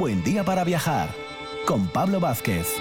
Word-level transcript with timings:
buen 0.00 0.24
día 0.24 0.44
para 0.44 0.64
viajar. 0.64 1.10
Con 1.66 1.86
Pablo 1.88 2.20
Vázquez. 2.20 2.74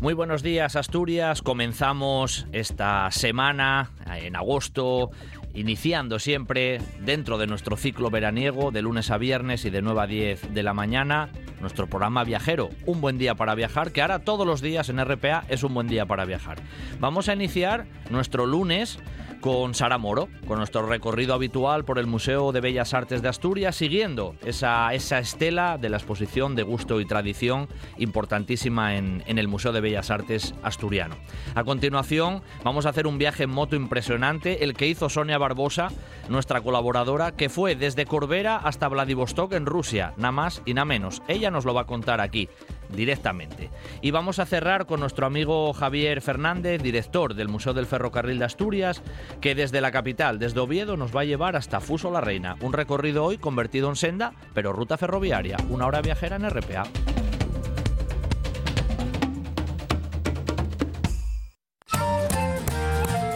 Muy 0.00 0.14
buenos 0.14 0.42
días 0.42 0.74
Asturias, 0.74 1.42
comenzamos 1.42 2.46
esta 2.52 3.10
semana 3.10 3.90
en 4.06 4.36
agosto, 4.36 5.10
iniciando 5.52 6.18
siempre 6.18 6.80
dentro 7.00 7.36
de 7.36 7.46
nuestro 7.46 7.76
ciclo 7.76 8.08
veraniego 8.08 8.70
de 8.70 8.80
lunes 8.80 9.10
a 9.10 9.18
viernes 9.18 9.66
y 9.66 9.70
de 9.70 9.82
9 9.82 10.00
a 10.00 10.06
10 10.06 10.54
de 10.54 10.62
la 10.62 10.72
mañana, 10.72 11.28
nuestro 11.64 11.86
programa 11.86 12.24
viajero, 12.24 12.68
un 12.84 13.00
buen 13.00 13.16
día 13.16 13.34
para 13.34 13.54
viajar, 13.54 13.90
que 13.90 14.02
ahora 14.02 14.18
todos 14.18 14.46
los 14.46 14.60
días 14.60 14.90
en 14.90 15.02
RPA 15.02 15.44
es 15.48 15.62
un 15.62 15.72
buen 15.72 15.88
día 15.88 16.04
para 16.04 16.26
viajar. 16.26 16.58
Vamos 17.00 17.30
a 17.30 17.32
iniciar 17.32 17.86
nuestro 18.10 18.44
lunes 18.44 18.98
con 19.44 19.74
Sara 19.74 19.98
Moro, 19.98 20.30
con 20.46 20.56
nuestro 20.56 20.86
recorrido 20.86 21.34
habitual 21.34 21.84
por 21.84 21.98
el 21.98 22.06
Museo 22.06 22.50
de 22.50 22.62
Bellas 22.62 22.94
Artes 22.94 23.20
de 23.20 23.28
Asturias, 23.28 23.76
siguiendo 23.76 24.36
esa, 24.42 24.94
estela 24.94 25.76
de 25.76 25.90
la 25.90 25.98
exposición 25.98 26.54
de 26.54 26.62
gusto 26.62 26.98
y 26.98 27.04
tradición 27.04 27.68
importantísima 27.98 28.96
en, 28.96 29.22
en 29.26 29.38
el 29.38 29.46
Museo 29.46 29.72
de 29.72 29.82
Bellas 29.82 30.10
Artes 30.10 30.54
asturiano. 30.62 31.16
A 31.54 31.62
continuación, 31.62 32.40
vamos 32.62 32.86
a 32.86 32.88
hacer 32.88 33.06
un 33.06 33.18
viaje 33.18 33.42
en 33.42 33.50
moto 33.50 33.76
impresionante, 33.76 34.64
el 34.64 34.72
que 34.72 34.86
hizo 34.86 35.10
Sonia 35.10 35.36
Barbosa, 35.36 35.88
nuestra 36.30 36.62
colaboradora, 36.62 37.32
que 37.32 37.50
fue 37.50 37.76
desde 37.76 38.06
Corbera 38.06 38.56
hasta 38.56 38.88
Vladivostok 38.88 39.52
en 39.52 39.66
Rusia, 39.66 40.14
nada 40.16 40.32
más 40.32 40.62
y 40.64 40.72
nada 40.72 40.86
menos. 40.86 41.20
Ella 41.28 41.50
nos 41.50 41.66
lo 41.66 41.74
va 41.74 41.82
a 41.82 41.86
contar 41.86 42.22
aquí 42.22 42.48
directamente. 42.94 43.70
Y 44.00 44.10
vamos 44.10 44.38
a 44.38 44.46
cerrar 44.46 44.86
con 44.86 45.00
nuestro 45.00 45.26
amigo 45.26 45.72
Javier 45.72 46.20
Fernández, 46.20 46.82
director 46.82 47.34
del 47.34 47.48
Museo 47.48 47.74
del 47.74 47.86
Ferrocarril 47.86 48.38
de 48.38 48.44
Asturias, 48.44 49.02
que 49.40 49.54
desde 49.54 49.80
la 49.80 49.92
capital, 49.92 50.38
desde 50.38 50.60
Oviedo, 50.60 50.96
nos 50.96 51.14
va 51.14 51.22
a 51.22 51.24
llevar 51.24 51.56
hasta 51.56 51.80
Fuso 51.80 52.10
la 52.10 52.20
Reina. 52.20 52.56
Un 52.60 52.72
recorrido 52.72 53.24
hoy 53.24 53.38
convertido 53.38 53.88
en 53.88 53.96
senda, 53.96 54.32
pero 54.54 54.72
ruta 54.72 54.96
ferroviaria, 54.96 55.56
una 55.68 55.86
hora 55.86 56.00
viajera 56.00 56.36
en 56.36 56.48
RPA. 56.48 56.84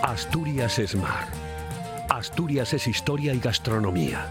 Asturias 0.03 0.79
es 0.79 0.97
mar. 0.97 1.29
Asturias 2.09 2.73
es 2.75 2.89
historia 2.89 3.33
y 3.33 3.39
gastronomía. 3.39 4.27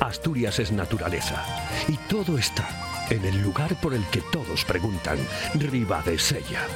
Asturias 0.00 0.58
es 0.58 0.72
naturaleza. 0.72 1.42
Y 1.88 1.96
todo 2.08 2.36
está 2.36 2.91
en 3.10 3.24
el 3.24 3.42
lugar 3.42 3.80
por 3.80 3.94
el 3.94 4.04
que 4.06 4.20
todos 4.20 4.64
preguntan, 4.64 5.18
Ribadesella. 5.54 6.66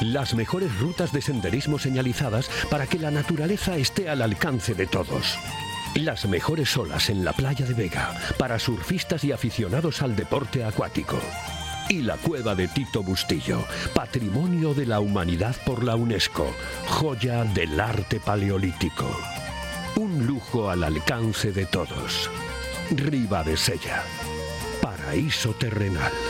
Las 0.00 0.34
mejores 0.34 0.78
rutas 0.78 1.12
de 1.12 1.20
senderismo 1.20 1.78
señalizadas 1.78 2.50
para 2.70 2.86
que 2.86 2.98
la 2.98 3.10
naturaleza 3.10 3.76
esté 3.76 4.08
al 4.08 4.22
alcance 4.22 4.74
de 4.74 4.86
todos. 4.86 5.38
Las 5.94 6.26
mejores 6.26 6.74
olas 6.76 7.10
en 7.10 7.24
la 7.24 7.32
playa 7.32 7.66
de 7.66 7.74
Vega 7.74 8.14
para 8.38 8.58
surfistas 8.58 9.24
y 9.24 9.32
aficionados 9.32 10.00
al 10.02 10.16
deporte 10.16 10.64
acuático. 10.64 11.18
Y 11.88 12.02
la 12.02 12.16
cueva 12.16 12.54
de 12.54 12.68
Tito 12.68 13.02
Bustillo, 13.02 13.64
patrimonio 13.94 14.72
de 14.72 14.86
la 14.86 15.00
humanidad 15.00 15.56
por 15.66 15.84
la 15.84 15.96
UNESCO, 15.96 16.54
joya 16.86 17.44
del 17.44 17.78
arte 17.78 18.20
paleolítico. 18.20 19.10
Un 19.96 20.26
lujo 20.26 20.70
al 20.70 20.84
alcance 20.84 21.52
de 21.52 21.66
todos. 21.66 22.30
Ribadesella 22.90 24.02
paraíso 25.10 25.52
terrenal. 25.54 26.29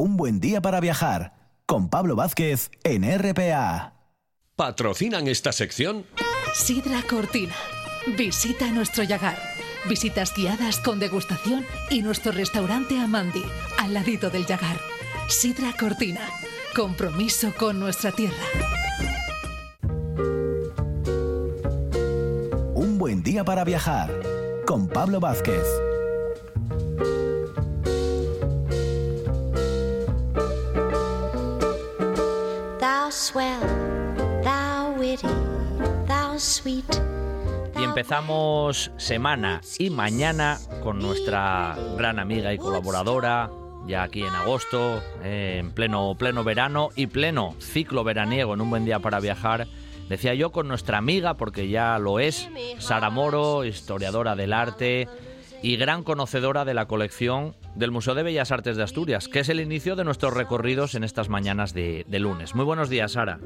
Un 0.00 0.16
buen 0.16 0.38
día 0.38 0.60
para 0.60 0.78
viajar 0.78 1.34
con 1.66 1.88
Pablo 1.90 2.14
Vázquez 2.14 2.70
en 2.84 3.02
RPA. 3.02 3.94
¿Patrocinan 4.54 5.26
esta 5.26 5.50
sección? 5.50 6.06
Sidra 6.54 7.02
Cortina. 7.02 7.56
Visita 8.16 8.70
nuestro 8.70 9.02
Yagar. 9.02 9.36
Visitas 9.88 10.32
guiadas 10.36 10.78
con 10.78 11.00
degustación 11.00 11.66
y 11.90 12.02
nuestro 12.02 12.30
restaurante 12.30 12.96
Amandi, 12.96 13.42
al 13.76 13.92
ladito 13.92 14.30
del 14.30 14.46
Yagar. 14.46 14.78
Sidra 15.26 15.72
Cortina. 15.76 16.20
Compromiso 16.76 17.52
con 17.58 17.80
nuestra 17.80 18.12
tierra. 18.12 18.36
Un 22.72 22.98
buen 22.98 23.24
día 23.24 23.42
para 23.42 23.64
viajar 23.64 24.12
con 24.64 24.86
Pablo 24.86 25.18
Vázquez. 25.18 25.66
Y 37.80 37.82
empezamos 37.82 38.90
semana 38.98 39.62
y 39.78 39.88
mañana 39.88 40.58
con 40.82 40.98
nuestra 40.98 41.74
gran 41.96 42.18
amiga 42.18 42.52
y 42.52 42.58
colaboradora, 42.58 43.50
ya 43.86 44.02
aquí 44.02 44.20
en 44.22 44.34
agosto, 44.34 45.02
eh, 45.22 45.56
en 45.60 45.70
pleno, 45.72 46.16
pleno 46.18 46.44
verano 46.44 46.90
y 46.96 47.06
pleno 47.06 47.54
ciclo 47.60 48.04
veraniego, 48.04 48.52
en 48.52 48.60
un 48.60 48.68
buen 48.68 48.84
día 48.84 48.98
para 48.98 49.20
viajar. 49.20 49.68
Decía 50.10 50.34
yo 50.34 50.52
con 50.52 50.68
nuestra 50.68 50.98
amiga, 50.98 51.34
porque 51.34 51.68
ya 51.68 51.98
lo 51.98 52.20
es, 52.20 52.48
Sara 52.78 53.08
Moro, 53.08 53.64
historiadora 53.64 54.36
del 54.36 54.52
arte 54.52 55.08
y 55.62 55.76
gran 55.76 56.04
conocedora 56.04 56.64
de 56.64 56.74
la 56.74 56.86
colección 56.86 57.56
del 57.74 57.90
Museo 57.90 58.14
de 58.14 58.22
Bellas 58.22 58.52
Artes 58.52 58.76
de 58.76 58.82
Asturias, 58.82 59.28
que 59.28 59.40
es 59.40 59.48
el 59.48 59.60
inicio 59.60 59.96
de 59.96 60.04
nuestros 60.04 60.34
recorridos 60.34 60.94
en 60.94 61.04
estas 61.04 61.28
mañanas 61.28 61.74
de, 61.74 62.04
lunes. 62.08 62.54
Muy 62.54 62.64
buenos 62.64 62.88
días, 62.88 63.12
Sara. 63.12 63.38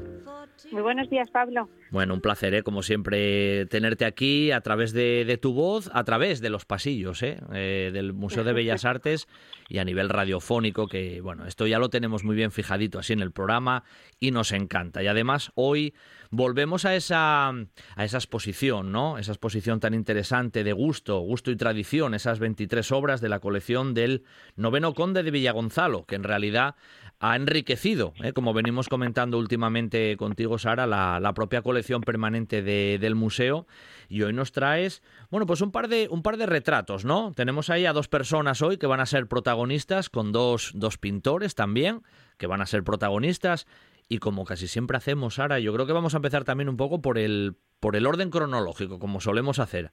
Muy 0.71 0.81
buenos 0.81 1.09
días, 1.09 1.29
Pablo. 1.29 1.69
Bueno, 1.91 2.13
un 2.15 2.21
placer, 2.21 2.53
¿eh? 2.55 2.63
como 2.63 2.81
siempre, 2.81 3.65
tenerte 3.67 4.05
aquí 4.05 4.51
a 4.51 4.61
través 4.61 4.93
de, 4.93 5.25
de 5.25 5.37
tu 5.37 5.53
voz, 5.53 5.89
a 5.93 6.03
través 6.03 6.41
de 6.41 6.49
los 6.49 6.65
pasillos 6.65 7.21
¿eh? 7.21 7.39
Eh, 7.53 7.91
del 7.93 8.13
Museo 8.13 8.43
de 8.43 8.53
Bellas 8.53 8.85
Artes 8.85 9.27
y 9.69 9.77
a 9.77 9.85
nivel 9.85 10.09
radiofónico, 10.09 10.87
que 10.87 11.21
bueno, 11.21 11.45
esto 11.45 11.67
ya 11.67 11.79
lo 11.79 11.89
tenemos 11.89 12.23
muy 12.23 12.35
bien 12.35 12.51
fijadito 12.51 12.97
así 12.97 13.13
en 13.13 13.21
el 13.21 13.31
programa 13.31 13.83
y 14.19 14.31
nos 14.31 14.51
encanta. 14.51 15.03
Y 15.03 15.07
además 15.07 15.51
hoy 15.55 15.93
volvemos 16.31 16.85
a 16.85 16.95
esa, 16.95 17.49
a 17.49 18.03
esa 18.03 18.17
exposición, 18.17 18.91
¿no? 18.91 19.19
Esa 19.19 19.33
exposición 19.33 19.79
tan 19.79 19.93
interesante 19.93 20.63
de 20.63 20.73
gusto, 20.73 21.19
gusto 21.19 21.51
y 21.51 21.55
tradición, 21.55 22.15
esas 22.15 22.39
23 22.39 22.91
obras 22.91 23.21
de 23.21 23.29
la 23.29 23.39
colección 23.39 23.93
del 23.93 24.23
noveno 24.55 24.95
conde 24.95 25.21
de 25.21 25.29
Villagonzalo, 25.29 26.05
que 26.05 26.15
en 26.15 26.23
realidad 26.23 26.75
ha 27.19 27.37
enriquecido, 27.37 28.13
¿eh? 28.21 28.33
como 28.33 28.53
venimos 28.53 28.89
comentando 28.89 29.37
últimamente 29.37 30.17
contigo, 30.17 30.42
Sara, 30.57 30.87
la, 30.87 31.19
la 31.19 31.33
propia 31.33 31.61
colección 31.61 32.01
permanente 32.01 32.61
de, 32.61 32.97
del 32.99 33.15
museo. 33.15 33.67
Y 34.09 34.21
hoy 34.23 34.33
nos 34.33 34.51
traes, 34.51 35.01
bueno, 35.31 35.45
pues 35.45 35.61
un 35.61 35.71
par 35.71 35.87
de 35.87 36.07
un 36.09 36.21
par 36.21 36.37
de 36.37 36.45
retratos, 36.45 37.05
¿no? 37.05 37.31
Tenemos 37.35 37.69
ahí 37.69 37.85
a 37.85 37.93
dos 37.93 38.07
personas 38.07 38.61
hoy 38.61 38.77
que 38.77 38.87
van 38.87 38.99
a 38.99 39.05
ser 39.05 39.27
protagonistas, 39.27 40.09
con 40.09 40.31
dos, 40.31 40.71
dos 40.75 40.97
pintores 40.97 41.55
también, 41.55 42.03
que 42.37 42.47
van 42.47 42.61
a 42.61 42.65
ser 42.65 42.83
protagonistas. 42.83 43.65
Y 44.09 44.19
como 44.19 44.45
casi 44.45 44.67
siempre 44.67 44.97
hacemos, 44.97 45.35
Sara, 45.35 45.59
yo 45.59 45.73
creo 45.73 45.85
que 45.87 45.93
vamos 45.93 46.13
a 46.13 46.17
empezar 46.17 46.43
también 46.43 46.69
un 46.69 46.77
poco 46.77 47.01
por 47.01 47.17
el, 47.17 47.55
por 47.79 47.95
el 47.95 48.05
orden 48.05 48.29
cronológico, 48.29 48.99
como 48.99 49.21
solemos 49.21 49.59
hacer. 49.59 49.91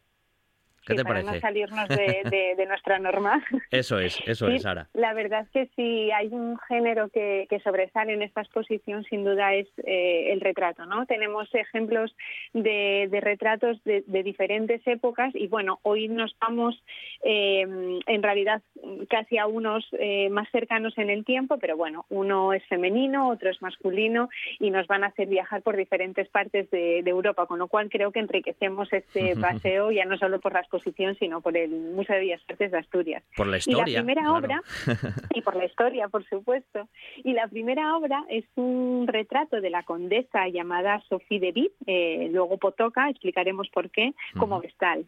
¿Qué 0.86 0.94
Sí, 0.94 0.96
te 0.96 1.02
para 1.04 1.20
parece? 1.22 1.34
no 1.34 1.40
salirnos 1.40 1.88
de, 1.88 1.96
de- 2.30 2.54
de 2.56 2.66
nuestra 2.66 2.98
norma. 2.98 3.44
Eso 3.70 3.98
es, 3.98 4.18
eso 4.26 4.46
Sí, 4.48 4.56
es, 4.56 4.62
Sara. 4.62 4.88
La 4.94 5.12
verdad 5.14 5.42
es 5.42 5.50
que 5.50 5.66
si 5.76 6.10
hay 6.10 6.28
un 6.28 6.58
género 6.68 7.08
que, 7.10 7.46
que 7.50 7.60
sobresale 7.60 8.14
en 8.14 8.22
esta 8.22 8.40
exposición, 8.40 9.04
sin 9.04 9.24
duda 9.24 9.54
es 9.54 9.68
eh, 9.84 10.32
el 10.32 10.40
retrato. 10.40 10.86
¿no? 10.86 11.06
Tenemos 11.06 11.52
ejemplos 11.54 12.14
de, 12.54 13.08
de 13.10 13.20
retratos 13.20 13.82
de, 13.84 14.02
diferentes 14.22 14.80
épocas 14.86 15.34
y 15.34 15.46
bueno, 15.48 15.78
hoy 15.82 16.08
nos 16.08 16.36
vamos 16.40 16.82
eh, 17.22 17.60
en 18.06 18.22
realidad 18.22 18.62
casi 19.08 19.38
a 19.38 19.46
unos 19.46 19.86
eh, 19.98 20.28
más 20.30 20.48
cercanos 20.50 20.96
en 20.98 21.10
el 21.10 21.24
tiempo, 21.24 21.58
pero 21.58 21.76
bueno, 21.76 22.06
uno 22.08 22.52
es 22.52 22.64
femenino, 22.66 23.28
otro 23.28 23.50
es 23.50 23.60
masculino 23.62 24.28
y 24.58 24.70
nos 24.70 24.86
van 24.86 25.04
a 25.04 25.08
hacer 25.08 25.28
viajar 25.28 25.62
por 25.62 25.76
diferentes 25.76 26.28
partes 26.28 26.70
de, 26.70 27.02
de 27.02 27.10
Europa, 27.10 27.46
con 27.46 27.58
lo 27.58 27.68
cual 27.68 27.88
creo 27.90 28.12
que 28.12 28.20
enriquecemos 28.20 28.92
este 28.92 29.36
paseo 29.40 29.90
ya 29.90 30.04
no 30.04 30.16
solo 30.18 30.40
por 30.40 30.52
las 30.52 30.68
exposición, 30.70 31.16
sino 31.18 31.40
por 31.40 31.56
el 31.56 31.70
Museo 31.70 32.16
de 32.16 32.22
Bellas 32.22 32.42
Artes 32.48 32.70
de 32.70 32.78
Asturias. 32.78 33.22
Por 33.36 33.46
la 33.46 33.58
historia. 33.58 33.84
Y 33.86 33.94
la 33.94 34.04
primera 34.04 34.32
obra, 34.32 34.62
y 35.34 35.40
por 35.42 35.56
la 35.56 35.64
historia, 35.64 36.08
por 36.08 36.24
supuesto. 36.28 36.88
Y 37.24 37.32
la 37.32 37.48
primera 37.48 37.96
obra 37.96 38.24
es 38.28 38.44
un 38.54 39.06
retrato 39.06 39.60
de 39.60 39.70
la 39.70 39.82
condesa 39.82 40.48
llamada 40.48 41.02
Sophie 41.08 41.40
de 41.40 41.52
Vitt, 41.52 41.72
eh, 41.86 42.28
luego 42.30 42.58
Potoca, 42.58 43.08
explicaremos 43.08 43.68
por 43.70 43.90
qué, 43.90 44.12
como 44.38 44.60
Vestal. 44.60 45.06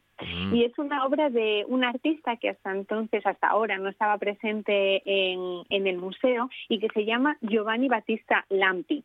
Y 0.53 0.65
es 0.65 0.79
una 0.79 1.05
obra 1.05 1.31
de 1.31 1.65
un 1.69 1.85
artista 1.85 2.37
que 2.37 2.51
hasta 2.51 2.73
entonces, 2.73 3.25
hasta 3.27 3.49
ahora, 3.49 3.79
no 3.79 3.89
estaba 3.89 4.19
presente 4.19 5.03
en, 5.05 5.63
en 5.69 5.87
el 5.87 5.99
museo 5.99 6.49
y 6.69 6.79
que 6.79 6.89
se 6.95 7.05
llama 7.05 7.37
Giovanni 7.41 7.89
Battista 7.89 8.45
Lampi 8.49 9.05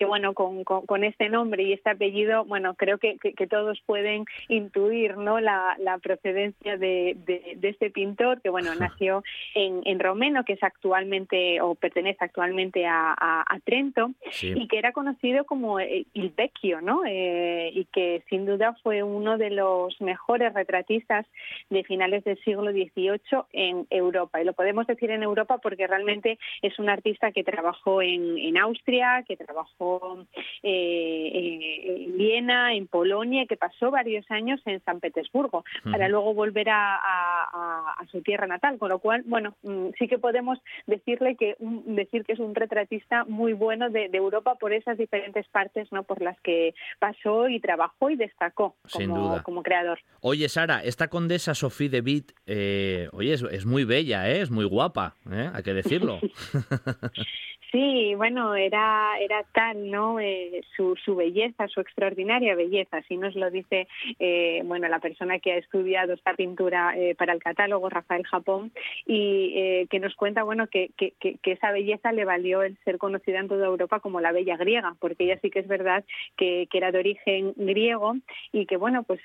que 0.00 0.06
bueno, 0.06 0.32
con, 0.32 0.64
con, 0.64 1.04
este 1.04 1.28
nombre 1.28 1.62
y 1.62 1.74
este 1.74 1.90
apellido, 1.90 2.46
bueno, 2.46 2.72
creo 2.72 2.96
que, 2.96 3.18
que, 3.18 3.46
todos 3.46 3.82
pueden 3.84 4.24
intuir 4.48 5.18
¿no? 5.18 5.40
la, 5.40 5.76
la 5.78 5.98
procedencia 5.98 6.78
de, 6.78 7.18
de, 7.26 7.68
este 7.68 7.90
pintor, 7.90 8.40
que 8.40 8.48
bueno, 8.48 8.74
nació 8.76 9.22
en, 9.54 9.82
en 9.84 10.00
Romeno, 10.00 10.42
que 10.46 10.54
es 10.54 10.62
actualmente 10.62 11.60
o 11.60 11.74
pertenece 11.74 12.24
actualmente 12.24 12.86
a, 12.86 13.14
a, 13.14 13.60
Trento, 13.62 14.12
y 14.40 14.66
que 14.68 14.78
era 14.78 14.92
conocido 14.92 15.44
como 15.44 15.78
Il 15.80 16.32
Vecchio, 16.34 16.80
¿no? 16.80 17.02
Eh, 17.06 17.70
y 17.74 17.84
que 17.92 18.22
sin 18.30 18.46
duda 18.46 18.74
fue 18.82 19.02
uno 19.02 19.36
de 19.36 19.50
los 19.50 20.00
mejores 20.00 20.54
retratistas 20.54 21.26
de 21.68 21.84
finales 21.84 22.24
del 22.24 22.42
siglo 22.42 22.72
XVIII 22.72 23.42
en 23.52 23.86
Europa. 23.90 24.40
Y 24.40 24.46
lo 24.46 24.54
podemos 24.54 24.86
decir 24.86 25.10
en 25.10 25.22
Europa 25.22 25.58
porque 25.58 25.86
realmente 25.86 26.38
es 26.62 26.78
un 26.78 26.88
artista 26.88 27.32
que 27.32 27.44
trabajó 27.44 28.00
en, 28.00 28.38
en 28.38 28.56
Austria, 28.56 29.24
que 29.28 29.36
trabajó 29.36 29.89
eh, 30.62 32.04
en 32.04 32.16
Viena, 32.16 32.74
en 32.74 32.86
Polonia, 32.86 33.46
que 33.46 33.56
pasó 33.56 33.90
varios 33.90 34.30
años 34.30 34.60
en 34.66 34.82
San 34.84 35.00
Petersburgo, 35.00 35.64
para 35.90 36.08
luego 36.08 36.34
volver 36.34 36.68
a, 36.70 37.96
su 38.10 38.22
tierra 38.22 38.46
natal. 38.46 38.78
Con 38.78 38.88
lo 38.88 38.98
cual, 38.98 39.22
bueno, 39.26 39.54
mm, 39.62 39.88
sí 39.98 40.08
que 40.08 40.18
podemos 40.18 40.58
decirle 40.86 41.36
que 41.36 41.56
decir 41.58 42.24
que 42.24 42.32
es 42.32 42.38
un 42.38 42.54
retratista 42.54 43.24
muy 43.24 43.52
bueno 43.52 43.90
de, 43.90 44.10
Europa 44.20 44.56
por 44.56 44.72
esas 44.72 44.98
diferentes 44.98 45.48
partes, 45.48 45.90
no, 45.92 46.02
por 46.02 46.20
las 46.20 46.38
que 46.40 46.74
pasó 46.98 47.48
y 47.48 47.58
trabajó 47.60 48.10
y 48.10 48.16
destacó 48.16 48.76
como, 48.92 49.42
como 49.42 49.62
creador. 49.62 49.98
Oye, 50.20 50.48
Sara, 50.48 50.82
esta 50.84 51.08
condesa 51.08 51.54
Sophie 51.54 51.88
de 51.88 52.00
Witt, 52.00 52.32
eh, 52.46 53.08
oye, 53.12 53.32
es, 53.32 53.64
muy 53.64 53.84
bella, 53.84 54.28
¿eh? 54.28 54.42
es 54.42 54.50
muy 54.50 54.64
guapa, 54.64 55.14
¿eh? 55.30 55.50
hay 55.52 55.62
que 55.62 55.74
decirlo. 55.74 56.18
Sí, 57.72 58.16
bueno, 58.16 58.56
era, 58.56 59.12
era 59.20 59.44
tal, 59.52 59.79
¿no? 59.88 60.20
Eh, 60.20 60.62
su, 60.76 60.96
belleza, 61.14 61.68
su 61.68 61.80
extraordinaria 61.80 62.54
belleza, 62.54 62.98
así 62.98 63.16
nos 63.16 63.34
lo 63.34 63.50
dice, 63.50 63.86
eh, 64.18 64.62
bueno, 64.64 64.88
la 64.88 64.98
persona 64.98 65.38
que 65.38 65.52
ha 65.52 65.56
estudiado 65.56 66.14
esta 66.14 66.34
pintura 66.34 66.96
eh, 66.96 67.14
para 67.14 67.32
el 67.32 67.42
catálogo, 67.42 67.88
Rafael 67.88 68.26
Japón, 68.26 68.72
y 69.06 69.86
que 69.88 70.00
nos 70.00 70.14
cuenta, 70.14 70.42
bueno, 70.42 70.66
que, 70.66 70.90
esa 71.42 71.72
belleza 71.72 72.12
le 72.12 72.24
valió 72.24 72.62
el 72.62 72.76
ser 72.84 72.98
conocida 72.98 73.40
en 73.40 73.48
toda 73.48 73.66
Europa 73.66 74.00
como 74.00 74.20
la 74.20 74.32
bella 74.32 74.56
griega, 74.56 74.94
porque 75.00 75.24
ella 75.24 75.38
sí 75.42 75.50
que 75.50 75.60
es 75.60 75.68
verdad 75.68 76.04
que, 76.36 76.68
era 76.72 76.92
de 76.92 76.98
origen 76.98 77.52
griego 77.56 78.16
y 78.52 78.64
que, 78.64 78.78
bueno, 78.78 79.02
pues 79.02 79.20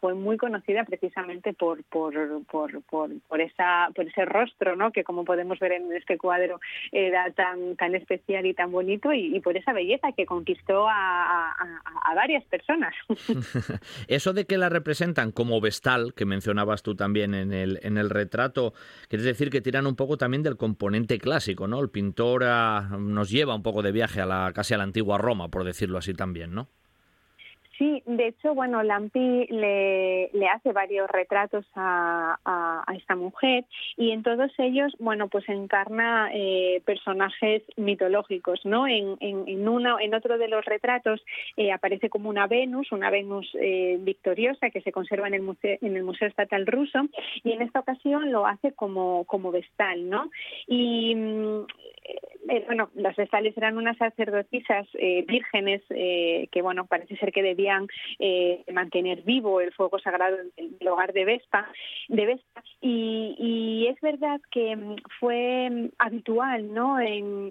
fue 0.00 0.14
muy 0.14 0.38
conocida 0.38 0.84
precisamente 0.84 1.52
por, 1.52 1.84
por, 1.84 2.14
por, 2.46 2.82
por, 2.84 3.20
por, 3.28 3.40
esa, 3.42 3.90
por 3.94 4.06
ese 4.06 4.24
rostro, 4.24 4.76
¿no? 4.76 4.92
Que 4.92 5.04
como 5.04 5.26
podemos 5.26 5.58
ver 5.58 5.72
en 5.72 5.92
este 5.92 6.16
cuadro 6.16 6.58
era 6.90 7.30
tan 7.32 7.76
tan 7.76 7.94
especial 7.94 8.46
y 8.46 8.54
tan 8.54 8.70
bonito 8.70 9.12
y, 9.12 9.40
por 9.40 9.56
esa 9.56 9.72
belleza 9.72 9.85
que 10.16 10.26
conquistó 10.26 10.86
a, 10.88 11.54
varias 12.14 12.44
personas. 12.44 12.94
Eso 14.08 14.32
de 14.32 14.46
que 14.46 14.56
la 14.56 14.68
representan 14.68 15.32
como 15.32 15.60
vestal, 15.60 16.14
que 16.14 16.24
mencionabas 16.24 16.82
tú 16.82 16.94
también 16.94 17.34
en 17.34 17.52
el, 17.52 17.78
en 17.82 17.98
el 17.98 18.08
retrato, 18.08 18.72
quiere 19.08 19.24
decir 19.24 19.50
que 19.50 19.60
tiran 19.60 19.86
un 19.86 19.96
poco 19.96 20.16
también 20.16 20.42
del 20.42 20.56
componente 20.56 21.18
clásico, 21.18 21.66
¿no? 21.68 21.80
El 21.80 21.90
pintor 21.90 22.44
ah, 22.44 22.88
nos 22.98 23.30
lleva 23.30 23.54
un 23.54 23.62
poco 23.62 23.82
de 23.82 23.92
viaje 23.92 24.20
a 24.20 24.26
la 24.26 24.52
casi 24.54 24.74
a 24.74 24.78
la 24.78 24.84
antigua 24.84 25.18
Roma, 25.18 25.48
por 25.48 25.64
decirlo 25.64 25.98
así 25.98 26.14
también, 26.14 26.54
¿no? 26.54 26.68
Sí, 27.78 28.02
de 28.06 28.28
hecho, 28.28 28.54
bueno, 28.54 28.82
Lampi 28.82 29.46
le, 29.48 30.30
hace 30.48 30.72
varios 30.72 31.10
retratos 31.10 31.66
a, 31.74 32.84
esta 32.96 33.14
mujer 33.16 33.64
y 33.96 34.12
en 34.12 34.22
todos 34.22 34.50
ellos, 34.58 34.94
bueno, 34.98 35.28
pues 35.28 35.46
encarna 35.48 36.30
eh, 36.32 36.80
personajes 36.86 37.62
mitológicos, 37.76 38.64
¿no? 38.64 38.86
En, 38.86 39.16
en, 39.20 39.46
en, 39.46 39.66
en 40.00 40.14
otro 40.14 40.38
de 40.38 40.48
los 40.48 40.64
retratos 40.64 41.22
eh, 41.56 41.72
aparece 41.72 42.08
como 42.08 42.30
una 42.30 42.46
Venus, 42.46 42.90
una 42.92 43.10
Venus 43.10 43.46
eh, 43.60 43.98
victoriosa 44.00 44.70
que 44.70 44.80
se 44.80 44.92
conserva 44.92 45.28
en 45.28 45.34
el, 45.34 45.42
museo, 45.42 45.76
en 45.82 45.96
el 45.96 46.04
Museo 46.04 46.28
Estatal 46.28 46.66
Ruso 46.66 47.06
y 47.44 47.52
en 47.52 47.60
esta 47.60 47.80
ocasión 47.80 48.32
lo 48.32 48.46
hace 48.46 48.72
como, 48.72 49.24
como 49.24 49.50
vestal, 49.50 50.08
¿no? 50.08 50.30
Y 50.66 51.14
mm, 51.14 51.66
eh, 52.48 52.62
bueno, 52.66 52.90
las 52.94 53.16
vestales 53.16 53.56
eran 53.56 53.76
unas 53.76 53.96
sacerdotisas 53.96 54.86
eh, 54.94 55.24
vírgenes 55.26 55.82
eh, 55.90 56.48
que, 56.52 56.62
bueno, 56.62 56.86
parece 56.86 57.16
ser 57.16 57.32
que 57.32 57.42
debían 57.42 57.86
mantener 58.72 59.22
vivo 59.22 59.60
el 59.60 59.72
fuego 59.72 59.98
sagrado 59.98 60.36
del 60.56 60.88
hogar 60.88 61.12
de 61.12 61.24
Vespa, 61.24 61.68
de 62.08 62.26
Vespa 62.26 62.62
y, 62.80 63.86
es 63.88 64.00
verdad 64.00 64.40
que 64.50 64.74
mm, 64.76 64.96
fue 65.20 65.68
mm, 65.70 65.88
habitual, 65.98 66.72
¿no? 66.72 67.00
En, 67.00 67.46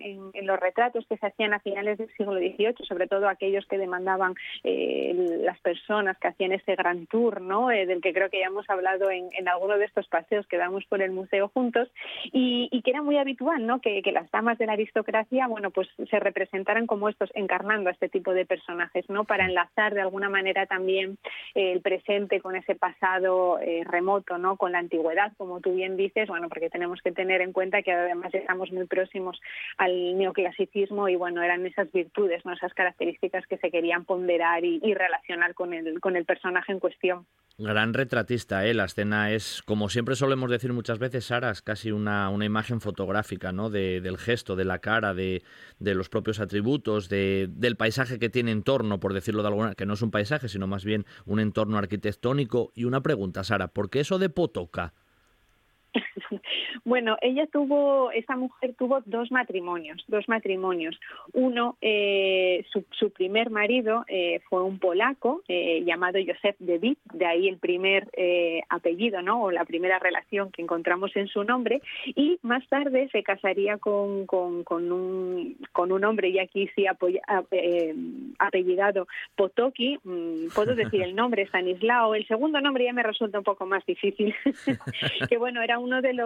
los 0.46 0.60
retratos 0.60 1.06
que 1.08 1.18
se 1.18 1.25
hacían 1.25 1.54
a 1.54 1.60
finales 1.60 1.98
del 1.98 2.10
siglo 2.16 2.36
XVIII, 2.36 2.86
sobre 2.88 3.08
todo 3.08 3.28
aquellos 3.28 3.66
que 3.66 3.80
demandaban 3.80 4.36
las 4.63 5.60
personas 5.62 6.18
que 6.19 6.28
hacían 6.28 6.51
ese 6.51 6.75
gran 6.75 7.08
tour, 7.08 7.42
¿no? 7.42 7.69
del 7.69 8.00
que 8.01 8.13
creo 8.13 8.30
que 8.30 8.40
ya 8.40 8.48
hemos 8.48 8.69
hablado 8.69 9.10
en, 9.10 9.30
en 9.34 9.48
alguno 9.48 9.78
de 9.78 9.86
estos 9.86 10.08
paseos 10.08 10.46
que 10.46 10.58
damos 10.58 10.86
por 10.86 11.01
el 11.01 11.12
museo 11.12 11.50
juntos 11.50 11.90
y, 12.31 12.69
que 12.84 12.92
era 12.92 13.01
muy 13.01 13.18
habitual, 13.18 13.66
¿no? 13.66 13.81
Que, 13.81 14.04
que 14.04 14.12
las 14.12 14.30
damas 14.30 14.44
de 14.53 14.65
la 14.65 14.74
aristocracia, 14.74 15.47
bueno, 15.47 15.71
pues 15.71 15.88
se 16.09 16.19
representaran 16.19 16.88
como 16.88 17.09
estos, 17.09 17.30
encarnando 17.33 17.89
a 17.89 17.94
este 17.94 18.09
tipo 18.09 18.33
de 18.33 18.45
personajes, 18.45 19.09
¿no? 19.09 19.24
Para 19.24 19.45
enlazar 19.45 19.94
de 19.94 20.01
alguna 20.01 20.30
manera 20.30 20.65
también 20.68 21.18
eh, 21.56 21.71
el 21.71 21.81
presente 21.81 22.39
con 22.39 22.56
ese 22.56 22.75
pasado 22.75 23.59
eh, 23.59 23.83
remoto, 23.86 24.38
¿no? 24.38 24.57
Con 24.57 24.71
la 24.71 24.80
antigüedad, 24.80 25.33
como 25.38 25.59
tú 25.59 25.74
bien 25.74 25.97
dices, 25.97 26.27
bueno, 26.27 26.47
porque 26.50 26.69
tenemos 26.69 27.01
que 27.01 27.12
tener 27.12 27.42
en 27.42 27.51
cuenta 27.51 27.81
que 27.81 27.92
además 27.92 28.33
estamos 28.33 28.71
muy 28.71 28.86
próximos 28.86 29.39
al 29.77 30.18
neoclasicismo 30.18 31.09
y, 31.09 31.15
bueno, 31.15 31.41
eran 31.41 31.65
esas 31.65 31.91
virtudes, 31.91 32.45
¿no? 32.45 32.53
Esas 32.53 32.74
características 32.74 33.45
que 33.48 33.57
se 33.57 33.71
querían 33.71 34.06
ponderar 34.06 34.63
y, 34.63 34.94
relacionar 34.94 35.53
con 35.56 35.74
el, 35.74 36.00
con 36.00 36.15
el 36.15 36.25
personaje 36.25 36.71
en 36.71 36.80
cuestión. 36.80 37.25
Gran 37.57 37.94
retratista, 37.94 38.65
¿eh? 38.65 38.74
La 38.74 38.83
escena 38.83 39.31
es, 39.31 39.62
como 39.65 39.88
siempre 39.88 40.15
solemos 40.15 40.51
decir 40.51 40.74
muchas 40.74 41.00
veces, 41.00 41.25
Sara, 41.25 41.51
es 41.51 41.62
casi 41.62 41.91
una, 41.91 42.29
una 42.29 42.43
imagen 42.43 42.81
fotográfica, 42.81 43.53
¿no? 43.53 43.70
De, 43.70 44.01
del 44.01 44.17
gesto, 44.17 44.35
de 44.44 44.65
la 44.65 44.80
cara, 44.80 45.13
de, 45.13 45.44
de 45.80 45.96
los 45.96 46.10
propios 46.10 46.39
atributos, 46.39 47.10
de, 47.10 47.48
del 47.50 47.77
paisaje 47.77 48.20
que 48.20 48.30
tiene 48.30 48.51
en 48.51 48.63
torno, 48.63 49.00
por 49.00 49.13
decirlo 49.13 49.42
de 49.42 49.48
alguna 49.48 49.75
que 49.75 49.86
no 49.86 49.94
es 49.94 50.01
un 50.01 50.12
paisaje, 50.12 50.50
sino 50.50 50.68
más 50.68 50.84
bien 50.84 51.06
un 51.25 51.39
entorno 51.39 51.77
arquitectónico. 51.77 52.72
Y 52.75 52.84
una 52.84 53.01
pregunta, 53.01 53.44
Sara, 53.44 53.70
¿por 53.70 53.89
qué 53.89 54.01
eso 54.01 54.20
de 54.20 54.30
Potoca? 54.30 54.94
Bueno, 56.84 57.18
ella 57.22 57.48
tuvo, 57.48 58.12
esa 58.12 58.36
mujer 58.36 58.75
tuvo 58.77 59.01
dos 59.06 59.32
matrimonios, 59.32 60.04
dos 60.08 60.27
matrimonios. 60.27 61.00
Uno, 61.34 61.77
eh, 61.82 62.65
su, 62.72 63.10
primer 63.12 63.50
marido 63.50 64.04
eh, 64.08 64.42
fue 64.50 64.62
un 64.63 64.80
polaco 64.80 65.42
eh, 65.48 65.84
llamado 65.86 66.20
Josef 66.25 66.56
de 66.60 66.77
Witt, 66.77 67.00
de 67.13 67.25
ahí 67.25 67.48
el 67.48 67.58
primer 67.58 68.10
apellido, 68.70 69.22
¿no? 69.22 69.44
O 69.44 69.51
la 69.51 69.65
primera 69.65 70.00
relación 70.00 70.51
que 70.51 70.62
encontramos 70.62 71.15
en 71.15 71.27
su 71.27 71.44
nombre. 71.44 71.82
Y 72.06 72.39
más 72.42 72.68
tarde 72.68 73.10
se 73.12 73.24
casaría 73.24 73.77
con, 73.77 74.25
con, 74.25 74.63
con 74.63 74.92
un, 74.92 75.58
con 75.72 75.92
un 75.92 76.04
hombre, 76.04 76.30
y 76.30 76.39
aquí 76.39 76.70
sí 76.75 76.86
apellidado 78.39 79.08
Potoki, 79.36 79.98
mm, 80.04 80.48
puedo 80.54 80.75
decir 80.75 81.01
el 81.01 81.15
nombre, 81.15 81.44
Stanislao. 81.44 82.15
El 82.15 82.27
segundo 82.27 82.62
nombre 82.62 82.86
ya 82.86 82.94
me 82.94 83.04
resulta 83.04 83.38
un 83.38 83.44
poco 83.44 83.65
más 83.65 83.86
difícil, 83.86 84.34
que 85.30 85.38
bueno, 85.38 85.62
era 85.62 85.80
uno 85.80 86.01
de 86.01 86.13
los 86.13 86.25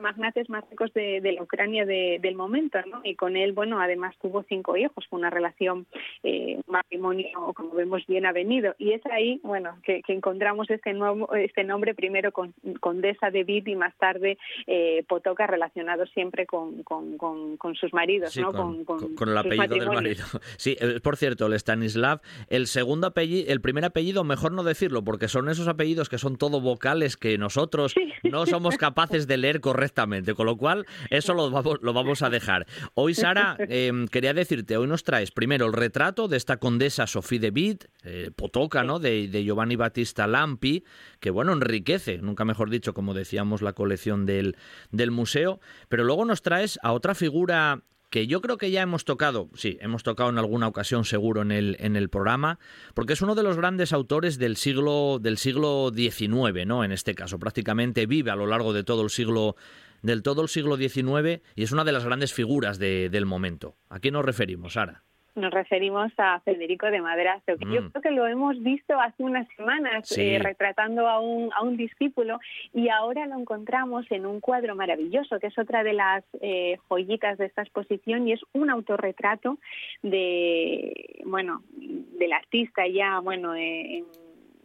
magnates 0.00 0.48
más 0.48 0.68
ricos 0.70 0.92
de, 0.94 1.20
la 1.32 1.42
Ucrania 1.42 1.84
del 1.86 2.34
momento, 2.34 2.78
¿no? 2.90 3.00
Y 3.04 3.14
con 3.14 3.36
él, 3.36 3.52
bueno, 3.52 3.80
además 3.80 4.14
tuvo 4.20 4.44
cinco 4.48 4.76
hijos, 4.76 5.06
fue 5.08 5.18
una 5.18 5.30
relación, 5.30 5.86
eh, 6.22 6.56
un 6.56 6.72
matrimonio, 6.72 7.28
como 7.54 7.74
vemos, 7.74 8.06
bien 8.06 8.26
avenido. 8.26 8.74
Y 8.78 8.92
es 8.92 9.04
ahí, 9.06 9.40
bueno, 9.42 9.78
que, 9.82 10.02
encontramos 10.08 10.68
este 10.70 10.92
nuevo, 10.92 11.32
este 11.34 11.64
nombre 11.64 11.94
primero 11.94 12.32
con 12.32 12.52
Condesa 12.80 13.30
de 13.30 13.44
Vid 13.44 13.66
y 13.68 13.76
más 13.76 13.96
tarde 13.96 14.38
eh, 14.66 15.04
Potoca 15.08 15.46
relacionado 15.46 16.06
siempre 16.06 16.46
con, 16.46 16.82
con, 16.82 17.74
sus 17.74 17.92
maridos, 17.92 18.36
¿no? 18.36 18.52
Con, 18.84 19.28
el 19.28 19.38
apellido 19.38 19.76
del 19.76 19.88
marido. 19.88 20.24
Sí, 20.56 20.76
eh, 20.80 21.00
por 21.02 21.16
cierto, 21.16 21.46
el 21.46 21.54
Stanislav, 21.54 22.20
el 22.48 22.66
segundo 22.66 23.06
apellido, 23.06 23.52
el 23.52 23.60
primer 23.60 23.84
apellido, 23.84 24.24
mejor 24.24 24.52
no 24.52 24.62
decirlo, 24.62 25.02
porque 25.04 25.28
son 25.28 25.48
esos 25.48 25.68
apellidos 25.68 26.08
que 26.08 26.18
son 26.18 26.36
todo 26.36 26.60
vocales 26.60 27.16
que 27.16 27.38
nosotros 27.38 27.94
no 28.24 28.46
somos 28.46 28.76
capaces 28.76 29.26
de 29.26 29.36
leer 29.40 29.60
correctamente 29.60 30.34
con 30.34 30.46
lo 30.46 30.56
cual 30.56 30.86
eso 31.10 31.34
lo 31.34 31.50
vamos, 31.50 31.78
lo 31.82 31.92
vamos 31.92 32.22
a 32.22 32.30
dejar. 32.30 32.66
Hoy, 32.94 33.14
Sara, 33.14 33.56
em, 33.68 34.06
quería 34.08 34.34
decirte, 34.34 34.76
hoy 34.76 34.86
nos 34.86 35.04
traes 35.04 35.30
primero 35.30 35.66
el 35.66 35.72
retrato 35.72 36.28
de 36.28 36.36
esta 36.36 36.58
condesa 36.58 37.06
Sophie 37.06 37.38
de 37.38 37.50
Witt, 37.50 37.84
eh, 38.04 38.30
Potoca, 38.34 38.84
¿no? 38.84 38.98
De, 38.98 39.28
de, 39.28 39.44
Giovanni 39.44 39.76
Battista 39.76 40.26
Lampi, 40.26 40.84
que 41.18 41.30
bueno, 41.30 41.52
enriquece, 41.52 42.18
nunca 42.18 42.44
mejor 42.44 42.70
dicho, 42.70 42.94
como 42.94 43.14
decíamos, 43.14 43.62
la 43.62 43.72
colección 43.72 44.26
del, 44.26 44.56
del 44.90 45.10
museo, 45.10 45.60
pero 45.88 46.04
luego 46.04 46.24
nos 46.24 46.42
traes 46.42 46.78
a 46.82 46.92
otra 46.92 47.14
figura 47.14 47.82
que 48.10 48.26
yo 48.26 48.40
creo 48.40 48.58
que 48.58 48.70
ya 48.70 48.82
hemos 48.82 49.04
tocado, 49.04 49.48
sí, 49.54 49.78
hemos 49.80 50.02
tocado 50.02 50.28
en 50.30 50.38
alguna 50.38 50.66
ocasión 50.66 51.04
seguro 51.04 51.42
en 51.42 51.52
el, 51.52 51.76
en 51.78 51.96
el 51.96 52.08
programa, 52.08 52.58
porque 52.94 53.12
es 53.12 53.22
uno 53.22 53.34
de 53.34 53.44
los 53.44 53.56
grandes 53.56 53.92
autores 53.92 54.36
del 54.38 54.56
siglo, 54.56 55.18
del 55.20 55.38
siglo 55.38 55.92
XIX, 55.94 56.66
¿no? 56.66 56.84
En 56.84 56.92
este 56.92 57.14
caso, 57.14 57.38
prácticamente 57.38 58.06
vive 58.06 58.30
a 58.30 58.36
lo 58.36 58.46
largo 58.46 58.72
de 58.72 58.84
todo 58.84 59.02
el 59.02 59.10
siglo 59.10 59.56
del 60.02 60.22
todo 60.22 60.42
el 60.42 60.48
siglo 60.48 60.76
XIX 60.76 61.42
y 61.54 61.62
es 61.62 61.72
una 61.72 61.84
de 61.84 61.92
las 61.92 62.04
grandes 62.04 62.32
figuras 62.32 62.78
de, 62.78 63.10
del 63.10 63.26
momento. 63.26 63.76
¿A 63.88 64.00
qué 64.00 64.10
nos 64.10 64.24
referimos, 64.24 64.72
Sara? 64.72 65.04
Nos 65.34 65.52
referimos 65.52 66.12
a 66.18 66.40
Federico 66.40 66.90
de 66.90 67.00
Madrazo, 67.00 67.56
que 67.58 67.64
yo 67.64 67.82
mm. 67.82 67.90
creo 67.90 68.02
que 68.02 68.10
lo 68.10 68.26
hemos 68.26 68.60
visto 68.62 68.98
hace 69.00 69.22
unas 69.22 69.48
semanas 69.56 70.10
eh, 70.16 70.38
retratando 70.40 71.08
a 71.08 71.20
un, 71.20 71.50
a 71.52 71.62
un 71.62 71.76
discípulo 71.76 72.38
y 72.74 72.88
ahora 72.88 73.26
lo 73.26 73.38
encontramos 73.38 74.06
en 74.10 74.26
un 74.26 74.40
cuadro 74.40 74.74
maravilloso, 74.74 75.38
que 75.38 75.48
es 75.48 75.58
otra 75.58 75.82
de 75.82 75.92
las 75.92 76.24
eh, 76.40 76.78
joyitas 76.88 77.38
de 77.38 77.46
esta 77.46 77.62
exposición 77.62 78.28
y 78.28 78.32
es 78.32 78.40
un 78.52 78.70
autorretrato 78.70 79.58
de, 80.02 81.22
bueno, 81.24 81.62
del 81.70 82.32
artista 82.32 82.86
ya, 82.86 83.20
bueno, 83.20 83.54
eh, 83.54 83.98
en 83.98 84.04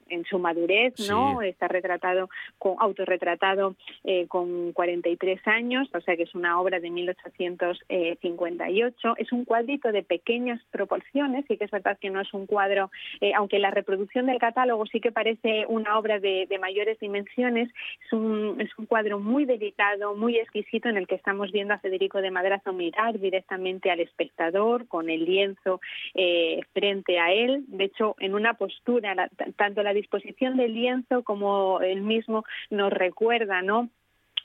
en 0.10 0.26
su 0.26 0.40
madurez, 0.40 0.94
¿no? 1.10 1.42
Está 1.42 1.68
retratado, 1.68 2.30
con, 2.58 2.76
autorretratado 2.80 3.76
eh, 4.04 4.28
con 4.28 4.72
43 4.74 5.48
años, 5.48 5.88
o 5.94 6.02
sea 6.02 6.16
que 6.16 6.24
es 6.24 6.36
una 6.36 6.60
obra 6.60 6.80
de 6.80 6.90
1858. 6.90 9.16
Es 9.18 9.32
un 9.32 9.46
cuadrito 9.46 9.92
de 9.92 10.04
pequeñas 10.04 10.62
proporciones, 10.72 11.46
y 11.50 11.58
que 11.58 11.66
es 11.66 11.72
verdad 11.72 11.98
que 12.00 12.10
no 12.10 12.22
es 12.22 12.34
un 12.34 12.46
cuadro, 12.46 12.92
eh, 13.22 13.34
aunque 13.36 13.60
la 13.60 13.72
reproducción 13.72 14.28
del 14.28 14.40
catálogo 14.40 14.86
sí 14.86 15.00
que 15.00 15.12
parece 15.12 15.66
una 15.68 15.98
obra 15.98 16.20
de, 16.20 16.48
mayores 16.60 17.00
dimensiones, 17.00 17.70
es 18.06 18.14
un, 18.14 18.62
es 18.62 18.70
un 18.78 18.86
cuadro 18.86 19.20
muy 19.20 19.46
delicado, 19.46 20.16
muy 20.16 20.38
exquisito, 20.38 20.90
en 20.90 20.98
el 20.98 21.06
que 21.06 21.16
estamos 21.16 21.52
viendo 21.52 21.74
a 21.74 21.80
Federico 21.80 22.22
de 22.22 22.32
Madrazo 22.32 22.72
mirar 22.72 23.20
directamente 23.20 23.92
al 23.92 24.00
espectador 24.00 24.88
con 24.88 25.10
el 25.10 25.26
lienzo 25.26 25.82
eh, 26.14 26.62
frente 26.74 27.20
a 27.20 27.34
él. 27.34 27.66
De 27.68 27.84
hecho, 27.86 28.16
en 28.20 28.36
una 28.36 28.54
postura, 28.56 29.30
tanto 29.58 29.84
la 29.84 29.94
disposición 29.96 30.58
del 30.58 30.74
lienzo 30.74 31.24
como 31.24 31.82
el 31.82 32.02
mismo 32.02 32.44
nos 32.70 32.94
recuerda, 32.94 33.64
¿no? 33.64 33.90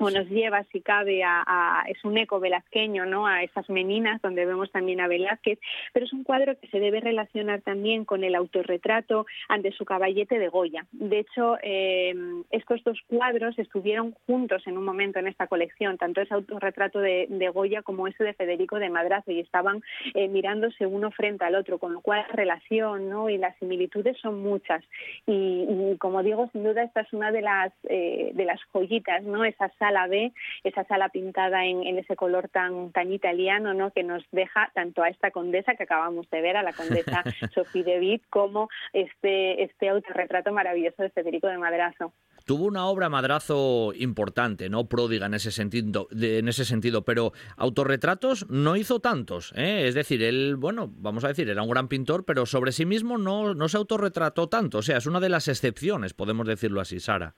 O 0.00 0.11
nos 0.11 0.28
lleva, 0.28 0.64
si 0.73 0.80
cabe, 0.80 1.23
a, 1.23 1.85
es 1.87 2.02
un 2.04 2.16
eco 2.16 2.40
velazqueño, 2.40 3.04
¿no? 3.04 3.26
A 3.26 3.42
esas 3.42 3.69
meninas 3.69 4.21
donde 4.23 4.47
vemos 4.47 4.71
también 4.73 5.00
a 5.00 5.09
Velázquez, 5.09 5.59
pero 5.92 6.07
es 6.07 6.12
un 6.12 6.25
cuadro 6.25 6.59
que 6.59 6.69
se 6.69 6.80
debe 6.80 7.00
relacionar 7.00 7.61
también 7.61 8.04
con 8.04 8.25
el 8.25 8.35
autorretrato 8.35 9.26
ante 9.49 9.73
su 9.73 9.85
caballete 9.85 10.38
de 10.38 10.49
Goya. 10.49 10.87
De 10.92 11.19
hecho, 11.19 11.59
eh, 11.62 12.14
estos 12.50 12.83
dos 12.85 12.99
cuadros 13.09 13.59
estuvieron 13.59 14.14
juntos 14.26 14.66
en 14.66 14.78
un 14.78 14.85
momento 14.85 15.19
en 15.19 15.26
esta 15.26 15.47
colección, 15.47 15.99
tanto 15.99 16.21
ese 16.21 16.35
autorretrato 16.35 17.00
de, 17.00 17.50
Goya 17.52 17.83
como 17.83 18.07
ese 18.07 18.23
de 18.23 18.33
Federico 18.33 18.78
de 18.78 18.90
Madrazo, 18.90 19.33
y 19.33 19.40
estaban 19.40 19.83
eh, 20.14 20.28
mirándose 20.28 20.87
uno 20.87 21.11
frente 21.11 21.45
al 21.45 21.57
otro, 21.57 21.78
con 21.78 21.92
lo 21.92 22.00
cual 22.00 22.25
la 22.28 22.35
relación 22.35 23.09
¿no? 23.09 23.28
y 23.28 23.38
las 23.38 23.57
similitudes 23.59 24.16
son 24.19 24.40
muchas. 24.40 24.85
Y, 25.26 25.97
como 25.99 26.23
digo, 26.23 26.49
sin 26.52 26.64
duda 26.64 26.85
esta 26.85 27.00
es 27.00 27.12
una 27.12 27.33
de 27.33 27.42
las, 27.42 27.73
eh, 27.88 28.30
de 28.35 28.45
las 28.45 28.61
joyitas, 28.73 29.25
¿no? 29.25 29.45
Esas 29.45 29.73
sala 29.90 30.06
B, 30.06 30.32
esa 30.62 30.85
sala 30.85 31.09
pintada 31.09 31.66
en, 31.66 31.99
ese 31.99 32.14
color 32.14 32.49
tan, 32.49 32.92
tan 32.92 33.12
italiano, 33.12 33.75
¿no? 33.75 33.90
que 33.90 34.04
nos 34.04 34.23
deja 34.30 34.70
tanto 34.73 35.02
a 35.02 35.09
esta 35.09 35.32
condesa 35.32 35.75
que 35.75 35.82
acabamos 35.82 36.30
de 36.30 36.40
ver, 36.40 36.56
a 36.56 36.62
la 36.62 36.73
condesa 36.73 37.25
Sophie 37.54 37.82
de 37.82 37.99
Witt, 37.99 38.23
como 38.30 38.68
este, 38.92 39.64
este 39.64 39.88
autorretrato 39.88 40.52
maravilloso 40.52 41.02
de 41.02 41.11
Federico 41.11 41.49
de 41.49 41.59
Madrazo. 41.59 42.12
Tuvo 42.47 42.66
una 42.66 42.87
obra 42.87 43.09
madrazo 43.09 43.92
importante, 43.97 44.70
no 44.70 44.88
pródiga 44.88 45.26
en 45.26 45.35
ese 45.35 45.50
sentido, 45.50 46.09
en 46.11 46.49
ese 46.49 46.64
sentido, 46.64 47.04
pero 47.04 47.32
autorretratos 47.56 48.49
no 48.49 48.76
hizo 48.76 49.00
tantos. 49.00 49.52
¿eh? 49.56 49.87
Es 49.87 49.94
decir, 49.94 50.23
él, 50.23 50.56
bueno, 50.56 50.90
vamos 50.97 51.25
a 51.25 51.28
decir, 51.28 51.49
era 51.49 51.62
un 51.62 51.70
gran 51.70 51.88
pintor, 51.88 52.25
pero 52.25 52.47
sobre 52.47 52.73
sí 52.73 52.87
mismo 52.87 53.18
no, 53.18 53.54
no 53.54 53.68
se 53.68 53.76
autorretrató 53.76 54.49
tanto. 54.49 54.78
O 54.78 54.82
sea, 54.82 54.99
es 54.99 55.06
una 55.06 55.20
de 55.20 55.28
las 55.28 55.49
excepciones, 55.49 56.14
podemos 56.14 56.47
decirlo 56.47 56.80
así, 56.80 56.99
Sara. 57.00 57.35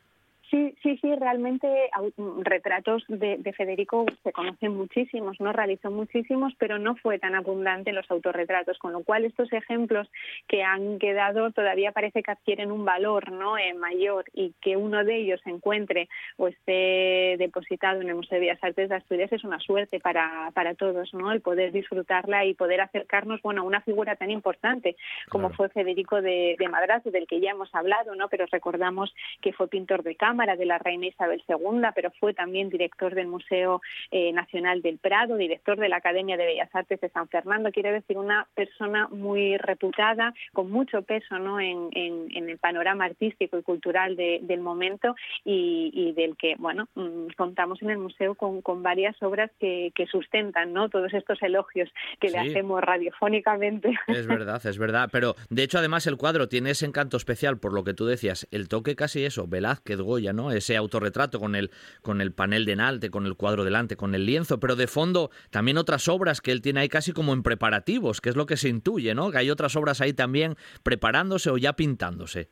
Sí, 0.82 0.98
sí, 1.00 1.14
realmente 1.14 1.68
mm, 2.16 2.40
retratos 2.42 3.04
de, 3.06 3.52
Federico 3.56 4.04
se 4.24 4.32
conocen 4.32 4.76
muchísimos, 4.76 5.40
no 5.40 5.52
realizó 5.52 5.92
muchísimos, 5.92 6.54
pero 6.58 6.78
no 6.78 6.96
fue 6.96 7.20
tan 7.20 7.36
abundante 7.36 7.92
los 7.92 8.10
autorretratos, 8.10 8.78
con 8.78 8.92
lo 8.92 9.04
cual 9.04 9.24
estos 9.24 9.52
ejemplos 9.52 10.10
que 10.48 10.64
han 10.64 10.98
quedado 10.98 11.52
todavía 11.52 11.92
parece 11.92 12.24
que 12.24 12.32
adquieren 12.32 12.72
un 12.72 12.84
valor 12.84 13.30
no 13.30 13.58
eh, 13.58 13.74
mayor 13.74 14.24
y 14.32 14.54
que 14.60 14.76
uno 14.76 15.04
de 15.04 15.18
ellos 15.18 15.40
se 15.44 15.50
encuentre 15.50 16.08
o 16.36 16.48
esté 16.48 17.36
depositado 17.38 18.00
en 18.00 18.08
el 18.08 18.16
Museo 18.16 18.40
de 18.40 18.46
Bellas 18.46 18.64
Artes 18.64 18.88
de 18.88 18.96
Asturias 18.96 19.32
es 19.32 19.44
una 19.44 19.60
suerte 19.60 20.00
para, 20.00 20.50
para 20.52 20.74
todos, 20.74 21.14
¿no? 21.14 21.30
El 21.30 21.42
poder 21.42 21.70
disfrutarla 21.70 22.44
y 22.44 22.54
poder 22.54 22.80
acercarnos, 22.80 23.40
bueno, 23.42 23.62
a 23.62 23.64
una 23.64 23.82
figura 23.82 24.16
tan 24.16 24.32
importante 24.32 24.96
como 25.28 25.50
fue 25.50 25.68
Federico 25.68 26.20
de, 26.20 26.56
de 26.58 26.68
Madrazo, 26.68 27.12
del 27.12 27.28
que 27.28 27.40
ya 27.40 27.50
hemos 27.50 27.72
hablado, 27.72 28.16
¿no? 28.16 28.28
Pero 28.28 28.46
recordamos 28.50 29.14
que 29.40 29.52
fue 29.52 29.68
pintor 29.68 30.02
de 30.02 30.16
cámara 30.16 30.56
de 30.56 30.66
la 30.66 30.71
reina 30.78 31.06
Isabel 31.06 31.42
II, 31.48 31.82
pero 31.94 32.10
fue 32.18 32.34
también 32.34 32.68
director 32.68 33.14
del 33.14 33.26
Museo 33.26 33.80
eh, 34.10 34.32
Nacional 34.32 34.82
del 34.82 34.98
Prado, 34.98 35.36
director 35.36 35.78
de 35.78 35.88
la 35.88 35.96
Academia 35.96 36.36
de 36.36 36.46
Bellas 36.46 36.74
Artes 36.74 37.00
de 37.00 37.08
San 37.10 37.28
Fernando. 37.28 37.70
Quiere 37.70 37.92
decir, 37.92 38.18
una 38.18 38.46
persona 38.54 39.08
muy 39.08 39.56
reputada, 39.58 40.34
con 40.52 40.70
mucho 40.70 41.02
peso 41.02 41.38
¿no? 41.38 41.60
en, 41.60 41.90
el 41.94 42.58
panorama 42.58 43.04
artístico 43.06 43.58
y 43.58 43.62
cultural 43.62 44.16
del 44.16 44.60
momento 44.60 45.14
y, 45.44 46.12
del 46.12 46.36
que 46.36 46.54
bueno 46.58 46.88
mm, 46.94 47.28
contamos 47.36 47.80
en 47.82 47.90
el 47.90 47.98
museo 47.98 48.34
con, 48.34 48.62
varias 48.82 49.20
obras 49.22 49.50
que, 49.58 49.92
sustentan 50.10 50.72
¿no? 50.72 50.88
todos 50.88 51.14
estos 51.14 51.40
elogios 51.42 51.88
que 52.20 52.30
le 52.30 52.38
hacemos 52.38 52.80
radiofónicamente. 52.82 53.92
Es 54.08 54.26
verdad, 54.26 54.60
es 54.66 54.78
verdad. 54.78 55.08
Pero 55.12 55.34
de 55.48 55.62
hecho, 55.62 55.78
además, 55.78 56.06
el 56.06 56.16
cuadro 56.16 56.48
tiene 56.48 56.70
ese 56.70 56.86
encanto 56.86 57.16
especial 57.16 57.58
por 57.58 57.72
lo 57.72 57.84
que 57.84 57.94
tú 57.94 58.06
decías, 58.06 58.46
el 58.50 58.68
toque 58.68 58.96
casi 58.96 59.24
eso, 59.24 59.46
Velázquez, 59.46 60.00
Goya, 60.00 60.32
ese 60.62 60.76
autorretrato 60.76 61.38
con 61.38 61.54
el, 61.54 61.70
con 62.00 62.20
el 62.20 62.32
panel 62.32 62.64
de 62.64 62.72
enalte, 62.72 63.10
con 63.10 63.26
el 63.26 63.36
cuadro 63.36 63.64
delante, 63.64 63.96
con 63.96 64.14
el 64.14 64.26
lienzo, 64.26 64.58
pero 64.60 64.76
de 64.76 64.86
fondo 64.86 65.30
también 65.50 65.78
otras 65.78 66.08
obras 66.08 66.40
que 66.40 66.52
él 66.52 66.62
tiene 66.62 66.80
ahí 66.80 66.88
casi 66.88 67.12
como 67.12 67.32
en 67.32 67.42
preparativos, 67.42 68.20
que 68.20 68.30
es 68.30 68.36
lo 68.36 68.46
que 68.46 68.56
se 68.56 68.68
intuye, 68.68 69.14
¿no? 69.14 69.30
Que 69.30 69.38
hay 69.38 69.50
otras 69.50 69.76
obras 69.76 70.00
ahí 70.00 70.12
también 70.12 70.56
preparándose 70.82 71.50
o 71.50 71.58
ya 71.58 71.74
pintándose. 71.74 72.48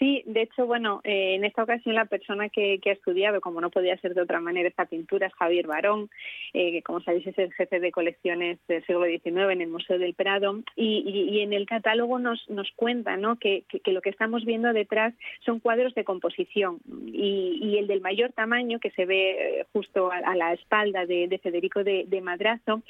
Sí, 0.00 0.22
de 0.24 0.40
hecho, 0.40 0.64
bueno, 0.64 1.02
eh, 1.04 1.34
en 1.34 1.44
esta 1.44 1.62
ocasión 1.62 1.94
la 1.94 2.06
persona 2.06 2.48
que, 2.48 2.80
ha 2.86 2.90
estudiado, 2.90 3.42
como 3.42 3.60
no 3.60 3.68
podía 3.68 3.98
ser 3.98 4.14
de 4.14 4.22
otra 4.22 4.40
manera, 4.40 4.66
esta 4.66 4.86
pintura 4.86 5.26
es 5.26 5.34
Javier 5.34 5.66
Barón, 5.66 6.08
eh, 6.54 6.72
que 6.72 6.82
como 6.82 7.02
sabéis 7.02 7.26
es 7.26 7.36
el 7.36 7.52
jefe 7.52 7.80
de 7.80 7.92
colecciones 7.92 8.58
del 8.66 8.82
siglo 8.86 9.04
XIX 9.04 9.50
en 9.50 9.60
el 9.60 9.68
Museo 9.68 9.98
del 9.98 10.14
Prado, 10.14 10.62
y, 10.74 11.40
en 11.42 11.52
el 11.52 11.66
catálogo 11.66 12.18
nos, 12.18 12.48
nos 12.48 12.70
cuenta 12.76 13.18
¿no? 13.18 13.36
que, 13.36 13.64
lo 13.84 14.00
que 14.00 14.08
estamos 14.08 14.46
viendo 14.46 14.72
detrás 14.72 15.12
son 15.44 15.60
cuadros 15.60 15.94
de 15.94 16.04
composición, 16.04 16.78
y, 17.12 17.76
el 17.76 17.86
del 17.86 18.00
mayor 18.00 18.32
tamaño, 18.32 18.80
que 18.80 18.92
se 18.92 19.04
ve 19.04 19.60
eh, 19.60 19.66
justo 19.74 20.10
a, 20.10 20.34
la 20.34 20.54
espalda 20.54 21.04
de, 21.04 21.38
Federico 21.42 21.84
de, 21.84 22.20
Madrazo, 22.22 22.80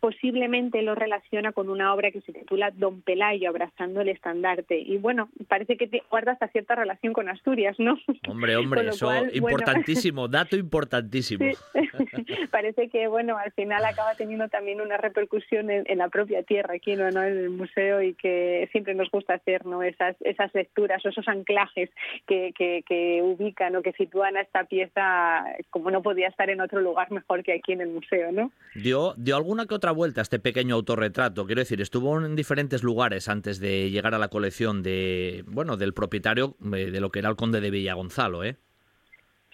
posiblemente 0.00 0.82
lo 0.82 0.94
relaciona 0.94 1.52
con 1.52 1.70
una 1.70 1.94
obra 1.94 2.10
que 2.10 2.20
se 2.20 2.32
titula 2.34 2.72
Don 2.72 3.00
Pelayo 3.00 3.48
abrazando 3.48 4.02
el 4.02 4.10
estandarte. 4.10 4.78
Y 4.78 4.98
bueno, 4.98 5.30
parece 5.48 5.78
que 5.78 5.86
te 5.86 6.02
guarda 6.10 6.32
hasta 6.32 6.48
cierta 6.58 6.74
relación 6.74 7.12
con 7.12 7.28
Asturias, 7.28 7.76
¿no? 7.78 7.96
Hombre, 8.28 8.56
hombre, 8.56 8.88
eso 8.88 9.12
importantísimo, 9.32 10.26
dato 10.26 10.56
importantísimo. 10.66 11.44
Parece 12.50 12.88
que, 12.88 13.06
bueno, 13.06 13.38
al 13.38 13.52
final 13.52 13.84
acaba 13.84 14.14
teniendo 14.16 14.48
también 14.48 14.80
una 14.80 14.96
repercusión 14.96 15.70
en, 15.70 15.98
la 15.98 16.08
propia 16.08 16.42
tierra 16.42 16.74
aquí, 16.74 16.96
¿no? 16.96 17.06
En 17.08 17.16
el 17.16 17.50
museo 17.50 18.02
y 18.02 18.14
que 18.14 18.68
siempre 18.72 18.94
nos 18.94 19.10
gusta 19.10 19.34
hacer, 19.34 19.66
¿no? 19.66 19.82
Esas, 19.82 20.16
esas 20.20 20.52
lecturas 20.54 21.04
o 21.04 21.10
esos 21.10 21.26
anclajes 21.28 21.90
que, 22.26 22.52
que, 22.56 23.20
ubican 23.22 23.76
o 23.76 23.82
que 23.82 23.92
sitúan 23.92 24.36
a 24.36 24.40
esta 24.40 24.64
pieza 24.64 25.44
como 25.70 25.90
no 25.90 26.02
podía 26.02 26.28
estar 26.28 26.50
en 26.50 26.60
otro 26.60 26.80
lugar 26.80 27.10
mejor 27.10 27.42
que 27.42 27.52
aquí 27.52 27.72
en 27.72 27.80
el 27.80 27.88
museo, 27.88 28.32
¿no? 28.32 28.50
Dio, 28.74 29.14
dio 29.16 29.36
alguna 29.36 29.66
que 29.66 29.74
otra 29.74 29.92
vuelta 29.92 30.20
a 30.20 30.22
este 30.22 30.38
pequeño 30.38 30.74
autorretrato, 30.74 31.46
quiero 31.46 31.60
decir, 31.60 31.80
estuvo 31.80 32.18
en 32.18 32.36
diferentes 32.36 32.82
lugares 32.82 33.28
antes 33.28 33.60
de 33.60 33.90
llegar 33.90 34.14
a 34.14 34.18
la 34.18 34.28
colección 34.28 34.82
de, 34.82 35.44
bueno, 35.46 35.76
del 35.76 35.94
propietario 35.94 36.47
eh, 36.74 36.90
de 36.90 37.00
lo 37.00 37.10
que 37.10 37.18
era 37.20 37.28
el 37.28 37.36
conde 37.36 37.60
de 37.60 37.70
Villagonzalo, 37.70 38.44
¿eh? 38.44 38.56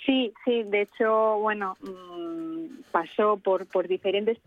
Sí, 0.04 0.34
sí, 0.44 0.64
de 0.64 0.82
hecho, 0.82 1.38
bueno, 1.38 1.78
mm, 1.80 2.82
pasó 2.90 3.38
por, 3.38 3.66
por 3.66 3.88
diferentes 3.88 4.38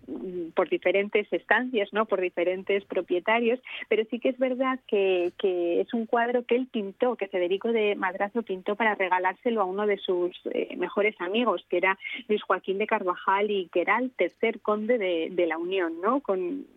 por 0.53 0.69
diferentes 0.69 1.31
estancias, 1.33 1.91
¿no? 1.93 2.05
Por 2.05 2.21
diferentes 2.21 2.85
propietarios, 2.85 3.59
pero 3.89 4.03
sí 4.11 4.19
que 4.19 4.29
es 4.29 4.37
verdad 4.37 4.79
que, 4.87 5.31
que 5.39 5.81
es 5.81 5.93
un 5.95 6.05
cuadro 6.05 6.45
que 6.45 6.55
él 6.55 6.67
pintó, 6.71 7.15
que 7.15 7.27
Federico 7.27 7.71
de 7.71 7.95
Madrazo 7.95 8.43
pintó 8.43 8.75
para 8.75 8.93
regalárselo 8.93 9.61
a 9.61 9.65
uno 9.65 9.87
de 9.87 9.97
sus 9.97 10.39
eh, 10.53 10.75
mejores 10.77 11.19
amigos, 11.19 11.65
que 11.69 11.77
era 11.77 11.97
Luis 12.27 12.43
Joaquín 12.43 12.77
de 12.77 12.85
Carvajal 12.85 13.49
y 13.49 13.67
que 13.69 13.81
era 13.81 13.97
el 13.97 14.11
tercer 14.11 14.59
conde 14.61 14.99
de, 14.99 15.29
de 15.31 15.47
la 15.47 15.57
Unión, 15.57 15.99
¿no? 16.01 16.21
Con 16.21 16.67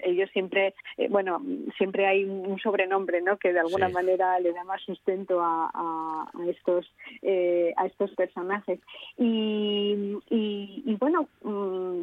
ellos 0.00 0.30
siempre, 0.30 0.74
eh, 0.96 1.08
bueno, 1.08 1.42
siempre 1.76 2.06
hay 2.06 2.24
un 2.24 2.58
sobrenombre, 2.58 3.20
¿no? 3.20 3.36
Que 3.36 3.52
de 3.52 3.60
alguna 3.60 3.88
manera 3.88 4.38
le 4.40 4.52
da 4.52 4.64
más 4.64 4.82
sustento 4.82 5.40
a, 5.40 5.70
a, 5.74 6.46
estos 6.48 6.90
eh, 7.22 7.72
a 7.76 7.86
estos 7.86 8.10
personajes. 8.14 8.80
Y, 9.16 10.18
y, 10.30 10.96
bueno, 10.98 11.28
mm, 11.42 12.00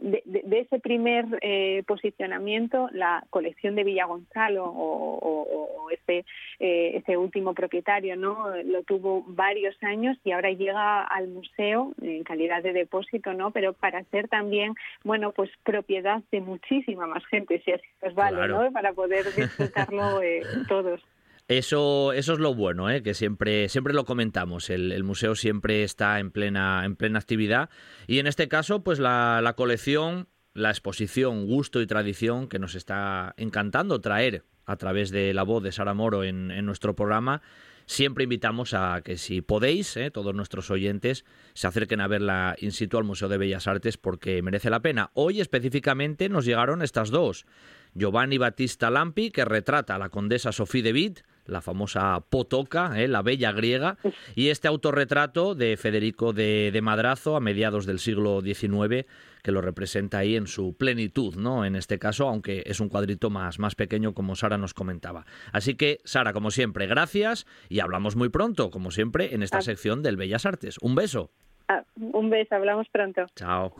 de, 0.00 0.22
de, 0.24 0.60
ese 0.60 0.78
primer 0.80 1.26
eh, 1.40 1.82
posicionamiento, 1.86 2.88
la 2.92 3.24
colección 3.30 3.74
de 3.74 3.84
Villa 3.84 4.06
Gonzalo 4.06 4.64
o, 4.64 5.18
o, 5.20 5.90
ese 5.90 6.24
ese 6.58 7.16
último 7.16 7.52
propietario, 7.52 8.16
¿no? 8.16 8.50
Lo 8.64 8.82
tuvo 8.84 9.24
varios 9.26 9.76
años 9.82 10.16
y 10.24 10.32
ahora 10.32 10.50
llega 10.50 11.02
al 11.02 11.28
museo 11.28 11.92
en 12.00 12.24
calidad 12.24 12.62
de 12.62 12.72
depósito, 12.72 13.32
¿no? 13.34 13.50
Pero 13.50 13.72
para 13.72 14.02
ser 14.04 14.28
también, 14.28 14.74
bueno, 15.02 15.32
pues 15.32 15.50
propiedad 15.62 16.22
de 16.30 16.40
muchísima 16.40 17.06
más 17.14 17.24
gente, 17.26 17.62
si 17.64 17.72
así 17.72 17.86
nos 18.02 18.14
vale, 18.14 18.48
¿no? 18.48 18.70
Para 18.72 18.92
poder 18.92 19.24
disfrutarlo 19.34 20.20
eh, 20.22 20.42
todos. 20.68 21.00
Eso, 21.46 22.12
eso 22.12 22.32
es 22.32 22.38
lo 22.38 22.54
bueno, 22.54 22.90
¿eh? 22.90 23.02
que 23.02 23.12
siempre, 23.14 23.68
siempre 23.68 23.92
lo 23.92 24.04
comentamos. 24.04 24.70
El, 24.70 25.04
museo 25.04 25.34
siempre 25.34 25.84
está 25.84 26.18
en 26.18 26.30
plena, 26.30 26.84
en 26.84 26.96
plena 26.96 27.18
actividad. 27.18 27.68
Y 28.06 28.18
en 28.18 28.26
este 28.26 28.48
caso, 28.48 28.82
pues 28.82 28.98
la, 28.98 29.40
la 29.42 29.52
colección, 29.52 30.28
la 30.54 30.70
exposición, 30.70 31.46
gusto 31.46 31.82
y 31.82 31.86
tradición 31.86 32.48
que 32.48 32.58
nos 32.58 32.74
está 32.74 33.34
encantando 33.36 34.00
traer 34.00 34.44
a 34.64 34.76
través 34.76 35.10
de 35.10 35.34
la 35.34 35.42
voz 35.42 35.62
de 35.62 35.72
Sara 35.72 35.92
Moro 35.92 36.24
en, 36.24 36.50
en 36.50 36.64
nuestro 36.64 36.96
programa 36.96 37.42
siempre 37.86 38.24
invitamos 38.24 38.74
a 38.74 39.00
que 39.04 39.16
si 39.16 39.40
podéis, 39.40 39.96
eh, 39.96 40.10
todos 40.10 40.34
nuestros 40.34 40.70
oyentes, 40.70 41.24
se 41.54 41.66
acerquen 41.66 42.00
a 42.00 42.08
verla 42.08 42.56
in 42.58 42.72
situ 42.72 42.98
al 42.98 43.04
Museo 43.04 43.28
de 43.28 43.38
Bellas 43.38 43.66
Artes 43.66 43.96
porque 43.96 44.42
merece 44.42 44.70
la 44.70 44.80
pena. 44.80 45.10
Hoy 45.14 45.40
específicamente 45.40 46.28
nos 46.28 46.44
llegaron 46.44 46.82
estas 46.82 47.10
dos. 47.10 47.46
Giovanni 47.94 48.38
Battista 48.38 48.90
Lampi, 48.90 49.30
que 49.30 49.44
retrata 49.44 49.94
a 49.94 49.98
la 49.98 50.08
condesa 50.08 50.52
Sophie 50.52 50.82
de 50.82 50.92
Witt, 50.92 51.20
la 51.46 51.60
famosa 51.60 52.24
Potoca, 52.28 53.00
¿eh? 53.00 53.08
la 53.08 53.22
bella 53.22 53.52
griega, 53.52 53.98
y 54.34 54.48
este 54.48 54.68
autorretrato 54.68 55.54
de 55.54 55.76
Federico 55.76 56.32
de, 56.32 56.70
de, 56.72 56.82
Madrazo 56.82 57.36
a 57.36 57.40
mediados 57.40 57.86
del 57.86 57.98
siglo 57.98 58.40
XIX, 58.40 59.06
que 59.42 59.52
lo 59.52 59.60
representa 59.60 60.18
ahí 60.18 60.36
en 60.36 60.46
su 60.46 60.74
plenitud, 60.76 61.36
¿no? 61.36 61.64
En 61.64 61.76
este 61.76 61.98
caso, 61.98 62.28
aunque 62.28 62.62
es 62.66 62.80
un 62.80 62.88
cuadrito 62.88 63.28
más, 63.30 63.58
más 63.58 63.74
pequeño, 63.74 64.14
como 64.14 64.36
Sara 64.36 64.56
nos 64.56 64.72
comentaba. 64.72 65.26
Así 65.52 65.74
que, 65.74 66.00
Sara, 66.04 66.32
como 66.32 66.50
siempre, 66.50 66.86
gracias 66.86 67.46
y 67.68 67.80
hablamos 67.80 68.16
muy 68.16 68.30
pronto, 68.30 68.70
como 68.70 68.90
siempre, 68.90 69.34
en 69.34 69.42
esta 69.42 69.58
ah. 69.58 69.62
sección 69.62 70.02
del 70.02 70.16
Bellas 70.16 70.46
Artes. 70.46 70.78
Un 70.80 70.94
beso. 70.94 71.30
Ah, 71.68 71.84
un 71.96 72.30
beso, 72.30 72.54
hablamos 72.54 72.88
pronto. 72.90 73.26
Chao. 73.36 73.74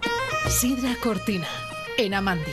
Sidra 0.49 0.95
Cortina, 1.03 1.49
en 1.97 2.15
Amandi 2.15 2.53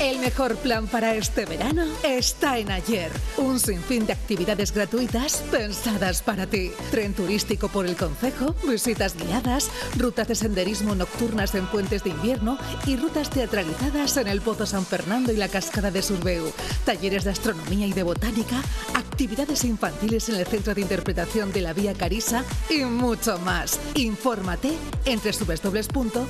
El 0.00 0.18
mejor 0.18 0.56
plan 0.56 0.86
para 0.86 1.14
este 1.14 1.44
verano 1.44 1.84
está 2.02 2.56
en 2.56 2.70
Ayer. 2.70 3.12
Un 3.36 3.60
sinfín 3.60 4.06
de 4.06 4.14
actividades 4.14 4.72
gratuitas 4.72 5.44
pensadas 5.50 6.22
para 6.22 6.46
ti. 6.46 6.72
Tren 6.90 7.12
turístico 7.12 7.68
por 7.68 7.84
el 7.84 7.96
Concejo, 7.96 8.54
visitas 8.66 9.14
guiadas, 9.14 9.70
rutas 9.98 10.26
de 10.28 10.36
senderismo 10.36 10.94
nocturnas 10.94 11.54
en 11.54 11.66
puentes 11.66 12.02
de 12.02 12.10
invierno 12.10 12.56
y 12.86 12.96
rutas 12.96 13.28
teatralizadas 13.28 14.16
en 14.16 14.28
el 14.28 14.40
Pozo 14.40 14.64
San 14.64 14.86
Fernando 14.86 15.32
y 15.32 15.36
la 15.36 15.48
Cascada 15.48 15.90
de 15.90 16.00
Surbeu. 16.00 16.50
Talleres 16.86 17.24
de 17.24 17.32
astronomía 17.32 17.86
y 17.86 17.92
de 17.92 18.02
botánica, 18.02 18.62
actividades 18.94 19.64
infantiles 19.64 20.30
en 20.30 20.36
el 20.36 20.46
Centro 20.46 20.74
de 20.74 20.80
Interpretación 20.80 21.52
de 21.52 21.60
la 21.60 21.74
Vía 21.74 21.92
Carisa 21.92 22.42
y 22.70 22.86
mucho 22.86 23.38
más. 23.40 23.78
Infórmate 23.96 24.72
en 25.04 25.20
www.ayer.es. 25.20 26.24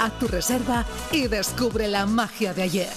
Haz 0.00 0.18
tu 0.18 0.26
reserva 0.26 0.84
y 1.12 1.28
descubre 1.28 1.83
la 1.88 2.06
magia 2.06 2.54
de 2.54 2.62
ayer. 2.62 2.92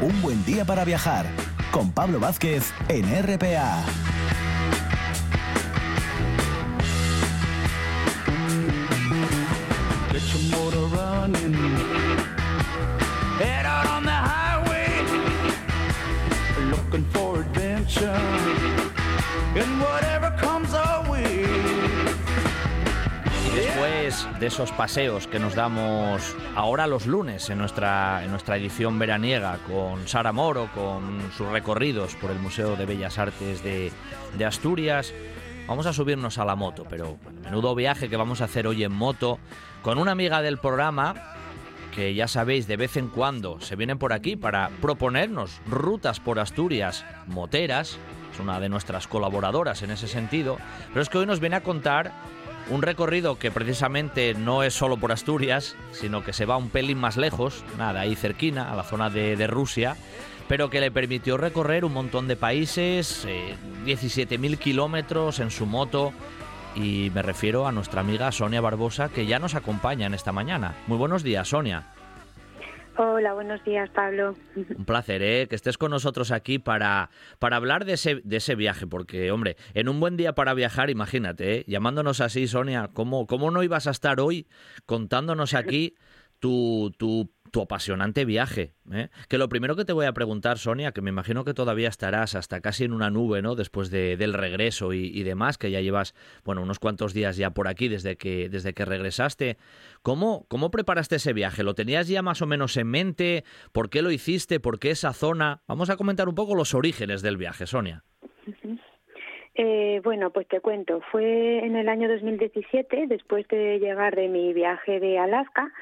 Un 0.00 0.20
buen 0.20 0.44
día 0.44 0.64
para 0.64 0.84
viajar 0.84 1.26
con 1.70 1.92
Pablo 1.92 2.20
Vázquez 2.20 2.72
en 2.88 3.04
RPA. 3.06 3.84
Get 10.12 10.22
your 10.32 10.42
motor 10.50 10.88
running. 10.90 11.63
De 24.44 24.48
esos 24.48 24.72
paseos 24.72 25.26
que 25.26 25.38
nos 25.38 25.54
damos 25.54 26.36
ahora 26.54 26.86
los 26.86 27.06
lunes 27.06 27.48
en 27.48 27.56
nuestra, 27.56 28.22
en 28.22 28.30
nuestra 28.30 28.58
edición 28.58 28.98
veraniega 28.98 29.56
con 29.66 30.06
Sara 30.06 30.32
Moro, 30.32 30.68
con 30.74 31.32
sus 31.34 31.48
recorridos 31.48 32.14
por 32.16 32.30
el 32.30 32.38
Museo 32.38 32.76
de 32.76 32.84
Bellas 32.84 33.16
Artes 33.18 33.64
de, 33.64 33.90
Asturias, 34.44 35.14
vamos 35.66 35.86
a 35.86 35.94
subirnos 35.94 36.36
a 36.36 36.44
la 36.44 36.56
moto, 36.56 36.84
pero 36.90 37.16
menudo 37.42 37.74
viaje 37.74 38.10
que 38.10 38.18
vamos 38.18 38.42
a 38.42 38.44
hacer 38.44 38.66
hoy 38.66 38.84
en 38.84 38.92
moto 38.92 39.38
con 39.80 39.96
una 39.96 40.12
amiga 40.12 40.42
del 40.42 40.58
programa 40.58 41.14
que 41.94 42.14
ya 42.14 42.28
sabéis 42.28 42.66
de 42.66 42.76
vez 42.76 42.98
en 42.98 43.08
cuando 43.08 43.62
se 43.62 43.76
vienen 43.76 43.96
por 43.96 44.12
aquí 44.12 44.36
para 44.36 44.68
proponernos 44.82 45.62
rutas 45.66 46.20
por 46.20 46.38
Asturias 46.38 47.06
moteras, 47.28 47.98
es 48.30 48.40
una 48.40 48.60
de 48.60 48.68
nuestras 48.68 49.08
colaboradoras 49.08 49.82
en 49.82 49.90
ese 49.90 50.06
sentido, 50.06 50.58
pero 50.88 51.00
es 51.00 51.08
que 51.08 51.16
hoy 51.16 51.24
nos 51.24 51.40
viene 51.40 51.56
a 51.56 51.62
contar 51.62 52.12
un 52.70 52.82
recorrido 52.82 53.38
que 53.38 53.50
precisamente 53.50 54.34
no 54.34 54.62
es 54.62 54.74
solo 54.74 54.96
por 54.96 55.12
Asturias, 55.12 55.76
sino 55.92 56.24
que 56.24 56.32
se 56.32 56.46
va 56.46 56.56
un 56.56 56.70
pelín 56.70 56.98
más 56.98 57.16
lejos, 57.16 57.64
nada, 57.78 58.00
ahí 58.00 58.14
cerquina, 58.16 58.72
a 58.72 58.76
la 58.76 58.84
zona 58.84 59.10
de, 59.10 59.46
Rusia, 59.46 59.96
pero 60.48 60.70
que 60.70 60.80
le 60.80 60.90
permitió 60.90 61.36
recorrer 61.36 61.84
un 61.84 61.92
montón 61.92 62.28
de 62.28 62.36
países, 62.36 63.26
17.000 63.26 64.54
eh, 64.54 64.56
kilómetros 64.56 65.40
en 65.40 65.50
su 65.50 65.66
moto, 65.66 66.12
y 66.74 67.10
me 67.14 67.22
refiero 67.22 67.66
a 67.66 67.72
nuestra 67.72 68.00
amiga 68.00 68.32
Sonia 68.32 68.60
Barbosa, 68.60 69.08
que 69.08 69.26
ya 69.26 69.38
nos 69.38 69.54
acompaña 69.54 70.06
en 70.06 70.14
esta 70.14 70.32
mañana. 70.32 70.74
Muy 70.86 70.98
buenos 70.98 71.22
días, 71.22 71.48
Sonia. 71.48 71.94
Hola, 72.96 73.32
buenos 73.32 73.64
días, 73.64 73.90
Pablo. 73.90 74.36
Un 74.54 74.84
placer, 74.84 75.20
¿eh? 75.20 75.48
Que 75.48 75.56
estés 75.56 75.78
con 75.78 75.90
nosotros 75.90 76.30
aquí 76.30 76.60
para, 76.60 77.10
para 77.40 77.56
hablar 77.56 77.84
de 77.84 77.94
ese, 77.94 78.20
de 78.22 78.36
ese 78.36 78.54
viaje, 78.54 78.86
porque, 78.86 79.32
hombre, 79.32 79.56
en 79.74 79.88
un 79.88 79.98
buen 79.98 80.16
día 80.16 80.36
para 80.36 80.54
viajar, 80.54 80.90
imagínate, 80.90 81.56
¿eh? 81.56 81.64
llamándonos 81.66 82.20
así, 82.20 82.46
Sonia, 82.46 82.90
¿cómo, 82.92 83.26
¿cómo 83.26 83.50
no 83.50 83.64
ibas 83.64 83.88
a 83.88 83.90
estar 83.90 84.20
hoy 84.20 84.46
contándonos 84.86 85.54
aquí 85.54 85.96
tu, 86.38 86.92
tu 86.96 87.33
tu 87.54 87.62
apasionante 87.62 88.24
viaje. 88.24 88.72
¿eh? 88.92 89.10
Que 89.28 89.38
lo 89.38 89.48
primero 89.48 89.76
que 89.76 89.84
te 89.84 89.92
voy 89.92 90.06
a 90.06 90.12
preguntar, 90.12 90.58
Sonia, 90.58 90.90
que 90.90 91.00
me 91.00 91.10
imagino 91.10 91.44
que 91.44 91.54
todavía 91.54 91.88
estarás 91.88 92.34
hasta 92.34 92.60
casi 92.60 92.82
en 92.82 92.92
una 92.92 93.10
nube, 93.10 93.42
¿no? 93.42 93.54
Después 93.54 93.92
de, 93.92 94.16
del 94.16 94.34
regreso 94.34 94.92
y, 94.92 95.22
demás, 95.22 95.56
que 95.56 95.70
ya 95.70 95.80
llevas, 95.80 96.16
bueno, 96.44 96.62
unos 96.62 96.80
cuantos 96.80 97.14
días 97.14 97.36
ya 97.36 97.50
por 97.50 97.68
aquí 97.68 97.86
desde 97.86 98.16
que, 98.16 98.48
desde 98.48 98.74
que 98.74 98.84
regresaste. 98.84 99.56
¿Cómo, 100.02 100.46
¿Cómo 100.48 100.72
preparaste 100.72 101.14
ese 101.14 101.32
viaje? 101.32 101.62
¿Lo 101.62 101.74
tenías 101.74 102.08
ya 102.08 102.22
más 102.22 102.42
o 102.42 102.46
menos 102.46 102.76
en 102.76 102.88
mente? 102.88 103.44
¿Por 103.70 103.88
qué 103.88 104.02
lo 104.02 104.10
hiciste? 104.10 104.58
¿Por 104.58 104.80
qué 104.80 104.90
esa 104.90 105.12
zona? 105.12 105.62
Vamos 105.68 105.90
a 105.90 105.96
comentar 105.96 106.28
un 106.28 106.34
poco 106.34 106.56
los 106.56 106.74
orígenes 106.74 107.22
del 107.22 107.36
viaje, 107.36 107.66
Sonia. 107.66 108.02
Eh, 109.54 110.00
bueno, 110.02 110.30
pues 110.30 110.48
te 110.48 110.60
cuento. 110.60 111.02
Fue 111.12 111.64
en 111.64 111.76
el 111.76 111.88
año 111.88 112.08
2017, 112.08 113.06
después 113.06 113.46
de 113.46 113.78
llegar 113.78 114.16
de 114.16 114.26
mi 114.26 114.52
viaje 114.52 114.98
de 114.98 115.20
Alaska, 115.20 115.72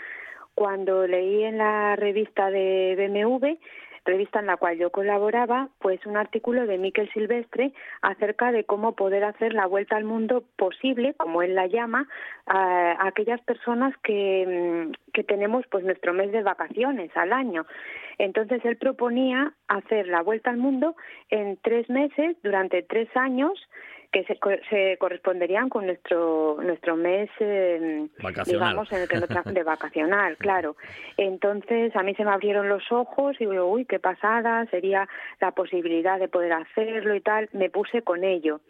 cuando 0.55 1.07
leí 1.07 1.45
en 1.45 1.59
la 1.59 1.97
revista 1.97 2.51
de 2.51 2.95
BMW 2.97 3.59
revista 4.05 4.41
en 4.41 4.47
la 4.47 4.57
cual 4.57 4.79
yo 4.79 4.91
colaboraba, 4.91 5.69
pues 5.79 6.05
un 6.07 6.17
artículo 6.17 6.67
de 6.67 6.79
Miquel 6.79 7.11
Silvestre 7.13 7.73
acerca 8.01 8.51
de 8.53 8.65
cómo 8.65 8.95
poder 8.95 9.25
hacer 9.25 9.55
la 9.55 9.67
vuelta 9.67 9.97
al 9.97 10.05
mundo 10.05 10.45
posible, 10.57 11.15
como 11.15 11.43
él 11.43 11.55
la 11.55 11.67
llama, 11.67 12.09
a 12.47 13.07
aquellas 13.07 13.41
personas 13.43 13.95
que, 14.03 14.89
mm, 14.89 15.13
que 15.13 15.25
tenemos 15.25 15.65
pues 15.71 15.85
nuestro 15.85 16.13
mes 16.13 16.33
de 16.33 16.43
vacaciones 16.43 17.11
al 17.17 17.33
año. 17.33 17.67
Entonces 18.19 18.65
él 18.65 18.77
proponía 18.77 19.53
hacer 19.69 20.09
la 20.09 20.23
vuelta 20.23 20.51
al 20.51 20.57
mundo 20.57 20.97
en 21.31 21.57
tres 21.63 21.89
meses, 21.89 22.37
durante 22.43 22.83
tres 22.83 23.09
años, 23.15 23.53
que 24.13 24.25
se, 24.25 24.39
se 24.69 24.97
corresponderían 24.99 25.69
con 25.69 25.87
nuestro 25.87 26.59
nuestro 26.63 26.97
mes 26.97 27.31
eh, 27.41 28.09
digamos 28.47 28.93
en 28.93 29.03
el 29.03 29.09
que 29.09 29.19
de 29.53 29.63
vacacional 29.63 30.37
claro. 30.37 30.77
Entonces 31.17 31.97
a 31.97 32.03
mí 32.03 32.15
se 32.15 32.25
me 32.25 32.31
abrieron 32.31 32.69
los 32.69 32.93
ojos 32.93 33.37
y 33.41 33.47
digo 33.47 33.67
uy 33.67 33.87
qué 33.87 33.99
pasada 33.99 34.67
sería 34.67 35.09
la 35.41 35.53
posibilidad 35.53 36.19
de 36.19 36.29
poder 36.29 36.53
hacerlo 36.53 37.15
y 37.15 37.21
tal 37.21 37.49
me 37.53 37.71
puse 37.71 38.03
con 38.03 38.23
ello 38.23 38.61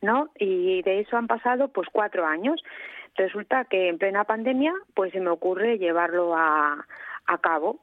no 0.00 0.30
y 0.38 0.82
de 0.82 1.00
eso 1.00 1.16
han 1.16 1.26
pasado 1.26 1.68
pues 1.68 1.88
cuatro 1.92 2.24
años. 2.26 2.62
Resulta 3.14 3.66
que 3.66 3.88
en 3.88 3.98
plena 3.98 4.24
pandemia 4.24 4.72
pues 4.94 5.12
se 5.12 5.20
me 5.20 5.30
ocurre 5.30 5.78
llevarlo 5.78 6.34
a, 6.34 6.86
a 7.26 7.38
cabo 7.38 7.80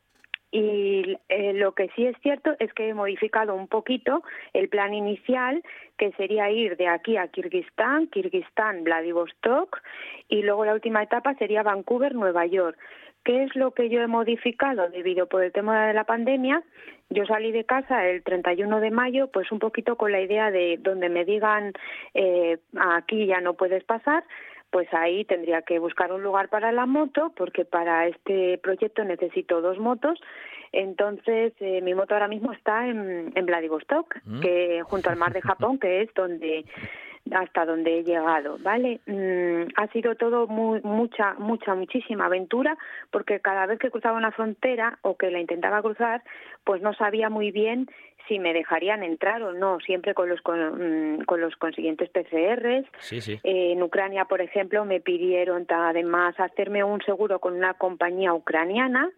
y 0.52 1.18
eh, 1.30 1.54
lo 1.54 1.74
que 1.74 1.90
sí 1.96 2.06
es 2.06 2.16
cierto 2.22 2.56
es 2.60 2.74
que 2.74 2.90
he 2.90 2.94
modificado 2.94 3.54
un 3.56 3.68
poquito 3.68 4.24
el 4.54 4.68
plan 4.68 4.94
inicial, 4.94 5.64
que 5.98 6.12
sería 6.14 6.50
ir 6.50 6.76
de 6.78 6.88
aquí 6.88 7.18
a 7.18 7.28
Kirguistán, 7.28 8.08
Kirguistán, 8.08 8.84
Vladivostok, 8.84 9.82
y 10.28 10.42
luego 10.42 10.66
la 10.66 10.74
última 10.74 11.04
etapa 11.04 11.36
sería 11.36 11.64
Vancouver, 11.64 12.16
Nueva 12.16 12.46
York. 12.46 12.78
¿Qué 13.24 13.44
es 13.44 13.56
lo 13.56 13.72
que 13.72 13.90
yo 13.90 14.02
he 14.02 14.08
modificado 14.08 14.90
debido 14.90 15.28
por 15.28 15.44
el 15.44 15.52
tema 15.52 15.88
de 15.88 15.94
la 15.94 16.06
pandemia? 16.06 16.64
Yo 17.10 17.26
salí 17.26 17.52
de 17.52 17.66
casa 17.66 18.08
el 18.08 18.24
31 18.24 18.80
de 18.80 18.92
mayo, 18.92 19.28
pues 19.28 19.52
un 19.52 19.60
poquito 19.60 19.98
con 19.98 20.12
la 20.12 20.22
idea 20.22 20.52
de 20.52 20.78
donde 20.80 21.10
me 21.10 21.26
digan 21.26 21.74
eh, 22.14 22.58
aquí 22.80 23.26
ya 23.26 23.42
no 23.42 23.56
puedes 23.56 23.84
pasar, 23.84 24.24
pues 24.72 24.88
ahí 24.94 25.26
tendría 25.26 25.62
que 25.62 25.80
buscar 25.80 26.12
un 26.12 26.24
lugar 26.24 26.50
para 26.50 26.72
la 26.72 26.86
moto, 26.86 27.32
porque 27.36 27.66
para 27.66 28.08
este 28.08 28.58
proyecto 28.60 29.04
necesito 29.04 29.62
dos 29.62 29.80
motos. 29.80 30.20
Entonces, 30.72 31.54
eh, 31.60 31.82
mi 31.82 31.96
moto 31.96 32.14
ahora 32.14 32.28
mismo 32.28 32.52
está 32.52 32.88
en, 32.88 33.34
Vladivostok, 33.34 34.18
mm. 34.24 34.40
que 34.42 34.82
junto 34.84 35.10
al 35.10 35.18
mar 35.18 35.34
de 35.34 35.42
Japón, 35.42 35.80
que 35.80 36.02
es 36.02 36.14
donde 36.14 36.66
hasta 37.32 37.66
donde 37.66 38.00
he 38.00 38.04
llegado, 38.04 38.58
¿vale? 38.62 39.02
Mm, 39.06 39.72
ha 39.76 39.88
sido 39.88 40.16
todo 40.16 40.48
muy, 40.48 40.82
mucha, 40.82 41.34
mucha, 41.36 41.76
muchísima 41.76 42.26
aventura, 42.26 42.78
porque 43.12 43.40
cada 43.40 43.66
vez 43.66 43.80
que 43.80 43.92
cruzaba 43.92 44.18
una 44.18 44.32
frontera 44.32 44.98
o 45.02 45.16
que 45.16 45.30
la 45.30 45.40
intentaba 45.40 45.82
cruzar, 45.82 46.24
pues 46.64 46.82
no 46.82 46.94
sabía 46.94 47.30
muy 47.30 47.52
bien 47.52 47.88
si 48.30 48.40
me 48.40 48.54
dejarían 48.54 49.04
entrar 49.04 49.44
o 49.44 49.52
no, 49.52 49.80
siempre 49.82 50.14
con 50.14 50.30
los 50.30 50.42
con, 50.42 51.18
mm, 51.18 51.26
los 51.38 51.56
consiguientes 51.58 52.10
PCRs. 52.10 52.86
Eh, 53.44 53.74
en 53.74 53.84
Ucrania, 53.84 54.26
por 54.26 54.40
ejemplo, 54.40 54.86
me 54.86 55.02
pidieron 55.02 55.66
además 55.68 56.40
hacerme 56.40 56.84
un 56.84 57.02
seguro 57.02 57.40
con 57.40 57.56
una 57.56 57.74
compañía 57.74 58.34
ucraniana. 58.34 59.10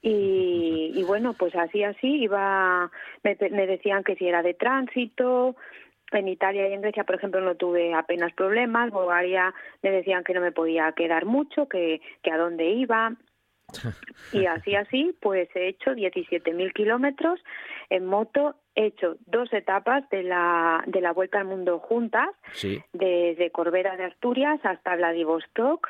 Y, 0.00 1.02
bueno, 1.08 1.32
pues 1.32 1.56
así, 1.56 1.82
así, 1.82 2.22
iba, 2.22 2.88
me, 3.24 3.36
me 3.50 3.66
decían 3.66 4.04
que 4.04 4.14
si 4.14 4.28
era 4.28 4.42
de 4.42 4.54
tránsito, 4.54 5.56
en 6.12 6.28
Italia 6.28 6.68
y 6.68 6.72
en 6.72 6.80
Grecia, 6.80 7.04
por 7.04 7.16
ejemplo, 7.16 7.40
no 7.40 7.54
tuve 7.56 7.94
apenas 7.94 8.32
problemas. 8.32 8.90
Bulgaria 8.90 9.52
me 9.82 9.90
decían 9.90 10.24
que 10.24 10.34
no 10.34 10.40
me 10.40 10.52
podía 10.52 10.92
quedar 10.92 11.26
mucho, 11.26 11.68
que, 11.68 12.00
que 12.22 12.30
a 12.30 12.38
dónde 12.38 12.70
iba. 12.70 13.14
Y 14.32 14.46
así, 14.46 14.74
así, 14.74 15.16
pues 15.20 15.48
he 15.54 15.68
hecho 15.68 15.92
17.000 15.92 16.72
kilómetros 16.72 17.40
en 17.90 18.06
moto. 18.06 18.56
He 18.74 18.86
hecho 18.86 19.16
dos 19.26 19.52
etapas 19.52 20.08
de 20.10 20.22
la, 20.22 20.82
de 20.86 21.00
la 21.00 21.12
Vuelta 21.12 21.38
al 21.38 21.46
Mundo 21.46 21.78
juntas, 21.78 22.28
desde 22.92 23.50
Corbera 23.50 23.96
de 23.96 24.04
Asturias 24.04 24.60
hasta 24.62 24.96
Vladivostok 24.96 25.88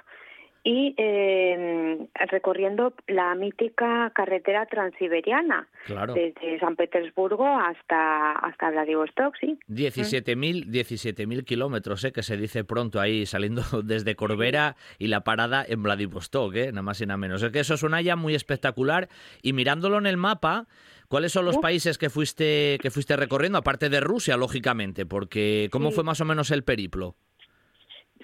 y 0.69 0.95
eh, 0.99 2.07
recorriendo 2.29 2.93
la 3.07 3.35
mítica 3.35 4.13
carretera 4.15 4.67
transiberiana 4.67 5.67
desde 6.15 6.61
San 6.61 6.77
Petersburgo 6.77 7.47
hasta 7.47 8.33
hasta 8.33 8.71
Vladivostok, 8.73 9.35
sí. 9.41 9.59
17.000 9.71 10.67
17.000 10.67 11.45
kilómetros, 11.45 12.05
¿eh? 12.05 12.13
que 12.13 12.23
se 12.23 12.37
dice 12.37 12.65
pronto 12.65 13.01
ahí 13.01 13.25
saliendo 13.25 13.63
desde 13.83 14.15
Corbera 14.15 14.77
y 14.99 15.07
la 15.07 15.25
parada 15.25 15.65
en 15.67 15.83
Vladivostok, 15.83 16.55
¿eh? 16.57 16.67
nada 16.67 16.83
más 16.83 17.01
y 17.01 17.07
nada 17.07 17.17
menos. 17.17 17.43
Es 17.43 17.51
que 17.51 17.61
eso 17.61 17.79
suena 17.79 18.03
ya 18.03 18.15
muy 18.17 18.35
espectacular 18.35 19.09
y 19.41 19.55
mirándolo 19.55 19.97
en 19.97 20.05
el 20.05 20.19
mapa, 20.19 20.67
¿cuáles 21.09 21.33
son 21.33 21.47
los 21.47 21.57
países 21.57 21.97
que 21.97 22.11
fuiste 22.11 22.77
que 22.83 22.91
fuiste 22.91 23.17
recorriendo 23.17 23.57
aparte 23.57 23.89
de 23.89 24.01
Rusia, 24.01 24.37
lógicamente? 24.37 25.07
Porque 25.07 25.71
¿cómo 25.73 25.93
fue 25.93 26.05
más 26.05 26.21
o 26.21 26.27
menos 26.27 26.51
el 26.51 26.63
periplo? 26.63 27.17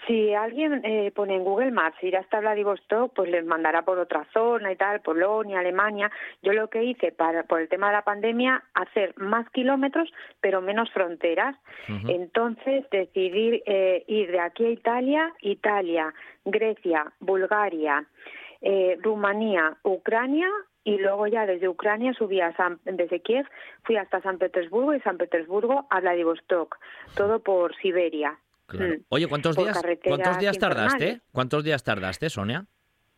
Si 0.06 0.34
alguien 0.34 0.82
eh, 0.84 1.12
pone 1.14 1.36
en 1.36 1.44
Google 1.44 1.70
Maps 1.70 2.02
ir 2.02 2.16
hasta 2.16 2.40
Vladivostok, 2.40 3.14
pues 3.14 3.30
les 3.30 3.44
mandará 3.44 3.82
por 3.82 3.98
otra 3.98 4.26
zona 4.32 4.70
y 4.72 4.76
tal, 4.76 5.00
Polonia, 5.00 5.60
Alemania. 5.60 6.10
Yo 6.42 6.52
lo 6.52 6.68
que 6.68 6.84
hice 6.84 7.10
para, 7.12 7.44
por 7.44 7.60
el 7.60 7.68
tema 7.68 7.86
de 7.88 7.94
la 7.94 8.02
pandemia, 8.02 8.62
hacer 8.74 9.14
más 9.16 9.48
kilómetros, 9.50 10.12
pero 10.40 10.60
menos 10.60 10.90
fronteras. 10.90 11.56
Entonces 12.08 12.84
decidí 12.90 13.62
eh, 13.66 14.04
ir 14.06 14.30
de 14.30 14.40
aquí 14.40 14.66
a 14.66 14.70
Italia, 14.70 15.32
Italia, 15.40 16.12
Grecia, 16.44 17.12
Bulgaria, 17.20 18.04
eh, 18.60 18.98
Rumanía, 19.00 19.76
Ucrania 19.84 20.48
y 20.84 20.98
luego 20.98 21.26
ya 21.26 21.46
desde 21.46 21.68
Ucrania 21.68 22.12
subí 22.12 22.40
a 22.40 22.54
San, 22.56 22.78
desde 22.84 23.20
Kiev, 23.20 23.46
fui 23.84 23.96
hasta 23.96 24.20
San 24.20 24.36
Petersburgo 24.36 24.94
y 24.94 25.00
San 25.00 25.16
Petersburgo 25.16 25.86
a 25.88 26.00
Vladivostok, 26.00 26.76
todo 27.16 27.40
por 27.40 27.74
Siberia. 27.76 28.38
Mm. 28.78 29.04
Oye, 29.08 29.26
¿cuántos 29.26 29.56
días, 29.56 29.80
¿cuántos 30.04 30.38
días 30.38 30.58
tardaste? 30.58 31.20
¿Cuántos 31.32 31.64
días 31.64 31.82
tardaste, 31.82 32.30
Sonia? 32.30 32.66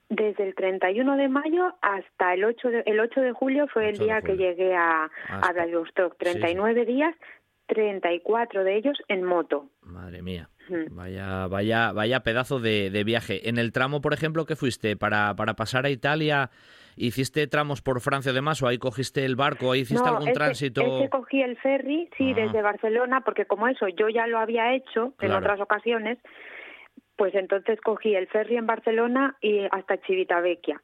Desde 0.08 0.46
el 0.46 0.54
31 0.54 1.16
de 1.16 1.28
mayo 1.28 1.74
hasta 1.82 2.34
el 2.34 2.44
8 2.44 2.68
de, 2.68 2.82
el 2.86 3.00
8 3.00 3.20
de 3.20 3.32
julio 3.32 3.66
fue 3.66 3.88
el 3.88 3.98
día 3.98 4.22
que 4.22 4.36
llegué 4.36 4.74
a, 4.74 5.10
a 5.28 5.52
Vladivostok. 5.52 6.16
39 6.16 6.84
días, 6.84 7.14
34 7.66 8.62
de 8.62 8.76
ellos 8.76 8.96
en 9.08 9.24
moto. 9.24 9.68
Madre 9.82 10.22
mía. 10.22 10.48
Vaya, 10.90 11.46
vaya, 11.46 11.92
vaya 11.92 12.20
pedazo 12.20 12.60
de, 12.60 12.90
de, 12.90 13.04
viaje. 13.04 13.48
En 13.48 13.58
el 13.58 13.72
tramo, 13.72 14.00
por 14.00 14.12
ejemplo, 14.12 14.46
que 14.46 14.56
fuiste 14.56 14.96
para, 14.96 15.34
para 15.36 15.54
pasar 15.54 15.86
a 15.86 15.90
Italia, 15.90 16.50
¿hiciste 16.96 17.46
tramos 17.46 17.82
por 17.82 18.00
Francia 18.00 18.32
además 18.32 18.62
o 18.62 18.68
ahí 18.68 18.78
cogiste 18.78 19.24
el 19.24 19.36
barco, 19.36 19.72
ahí 19.72 19.80
hiciste 19.80 20.08
algún 20.08 20.32
tránsito? 20.32 20.80
Ese 20.80 21.10
cogí 21.10 21.42
el 21.42 21.56
ferry, 21.58 22.10
sí, 22.16 22.32
ah. 22.32 22.34
desde 22.34 22.62
Barcelona, 22.62 23.20
porque 23.20 23.46
como 23.46 23.68
eso 23.68 23.88
yo 23.88 24.08
ya 24.08 24.26
lo 24.26 24.38
había 24.38 24.74
hecho 24.74 25.14
en 25.20 25.32
otras 25.32 25.60
ocasiones, 25.60 26.18
pues 27.16 27.34
entonces 27.34 27.80
cogí 27.80 28.14
el 28.14 28.28
ferry 28.28 28.56
en 28.56 28.66
Barcelona 28.66 29.36
y 29.40 29.60
hasta 29.70 29.96
Civitavecchia. 30.06 30.82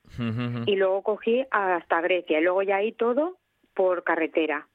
y 0.67 0.77
luego 0.77 1.03
cogí 1.03 1.45
hasta 1.51 2.01
Grecia. 2.01 2.41
Y 2.41 2.43
luego 2.43 2.63
ya 2.63 2.77
ahí 2.77 2.93
todo 2.93 3.39
por 3.75 4.05
carretera. 4.05 4.67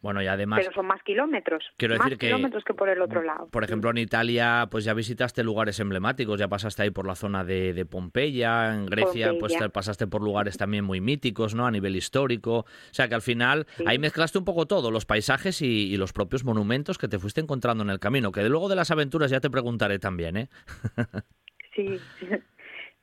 Bueno, 0.00 0.22
y 0.22 0.26
además... 0.26 0.60
Pero 0.62 0.74
son 0.74 0.86
más 0.86 1.02
kilómetros. 1.02 1.64
Quiero 1.76 1.96
más 1.96 2.06
decir 2.06 2.18
kilómetros 2.18 2.64
que 2.64 2.74
por 2.74 2.88
el 2.88 3.00
otro 3.02 3.22
lado. 3.22 3.48
Por 3.50 3.64
ejemplo, 3.64 3.90
en 3.90 3.98
Italia, 3.98 4.66
pues 4.70 4.84
ya 4.84 4.94
visitaste 4.94 5.44
lugares 5.44 5.80
emblemáticos, 5.80 6.38
ya 6.38 6.48
pasaste 6.48 6.82
ahí 6.82 6.90
por 6.90 7.06
la 7.06 7.14
zona 7.14 7.44
de, 7.44 7.86
Pompeya, 7.88 8.74
en 8.74 8.86
Grecia, 8.86 9.32
pues 9.38 9.54
pasaste 9.72 10.06
por 10.06 10.22
lugares 10.22 10.56
también 10.56 10.84
muy 10.84 11.00
míticos, 11.00 11.54
¿no? 11.54 11.66
A 11.66 11.70
nivel 11.70 11.96
histórico. 11.96 12.58
O 12.58 12.66
sea 12.92 13.08
que 13.08 13.14
al 13.14 13.22
final 13.22 13.66
ahí 13.86 13.98
mezclaste 13.98 14.38
un 14.38 14.44
poco 14.44 14.66
todo, 14.66 14.90
los 14.90 15.06
paisajes 15.06 15.62
y, 15.62 15.96
los 15.98 16.12
propios 16.12 16.44
monumentos 16.44 16.96
que 16.96 17.08
te 17.08 17.18
fuiste 17.18 17.40
encontrando 17.40 17.82
en 17.82 17.90
el 17.90 17.98
camino, 17.98 18.30
que 18.30 18.48
luego 18.48 18.68
de 18.68 18.76
las 18.76 18.90
aventuras 18.90 19.30
ya 19.30 19.40
te 19.40 19.50
preguntaré 19.50 19.98
también, 19.98 20.36
¿eh? 20.36 20.48
sí. 21.74 21.98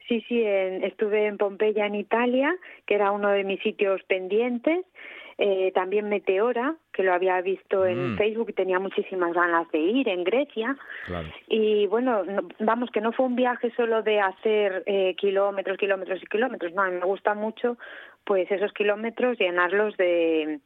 Sí, 0.08 0.24
sí, 0.28 0.44
estuve 0.44 1.26
en 1.26 1.38
Pompeya, 1.38 1.88
en 1.88 1.96
Italia, 1.96 2.56
que 2.86 2.94
era 2.94 3.12
uno 3.12 3.30
de 3.30 3.44
mis 3.44 3.60
sitios 3.62 4.04
pendientes. 4.04 4.86
Eh, 5.38 5.74
también 5.74 6.08
Meteora, 6.08 6.76
que 6.94 7.04
lo 7.04 7.14
había 7.14 7.42
visto 7.42 7.86
en 7.86 8.14
Mm. 8.14 8.18
Facebook 8.18 8.50
y 8.52 8.54
tenía 8.54 8.80
muchísimas 8.80 9.34
ganas 9.34 9.70
de 9.72 9.80
ir 9.80 10.08
en 10.08 10.24
Grecia. 10.24 10.78
Claro. 11.08 11.28
Y 11.50 11.88
bueno, 11.88 12.24
no- 12.24 12.48
vamos, 12.60 12.90
que 12.90 13.02
no 13.02 13.12
fue 13.12 13.26
un 13.26 13.36
viaje 13.36 13.70
solo 13.76 14.02
de 14.02 14.22
hacer 14.22 14.84
eh, 14.86 15.14
kilómetros, 15.18 15.78
kilómetros 15.78 16.24
y 16.24 16.26
kilómetros, 16.28 16.74
no, 16.74 16.84
a 16.84 16.90
mí 16.90 16.98
me 17.00 17.06
gusta 17.06 17.34
mucho 17.34 17.78
pues 18.24 18.50
esos 18.50 18.72
kilómetros 18.74 19.38
llenarlos 19.38 19.96
de, 19.98 20.60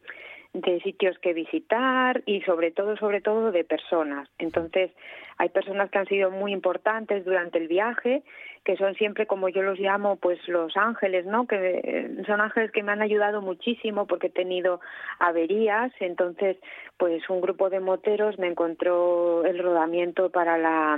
de 0.53 0.79
sitios 0.81 1.17
que 1.19 1.33
visitar 1.33 2.21
y 2.25 2.41
sobre 2.41 2.71
todo, 2.71 2.95
sobre 2.97 3.21
todo 3.21 3.51
de 3.51 3.63
personas. 3.63 4.29
Entonces, 4.37 4.91
hay 5.37 5.49
personas 5.49 5.89
que 5.89 5.97
han 5.97 6.05
sido 6.07 6.31
muy 6.31 6.53
importantes 6.53 7.25
durante 7.25 7.57
el 7.57 7.67
viaje, 7.67 8.23
que 8.63 8.75
son 8.77 8.95
siempre, 8.95 9.25
como 9.25 9.49
yo 9.49 9.61
los 9.61 9.79
llamo, 9.79 10.17
pues 10.17 10.39
los 10.47 10.75
ángeles, 10.77 11.25
¿no? 11.25 11.47
Que 11.47 11.81
eh, 11.83 12.23
son 12.25 12.41
ángeles 12.41 12.71
que 12.71 12.83
me 12.83 12.91
han 12.91 13.01
ayudado 13.01 13.41
muchísimo 13.41 14.05
porque 14.05 14.27
he 14.27 14.31
tenido 14.31 14.79
averías. 15.19 15.91
Entonces, 15.99 16.57
pues 16.97 17.27
un 17.29 17.41
grupo 17.41 17.69
de 17.69 17.79
moteros 17.79 18.37
me 18.39 18.47
encontró 18.47 19.45
el 19.45 19.59
rodamiento 19.59 20.29
para 20.29 20.57
la, 20.57 20.97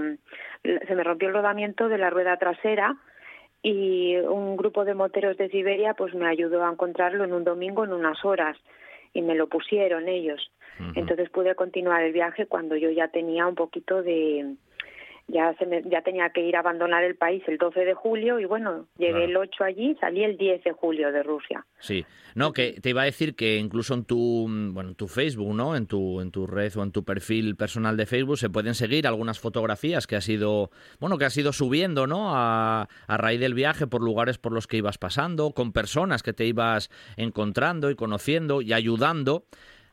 se 0.63 0.95
me 0.95 1.04
rompió 1.04 1.28
el 1.28 1.34
rodamiento 1.34 1.89
de 1.89 1.97
la 1.97 2.10
rueda 2.10 2.38
trasera 2.38 2.97
y 3.63 4.17
un 4.17 4.58
grupo 4.58 4.86
de 4.86 4.95
moteros 4.95 5.38
de 5.38 5.50
Siberia 5.50 5.93
pues 5.93 6.13
me 6.15 6.28
ayudó 6.28 6.65
a 6.65 6.71
encontrarlo 6.71 7.24
en 7.24 7.34
un 7.34 7.43
domingo 7.43 7.84
en 7.84 7.93
unas 7.93 8.24
horas 8.26 8.58
y 9.13 9.21
me 9.21 9.36
lo 9.36 9.47
pusieron 9.47 10.08
ellos. 10.08 10.52
Entonces 10.95 11.30
pude 11.30 11.54
continuar 11.54 12.02
el 12.02 12.12
viaje 12.12 12.47
cuando 12.47 12.76
yo 12.76 12.89
ya 12.89 13.08
tenía 13.10 13.45
un 13.45 13.54
poquito 13.54 14.02
de 14.02 14.56
ya 15.32 15.54
se 15.58 15.65
me- 15.65 15.82
ya 15.89 16.02
tenía 16.02 16.30
que 16.30 16.41
ir 16.41 16.56
a 16.56 16.60
abandonar 16.60 17.04
el 17.04 17.15
país 17.15 17.41
el 17.48 17.58
12 17.58 17.86
de 17.86 17.94
julio 17.94 18.39
y 18.39 18.46
bueno, 18.46 18.88
llegué 18.98 19.12
Claro. 19.12 19.26
el 19.26 19.38
8 19.38 19.63
allí, 19.63 19.96
salí 20.00 20.24
el 20.24 20.38
10 20.38 20.63
de 20.63 20.72
julio 20.72 21.12
de 21.12 21.24
Rusia. 21.24 21.65
Sí, 21.80 22.06
no, 22.36 22.54
que 22.54 22.80
te 22.82 22.89
iba 22.91 23.02
a 23.02 23.06
decir 23.06 23.36
que 23.36 23.58
incluso 23.58 23.94
en 23.94 24.06
tu, 24.06 24.48
bueno, 24.74 24.89
en 24.89 24.96
tu 24.96 25.08
Facebook, 25.08 25.54
¿no? 25.56 25.76
En 25.76 25.88
tu, 25.88 26.22
en 26.22 26.32
tu 26.32 26.48
red 26.48 26.76
o 26.78 26.84
en 26.84 26.91
tu 26.91 27.04
perfil 27.04 27.56
personal 27.56 27.98
de 27.98 28.06
Facebook 28.06 28.38
se 28.38 28.50
pueden 28.50 28.74
seguir 28.76 29.08
algunas 29.08 29.39
fotografías 29.39 30.08
que 30.08 30.15
has 30.15 30.28
ido, 30.30 30.70
bueno, 31.00 31.17
que 31.17 31.26
has 31.26 31.36
ido 31.38 31.52
subiendo, 31.54 32.08
¿no? 32.08 32.36
A, 32.36 32.88
a 33.08 33.17
raíz 33.17 33.39
del 33.39 33.54
viaje 33.54 33.88
por 33.88 34.02
lugares 34.02 34.38
por 34.38 34.52
los 34.52 34.67
que 34.67 34.78
ibas 34.78 34.98
pasando, 34.98 35.52
con 35.52 35.72
personas 35.74 36.24
que 36.24 36.34
te 36.34 36.46
ibas 36.46 36.89
encontrando 37.17 37.89
y 37.89 37.96
conociendo 37.96 38.62
y 38.62 38.74
ayudando. 38.74 39.44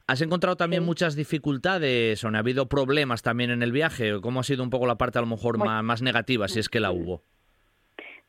¿Has 0.08 0.22
encontrado 0.22 0.56
también 0.56 0.84
muchas 0.84 1.16
dificultades 1.16 2.24
o 2.24 2.30
no 2.30 2.38
ha 2.38 2.40
habido 2.40 2.66
problemas 2.66 3.22
también 3.22 3.50
en 3.50 3.62
el 3.62 3.72
viaje? 3.72 4.22
¿Cómo 4.22 4.40
ha 4.40 4.42
sido 4.42 4.62
un 4.62 4.70
poco 4.70 4.86
la 4.86 4.96
parte 4.96 5.18
a 5.18 5.20
lo 5.20 5.26
mejor 5.26 5.58
más, 5.58 5.84
más 5.84 6.00
negativa, 6.00 6.48
si 6.48 6.60
es 6.60 6.70
que 6.70 6.80
la 6.80 6.92
hubo? 6.92 7.22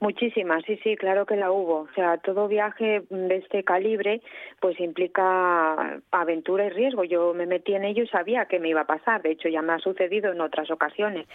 Muchísimas, 0.02 0.63
sí, 0.65 0.80
sí, 0.82 0.96
claro 0.96 1.26
que 1.26 1.36
la 1.36 1.52
hubo. 1.52 1.82
O 1.82 1.89
sea, 1.94 2.18
todo 2.18 2.48
viaje 2.48 3.04
de 3.10 3.36
este 3.36 3.63
calibre 3.65 4.22
pues 4.62 4.80
implica 4.80 6.02
aventura 6.12 6.65
y 6.65 6.70
riesgo. 6.70 7.04
Yo 7.04 7.34
me 7.34 7.46
metí 7.46 7.76
en 7.76 7.84
ello 7.84 8.04
y 8.04 8.08
sabía 8.08 8.46
que 8.46 8.60
me 8.60 8.70
iba 8.70 8.82
a 8.82 8.88
pasar. 8.88 9.22
De 9.22 9.32
hecho, 9.32 9.50
ya 9.50 9.62
me 9.62 9.74
ha 9.74 9.80
sucedido 9.80 10.32
en 10.32 10.39
otras 10.39 10.72
ocasiones. 10.72 11.28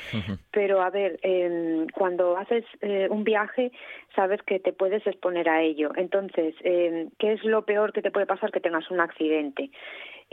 Pero 0.50 0.80
a 0.80 0.88
ver, 0.88 1.18
em, 1.22 1.86
cuando 1.88 2.38
haces 2.38 2.64
eh, 2.80 3.06
un 3.10 3.24
viaje, 3.24 3.70
sabes 4.16 4.42
que 4.42 4.58
te 4.60 4.72
puedes 4.72 5.06
exponer 5.06 5.48
a 5.50 5.62
ello. 5.62 5.92
Entonces, 5.96 6.54
em, 6.62 7.10
¿qué 7.18 7.32
es 7.32 7.44
lo 7.44 7.66
peor 7.66 7.92
que 7.92 8.00
te 8.00 8.10
puede 8.10 8.26
pasar? 8.26 8.50
Que 8.50 8.60
tengas 8.60 8.90
un 8.90 9.00
accidente. 9.00 9.70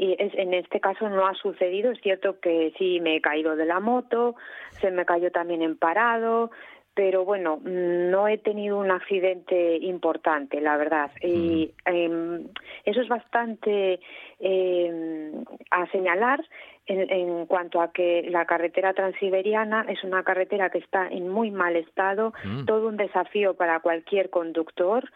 Y 0.01 0.15
es, 0.17 0.33
en 0.33 0.55
este 0.55 0.79
caso 0.79 1.07
no 1.09 1.27
ha 1.27 1.35
sucedido. 1.35 1.91
Es 1.91 2.01
cierto 2.01 2.39
que 2.39 2.73
sí 2.79 2.99
me 3.01 3.17
he 3.17 3.21
caído 3.21 3.55
de 3.55 3.67
la 3.67 3.79
moto, 3.79 4.35
se 4.79 4.89
me 4.89 5.05
cayó 5.05 5.29
también 5.31 5.61
en 5.61 5.77
parado, 5.77 6.49
pero 6.95 7.23
bueno, 7.23 7.57
mm, 7.57 8.09
no 8.09 8.27
he 8.27 8.39
tenido 8.39 8.79
un 8.79 8.89
accidente 8.89 9.77
importante, 9.77 10.59
la 10.59 10.75
verdad. 10.75 11.11
Y 11.21 11.71
em, 11.85 12.47
eso 12.83 12.99
es 12.99 13.07
bastante 13.09 13.99
em, 14.39 15.45
a 15.69 15.85
señalar 15.91 16.43
en, 16.87 17.07
en 17.11 17.45
cuanto 17.45 17.79
a 17.79 17.91
que 17.91 18.25
la 18.27 18.45
carretera 18.45 18.95
transiberiana 18.95 19.85
es 19.87 20.03
una 20.03 20.23
carretera 20.23 20.71
que 20.71 20.79
está 20.79 21.07
en 21.07 21.29
muy 21.29 21.51
mal 21.51 21.75
estado, 21.75 22.33
Mm. 22.43 22.65
todo 22.65 22.87
un 22.87 22.97
desafío 22.97 23.53
para 23.53 23.81
cualquier 23.81 24.31
conductor. 24.31 25.07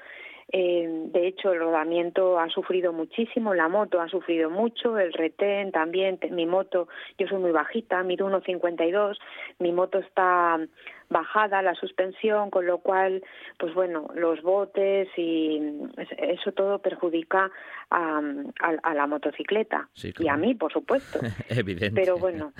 Eh, 0.51 0.87
de 1.11 1.27
hecho, 1.27 1.51
el 1.51 1.59
rodamiento 1.59 2.39
ha 2.39 2.49
sufrido 2.49 2.93
muchísimo, 2.93 3.53
la 3.53 3.67
moto 3.67 3.99
ha 3.99 4.07
sufrido 4.07 4.49
mucho, 4.49 4.97
el 4.97 5.11
retén 5.13 5.71
también. 5.71 6.19
Mi 6.31 6.45
moto, 6.45 6.87
yo 7.17 7.27
soy 7.27 7.39
muy 7.39 7.51
bajita, 7.51 8.03
mido 8.03 8.29
1,52, 8.29 9.17
mi 9.59 9.71
moto 9.71 9.99
está 9.99 10.59
bajada 11.09 11.61
la 11.61 11.75
suspensión, 11.75 12.49
con 12.49 12.65
lo 12.65 12.79
cual, 12.79 13.23
pues 13.57 13.73
bueno, 13.73 14.09
los 14.15 14.41
botes 14.41 15.07
y 15.17 15.61
es- 15.97 16.09
eso 16.39 16.51
todo 16.51 16.79
perjudica 16.79 17.51
a, 17.91 18.21
a- 18.61 18.79
a 18.83 18.93
la 18.93 19.07
motocicleta 19.07 19.87
Sí, 19.93 20.11
y 20.19 20.27
a 20.27 20.35
mí, 20.37 20.55
por 20.55 20.73
supuesto. 20.73 21.19
Evidente. 21.49 21.91
Pero 22.01 22.17
bueno, 22.17 22.53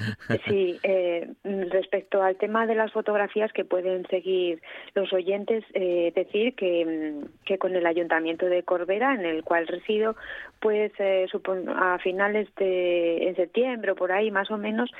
sí, 0.48 0.80
eh, 0.84 1.28
respecto 1.72 2.22
al 2.22 2.36
tema 2.38 2.68
de 2.68 2.76
las 2.76 2.92
fotografías 2.92 3.52
que 3.52 3.66
pueden 3.66 4.06
seguir 4.08 4.62
los 4.94 5.12
oyentes, 5.14 5.64
eh, 5.74 6.12
decir 6.16 6.56
que, 6.56 7.16
que 7.46 7.58
con 7.58 7.76
el 7.76 7.86
Ayuntamiento 7.86 8.46
de 8.46 8.64
Corbera, 8.64 9.14
en 9.16 9.26
el 9.26 9.44
cual 9.44 9.68
resido, 9.68 10.16
pues 10.60 10.92
eh, 11.00 11.26
supon- 11.32 11.70
a 11.76 11.98
finales 12.00 12.48
de 12.56 13.28
en 13.28 13.36
septiembre 13.36 13.92
o 13.92 13.96
por 13.96 14.12
ahí 14.12 14.32
más 14.32 14.52
o 14.52 14.58
menos, 14.58 14.92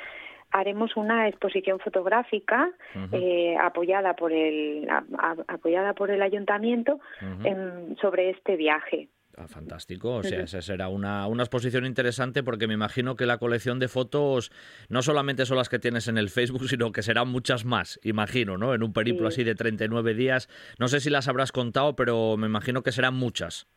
haremos 0.52 0.96
una 0.96 1.28
exposición 1.28 1.80
fotográfica 1.80 2.70
eh, 3.12 3.56
apoyada 3.62 4.16
por 4.16 4.32
el 4.32 4.88
a- 4.90 5.04
a- 5.18 5.36
apoyada 5.48 5.94
por 5.94 6.12
el 6.12 6.22
ayuntamiento 6.22 7.00
en- 7.44 7.98
sobre 8.02 8.30
este 8.30 8.56
viaje. 8.56 9.10
Ah, 9.38 9.50
fantástico, 9.50 10.14
o 10.16 10.24
sea, 10.24 10.44
esa 10.44 10.62
será 10.62 10.88
una, 10.88 11.28
una 11.28 11.44
exposición 11.44 11.86
interesante 11.86 12.42
porque 12.42 12.68
me 12.68 12.74
imagino 12.74 13.18
que 13.18 13.26
la 13.26 13.38
colección 13.38 13.80
de 13.80 13.90
fotos 13.90 14.50
no 14.88 15.02
solamente 15.02 15.46
son 15.46 15.58
las 15.58 15.68
que 15.68 15.78
tienes 15.78 16.08
en 16.08 16.18
el 16.18 16.30
Facebook, 16.30 16.70
sino 16.70 16.94
que 16.94 17.02
serán 17.04 17.28
muchas 17.28 17.66
más, 17.66 18.00
imagino, 18.04 18.58
¿no? 18.58 18.74
En 18.74 18.82
un 18.82 18.94
periplo 18.94 19.30
Sí. 19.30 19.42
así 19.42 19.44
de 19.44 19.56
39 19.56 20.14
días. 20.14 20.48
No 20.80 20.88
sé 20.88 21.02
si 21.02 21.10
las 21.10 21.28
habrás 21.28 21.52
contado, 21.52 21.98
pero 21.98 22.38
me 22.38 22.48
imagino 22.48 22.82
que 22.82 22.94
serán 22.94 23.16
muchas. 23.16 23.68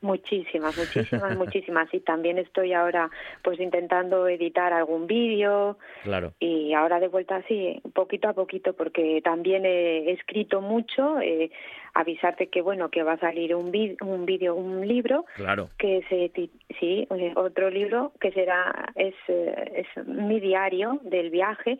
Muchísimas, 0.00 0.78
muchísimas, 0.78 1.36
muchísimas. 1.36 1.92
Y 1.92 2.00
también 2.00 2.38
estoy 2.38 2.72
ahora 2.72 3.10
pues 3.42 3.58
intentando 3.58 4.28
editar 4.28 4.72
algún 4.72 5.06
vídeo 5.08 5.76
Claro. 6.04 6.32
y 6.38 6.72
ahora 6.72 7.00
de 7.00 7.08
vuelta 7.08 7.36
así, 7.36 7.80
poquito 7.94 8.28
a 8.28 8.32
poquito, 8.32 8.74
porque 8.74 9.20
también 9.24 9.66
he 9.66 10.10
escrito 10.12 10.60
mucho, 10.60 11.18
eh, 11.20 11.50
avisarte 11.94 12.46
que 12.46 12.62
bueno, 12.62 12.90
que 12.90 13.02
va 13.02 13.14
a 13.14 13.18
salir 13.18 13.54
un 13.56 13.68
un 14.02 14.24
vídeo, 14.24 14.54
un 14.54 14.86
libro 14.86 15.24
Claro. 15.34 15.68
que 15.78 16.02
se 16.08 16.30
sí, 16.78 17.06
eh, 17.10 17.32
otro 17.34 17.68
libro 17.68 18.12
que 18.20 18.30
será 18.30 18.92
es, 18.94 19.14
eh, 19.26 19.84
es 19.96 20.06
mi 20.06 20.38
diario 20.38 21.00
del 21.02 21.30
viaje 21.30 21.78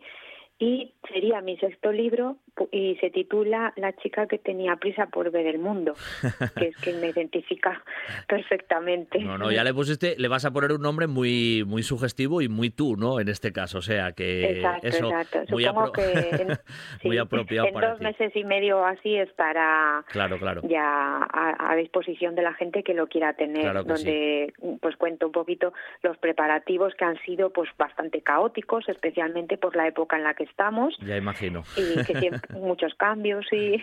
y 0.59 0.91
sería 1.11 1.39
mi 1.41 1.57
sexto 1.57 1.91
libro 1.91 2.35
y 2.71 2.97
se 2.97 3.09
titula 3.09 3.71
La 3.77 3.93
chica 3.95 4.27
que 4.27 4.37
tenía 4.37 4.75
prisa 4.75 5.05
por 5.07 5.31
ver 5.31 5.47
el 5.47 5.57
mundo, 5.59 5.93
que 6.57 6.67
es 6.67 6.77
que 6.77 6.93
me 6.93 7.07
identifica 7.09 7.81
perfectamente. 8.27 9.19
No, 9.19 9.37
no, 9.37 9.51
ya 9.51 9.63
le 9.63 9.73
pusiste, 9.73 10.15
le 10.17 10.27
vas 10.27 10.45
a 10.45 10.51
poner 10.51 10.71
un 10.71 10.81
nombre 10.81 11.07
muy, 11.07 11.63
muy 11.65 11.83
sugestivo 11.83 12.41
y 12.41 12.47
muy 12.49 12.69
tú, 12.69 12.95
¿no? 12.95 13.19
En 13.19 13.27
este 13.29 13.51
caso, 13.51 13.79
o 13.79 13.81
sea 13.81 14.11
que 14.11 14.51
Exacto, 14.57 14.87
eso 14.87 15.05
exacto. 15.09 15.39
muy, 15.49 15.63
Supongo 15.63 15.87
apro- 15.87 15.91
que 15.93 16.41
en, 16.41 16.47
muy 17.03 17.17
apropiado 17.17 17.67
en 17.67 17.73
para 17.73 17.89
dos 17.91 17.99
ti. 17.99 18.03
meses 18.05 18.35
y 18.35 18.43
medio 18.43 18.85
así 18.85 19.15
estará 19.15 20.03
Claro, 20.09 20.37
claro. 20.37 20.61
ya 20.63 20.83
a, 20.83 21.71
a 21.71 21.75
disposición 21.75 22.35
de 22.35 22.41
la 22.43 22.53
gente 22.53 22.83
que 22.83 22.93
lo 22.93 23.07
quiera 23.07 23.33
tener, 23.33 23.61
Claro 23.63 23.83
que 23.83 23.89
donde 23.93 24.53
pues 24.81 24.95
cuento 24.97 25.27
un 25.27 25.31
poquito 25.31 25.73
los 26.03 26.17
preparativos 26.17 26.93
que 26.95 27.05
han 27.05 27.17
sido 27.23 27.51
pues 27.51 27.69
bastante 27.77 28.21
caóticos, 28.21 28.87
especialmente 28.89 29.57
por 29.57 29.75
la 29.75 29.87
época 29.87 30.17
en 30.17 30.23
la 30.23 30.33
que 30.33 30.48
estamos 30.49 30.93
Ya 31.01 31.17
imagino. 31.17 31.63
y 31.77 32.03
que 32.03 32.19
siempre 32.19 32.41
muchos 32.59 32.93
cambios 32.95 33.45
y 33.51 33.77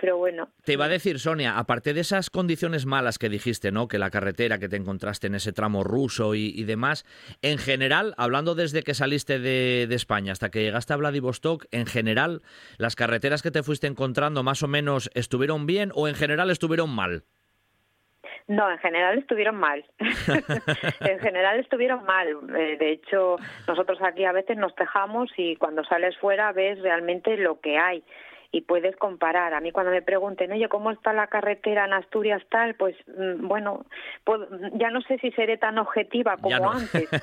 pero 0.00 0.16
bueno. 0.18 0.48
Te 0.64 0.72
iba 0.74 0.84
a 0.86 0.88
decir, 0.88 1.18
Sonia, 1.18 1.58
aparte 1.58 1.94
de 1.94 2.00
esas 2.00 2.30
condiciones 2.30 2.86
malas 2.86 3.18
que 3.18 3.28
dijiste, 3.28 3.70
¿no? 3.72 3.88
Que 3.88 3.98
la 3.98 4.10
carretera 4.10 4.58
que 4.58 4.68
te 4.68 4.76
encontraste 4.76 5.26
en 5.28 5.34
ese 5.34 5.52
tramo 5.52 5.84
ruso 5.84 6.34
y, 6.34 6.46
y 6.54 6.64
demás, 6.64 7.04
en 7.42 7.58
general, 7.58 8.14
hablando 8.16 8.54
desde 8.54 8.82
que 8.82 8.94
saliste 8.94 9.38
de, 9.38 9.86
de 9.88 9.94
España 9.94 10.32
hasta 10.32 10.50
que 10.50 10.62
llegaste 10.62 10.92
a 10.92 10.96
Vladivostok, 10.96 11.66
en 11.70 11.86
general, 11.86 12.42
¿las 12.78 12.96
carreteras 12.96 13.42
que 13.42 13.50
te 13.50 13.62
fuiste 13.62 13.86
encontrando 13.86 14.42
más 14.42 14.62
o 14.62 14.68
menos 14.68 15.10
estuvieron 15.14 15.66
bien 15.66 15.90
o 15.94 16.08
en 16.08 16.14
general 16.14 16.50
estuvieron 16.50 16.90
mal? 16.90 17.24
No, 18.46 18.70
en 18.70 18.78
general 18.78 19.18
estuvieron 19.18 19.56
mal. 19.56 19.84
en 21.00 21.18
general 21.20 21.60
estuvieron 21.60 22.04
mal. 22.04 22.28
Eh, 22.56 22.76
de 22.78 22.92
hecho, 22.92 23.36
nosotros 23.66 23.98
aquí 24.02 24.24
a 24.24 24.32
veces 24.32 24.56
nos 24.58 24.74
tejamos 24.74 25.30
y 25.36 25.56
cuando 25.56 25.82
sales 25.84 26.16
fuera 26.18 26.52
ves 26.52 26.78
realmente 26.80 27.36
lo 27.38 27.60
que 27.60 27.78
hay 27.78 28.04
y 28.54 28.60
puedes 28.60 28.94
comparar. 28.96 29.52
A 29.52 29.60
mí 29.60 29.72
cuando 29.72 29.90
me 29.90 30.00
pregunten, 30.00 30.52
oye, 30.52 30.68
¿cómo 30.68 30.92
está 30.92 31.12
la 31.12 31.26
carretera 31.26 31.86
en 31.86 31.92
Asturias 31.92 32.40
tal? 32.50 32.76
Pues 32.76 32.94
mm, 33.08 33.48
bueno, 33.48 33.84
puedo- 34.22 34.46
ya 34.74 34.90
no 34.90 35.02
sé 35.02 35.18
si 35.18 35.32
seré 35.32 35.56
tan 35.58 35.76
objetiva 35.78 36.36
como 36.36 36.56
no. 36.58 36.70
antes. 36.70 37.08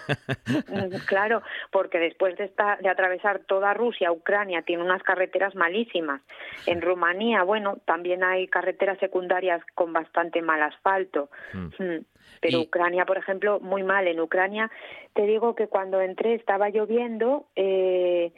Mm, 0.67 0.95
claro, 1.05 1.41
porque 1.71 1.99
después 1.99 2.37
de, 2.37 2.45
esta, 2.45 2.77
de 2.81 2.89
atravesar 2.89 3.39
toda 3.39 3.73
Rusia, 3.73 4.11
Ucrania 4.11 4.61
tiene 4.63 4.83
unas 4.83 5.01
carreteras 5.03 5.55
malísimas. 5.55 6.21
En 6.65 6.81
Rumanía, 6.81 7.43
bueno, 7.43 7.77
también 7.85 8.23
hay 8.23 8.47
carreteras 8.47 8.97
secundarias 8.99 9.61
con 9.75 9.93
bastante 9.93 10.41
mal 10.41 10.61
asfalto. 10.61 11.29
Mm. 11.53 11.99
Pero 12.41 12.59
Y- 12.59 12.61
Ucrania, 12.63 13.05
por 13.05 13.17
ejemplo, 13.17 13.59
muy 13.59 13.83
mal. 13.83 14.07
En 14.07 14.19
Ucrania, 14.19 14.71
te 15.13 15.23
digo 15.23 15.55
que 15.55 15.67
cuando 15.67 16.01
entré 16.01 16.33
estaba 16.33 16.69
lloviendo, 16.69 17.45
eh, 17.55 18.31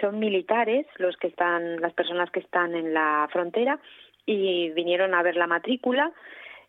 son 0.00 0.18
militares 0.18 0.86
los 0.98 1.16
que 1.16 1.28
están, 1.28 1.80
las 1.80 1.92
personas 1.92 2.30
que 2.30 2.40
están 2.40 2.74
en 2.74 2.92
la 2.94 3.28
frontera, 3.32 3.78
y 4.26 4.70
vinieron 4.70 5.14
a 5.14 5.22
ver 5.22 5.36
la 5.36 5.46
matrícula. 5.46 6.12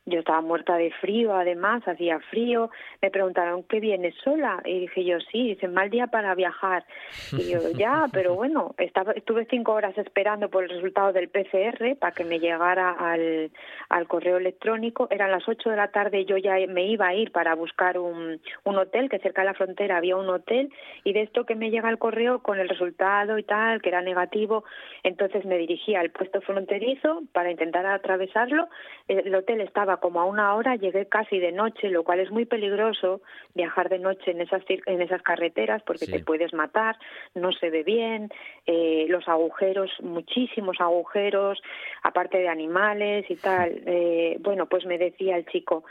Yo 0.07 0.19
estaba 0.19 0.41
muerta 0.41 0.77
de 0.77 0.91
frío, 1.01 1.35
además, 1.35 1.81
hacía 1.87 2.19
frío. 2.29 2.69
Me 3.01 3.09
preguntaron, 3.09 3.63
¿qué 3.63 3.79
vienes 3.79 4.13
sola? 4.23 4.61
Y 4.63 4.81
dije 4.81 5.03
yo, 5.03 5.19
sí, 5.31 5.49
dicen, 5.49 5.73
mal 5.73 5.89
día 5.89 6.05
para 6.05 6.35
viajar. 6.35 6.85
Y 7.31 7.51
yo, 7.51 7.71
ya, 7.75 8.05
pero 8.13 8.35
bueno, 8.35 8.75
estaba, 8.77 9.13
estuve 9.13 9.47
cinco 9.49 9.73
horas 9.73 9.97
esperando 9.97 10.49
por 10.49 10.63
el 10.63 10.69
resultado 10.69 11.11
del 11.11 11.29
PCR 11.29 11.95
para 11.97 12.13
que 12.13 12.23
me 12.23 12.39
llegara 12.39 12.91
al, 12.91 13.49
al 13.89 14.07
correo 14.07 14.37
electrónico. 14.37 15.07
Eran 15.09 15.31
las 15.31 15.47
ocho 15.47 15.71
de 15.71 15.77
la 15.77 15.87
tarde 15.87 16.19
y 16.19 16.25
yo 16.25 16.37
ya 16.37 16.55
me 16.67 16.85
iba 16.85 17.07
a 17.07 17.15
ir 17.15 17.31
para 17.31 17.55
buscar 17.55 17.97
un, 17.97 18.39
un 18.63 18.77
hotel, 18.77 19.09
que 19.09 19.17
cerca 19.17 19.41
de 19.41 19.47
la 19.47 19.53
frontera 19.55 19.97
había 19.97 20.17
un 20.17 20.29
hotel. 20.29 20.71
Y 21.03 21.13
de 21.13 21.23
esto 21.23 21.45
que 21.45 21.55
me 21.55 21.71
llega 21.71 21.89
el 21.89 21.97
correo 21.97 22.43
con 22.43 22.59
el 22.59 22.69
resultado 22.69 23.39
y 23.39 23.43
tal, 23.43 23.81
que 23.81 23.89
era 23.89 24.03
negativo, 24.03 24.65
entonces 25.01 25.45
me 25.45 25.57
dirigí 25.57 25.95
al 25.95 26.11
puesto 26.11 26.41
fronterizo 26.41 27.23
para 27.33 27.49
intentar 27.49 27.87
atravesarlo. 27.87 28.67
El 29.07 29.33
hotel 29.33 29.61
estaba 29.61 29.94
como 29.97 30.19
a 30.21 30.25
una 30.25 30.55
hora, 30.55 30.75
llegué 30.75 31.05
casi 31.07 31.39
de 31.39 31.51
noche, 31.51 31.89
lo 31.89 32.03
cual 32.03 32.19
es 32.19 32.31
muy 32.31 32.45
peligroso 32.45 33.21
viajar 33.53 33.89
de 33.89 33.99
noche 33.99 34.31
en 34.31 34.41
esas 34.41 34.61
en 34.67 35.01
esas 35.01 35.21
carreteras 35.21 35.81
porque 35.83 36.05
Sí. 36.05 36.11
te 36.11 36.19
puedes 36.19 36.53
matar, 36.53 36.97
no 37.33 37.51
se 37.51 37.69
ve 37.69 37.83
bien, 37.83 38.29
eh, 38.65 39.05
los 39.09 39.27
agujeros, 39.27 39.91
muchísimos 40.01 40.79
agujeros, 40.79 41.61
aparte 42.03 42.37
de 42.37 42.47
animales 42.49 43.25
y 43.29 43.35
tal. 43.35 43.71
Eh, 43.87 44.37
bueno, 44.41 44.65
pues 44.67 44.85
me 44.85 44.97
decía 44.97 45.37
el 45.37 45.45
chico, 45.45 45.83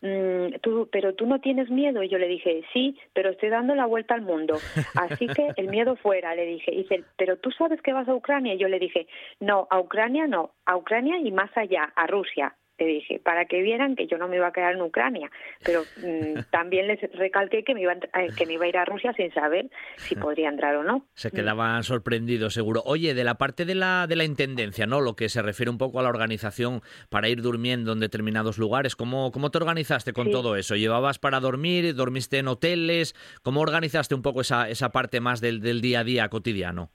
"Mm, 0.00 0.56
tú, 0.62 0.88
pero 0.90 1.14
tú 1.14 1.26
no 1.26 1.40
tienes 1.40 1.70
miedo. 1.70 2.02
Y 2.02 2.08
yo 2.08 2.18
le 2.18 2.26
dije, 2.26 2.62
sí, 2.72 2.98
pero 3.12 3.30
estoy 3.30 3.50
dando 3.50 3.74
la 3.74 3.86
vuelta 3.86 4.14
al 4.14 4.22
mundo. 4.22 4.54
Así 4.96 5.26
que 5.28 5.48
el 5.56 5.68
miedo 5.68 5.94
fuera, 5.96 6.34
le 6.34 6.44
dije. 6.44 6.72
Y 6.72 6.78
dice, 6.78 7.04
pero 7.16 7.36
tú 7.36 7.50
sabes 7.52 7.80
que 7.82 7.92
vas 7.92 8.08
a 8.08 8.14
Ucrania. 8.14 8.54
Y 8.54 8.58
yo 8.58 8.68
le 8.68 8.78
dije, 8.80 9.06
no, 9.40 9.68
a 9.70 9.78
Ucrania 9.78 10.26
no, 10.26 10.50
a 10.66 10.76
Ucrania 10.76 11.18
y 11.18 11.30
más 11.30 11.50
allá, 11.56 11.92
a 11.94 12.06
Rusia. 12.08 12.54
Dije, 12.84 13.20
para 13.20 13.44
que 13.46 13.62
vieran 13.62 13.96
que 13.96 14.06
yo 14.06 14.18
no 14.18 14.28
me 14.28 14.36
iba 14.36 14.48
a 14.48 14.52
quedar 14.52 14.74
en 14.74 14.82
Ucrania. 14.82 15.30
Pero 15.64 15.82
mm, 15.96 16.40
también 16.50 16.86
les 16.86 17.00
recalqué 17.12 17.64
que 17.64 17.74
me, 17.74 17.82
iba 17.82 17.92
eh, 17.92 18.28
que 18.36 18.46
me 18.46 18.54
iba 18.54 18.64
a 18.64 18.68
ir 18.68 18.76
a 18.78 18.84
Rusia 18.84 19.12
sin 19.14 19.32
saber 19.32 19.70
si 19.96 20.14
podría 20.16 20.48
entrar 20.48 20.76
o 20.76 20.82
no. 20.82 21.06
Se 21.14 21.30
quedaban 21.30 21.82
sorprendidos, 21.82 22.54
seguro. 22.54 22.82
Oye, 22.84 23.14
de 23.14 23.24
la 23.24 23.34
parte 23.36 23.64
de 23.64 23.74
la, 23.74 24.06
de 24.06 24.16
la 24.16 24.24
intendencia, 24.24 24.86
¿no? 24.86 25.00
Lo 25.00 25.16
que 25.16 25.28
se 25.28 25.42
refiere 25.42 25.70
un 25.70 25.78
poco 25.78 26.00
a 26.00 26.02
la 26.02 26.08
organización 26.08 26.80
para 27.10 27.28
ir 27.28 27.42
durmiendo 27.42 27.92
en 27.92 28.00
determinados 28.00 28.58
lugares. 28.58 28.96
¿Cómo, 28.96 29.30
cómo 29.32 29.50
te 29.50 29.58
organizaste 29.58 30.12
con 30.12 30.26
Sí. 30.26 30.32
todo 30.32 30.56
eso? 30.56 30.76
¿Llevabas 30.76 31.18
para 31.18 31.40
dormir? 31.40 31.94
¿Dormiste 31.94 32.38
en 32.38 32.48
hoteles? 32.48 33.14
¿Cómo 33.42 33.60
organizaste 33.60 34.14
un 34.14 34.22
poco 34.22 34.40
esa, 34.40 34.68
esa 34.68 34.92
parte 34.92 35.20
más 35.20 35.40
del, 35.40 35.60
del 35.60 35.80
día 35.80 36.00
a 36.00 36.04
día 36.04 36.28
cotidiano? 36.28 36.90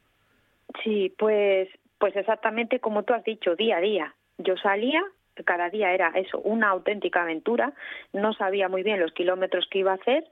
Sí, 0.84 1.13
pues, 1.17 1.69
pues 2.00 2.15
exactamente 2.15 2.80
como 2.80 3.04
tú 3.04 3.13
has 3.13 3.23
dicho, 3.23 3.56
día 3.56 3.78
a 3.78 3.82
día. 3.82 4.15
Yo 4.38 4.56
salía, 4.58 5.02
cada 5.45 5.69
día 5.69 5.93
era 5.93 6.12
eso, 6.15 6.39
una 6.39 6.69
auténtica 6.69 7.21
aventura. 7.21 7.73
No 8.13 8.34
sabía 8.34 8.69
muy 8.69 8.84
bien 8.84 9.00
los 9.00 9.12
kilómetros 9.13 9.67
que 9.69 9.80
iba 9.80 9.91
a 9.91 9.95
hacer 9.95 10.26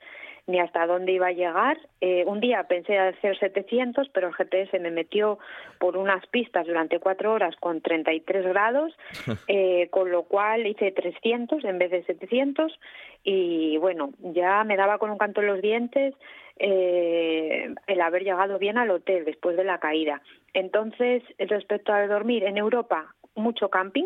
ni 0.47 0.59
hasta 0.59 0.85
dónde 0.85 1.11
iba 1.11 1.27
a 1.27 1.31
llegar. 1.31 1.77
Eh, 2.01 2.23
un 2.27 2.39
día 2.39 2.63
pensé 2.63 2.97
hacer 2.97 3.37
700, 3.37 4.09
pero 4.09 4.27
el 4.27 4.33
GPS 4.35 4.79
me 4.79 4.91
metió 4.91 5.39
por 5.79 5.97
unas 5.97 6.25
pistas 6.27 6.67
durante 6.67 6.99
cuatro 6.99 7.33
horas 7.33 7.55
con 7.59 7.81
33 7.81 8.45
grados, 8.45 8.95
eh, 9.47 9.87
con 9.89 10.11
lo 10.11 10.23
cual 10.23 10.67
hice 10.67 10.91
300 10.91 11.63
en 11.65 11.79
vez 11.79 11.91
de 11.91 12.03
700 12.03 12.79
y 13.23 13.77
bueno, 13.77 14.11
ya 14.19 14.63
me 14.63 14.77
daba 14.77 14.99
con 14.99 15.09
un 15.09 15.17
canto 15.17 15.41
en 15.41 15.47
los 15.47 15.61
dientes 15.61 16.13
eh, 16.57 17.73
el 17.87 18.01
haber 18.01 18.23
llegado 18.23 18.59
bien 18.59 18.77
al 18.77 18.91
hotel 18.91 19.25
después 19.25 19.57
de 19.57 19.63
la 19.63 19.79
caída. 19.79 20.21
Entonces, 20.53 21.23
respecto 21.39 21.91
a 21.91 22.05
dormir 22.05 22.43
en 22.43 22.57
Europa, 22.57 23.15
mucho 23.33 23.69
camping 23.69 24.05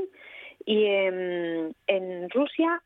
y 0.70 0.86
en, 0.86 1.74
en 1.88 2.30
Rusia 2.30 2.80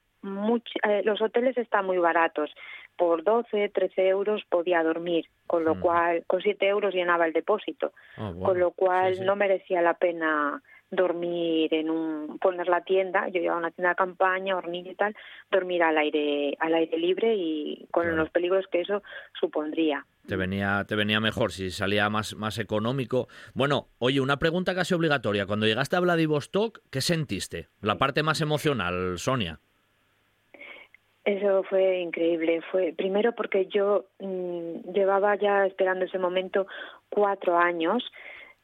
eh, 0.88 1.02
los 1.04 1.22
hoteles 1.22 1.58
están 1.58 1.86
muy 1.86 1.98
baratos. 1.98 2.50
Por 2.96 3.24
12, 3.26 3.70
13 3.70 4.08
euros 4.08 4.42
podía 4.50 4.82
dormir, 4.84 5.26
con 5.48 5.66
lo 5.66 5.76
Mm. 5.76 5.80
cual, 5.82 6.24
con 6.26 6.42
7 6.42 6.66
euros 6.66 6.94
llenaba 6.94 7.26
el 7.26 7.34
depósito, 7.34 7.92
Ah, 8.16 8.32
con 8.42 8.58
lo 8.58 8.72
cual 8.72 9.16
sí, 9.16 9.20
sí. 9.20 9.26
no 9.26 9.36
merecía 9.36 9.82
la 9.82 9.96
pena 9.96 10.62
dormir 10.92 11.74
en 11.74 11.90
un 11.90 12.38
poner 12.40 12.68
la 12.70 12.82
tienda 12.82 13.28
yo 13.30 13.42
llevaba 13.42 13.60
una 13.60 13.72
tienda 13.72 13.90
de 13.90 13.96
campaña 13.96 14.56
hornilla 14.56 14.92
y 14.92 14.96
tal 14.96 15.16
dormir 15.50 15.82
al 15.82 15.98
aire 15.98 16.56
al 16.60 16.72
aire 16.76 16.98
libre 17.00 17.34
y 17.36 17.88
con 17.90 18.04
Claro. 18.04 18.18
los 18.18 18.30
peligros 18.30 18.68
que 18.68 18.82
eso 18.82 19.02
supondría 19.40 20.06
Te 20.28 20.38
venía, 20.38 20.86
te 20.88 20.96
venía 20.96 21.20
mejor 21.20 21.52
si 21.52 21.70
salía 21.70 22.10
más, 22.10 22.36
más 22.36 22.58
económico. 22.58 23.28
Bueno, 23.54 23.90
oye, 24.00 24.22
una 24.22 24.38
pregunta 24.38 24.74
casi 24.74 24.94
obligatoria. 24.94 25.46
Cuando 25.46 25.66
llegaste 25.66 25.98
a 25.98 26.00
Vladivostok, 26.00 26.80
¿qué 26.90 27.02
sentiste? 27.02 27.68
La 27.82 27.98
parte 27.98 28.24
más 28.24 28.40
emocional, 28.40 29.18
Sonia. 29.18 29.60
Eso 31.26 31.64
fue 31.64 32.00
increíble. 32.00 32.62
Fue 32.72 32.94
primero 32.96 33.34
porque 33.34 33.68
yo 33.68 34.06
mm, 34.20 34.94
llevaba 34.94 35.36
ya 35.36 35.66
esperando 35.66 36.06
ese 36.06 36.20
momento 36.20 36.68
cuatro 37.10 37.58
años 37.58 38.04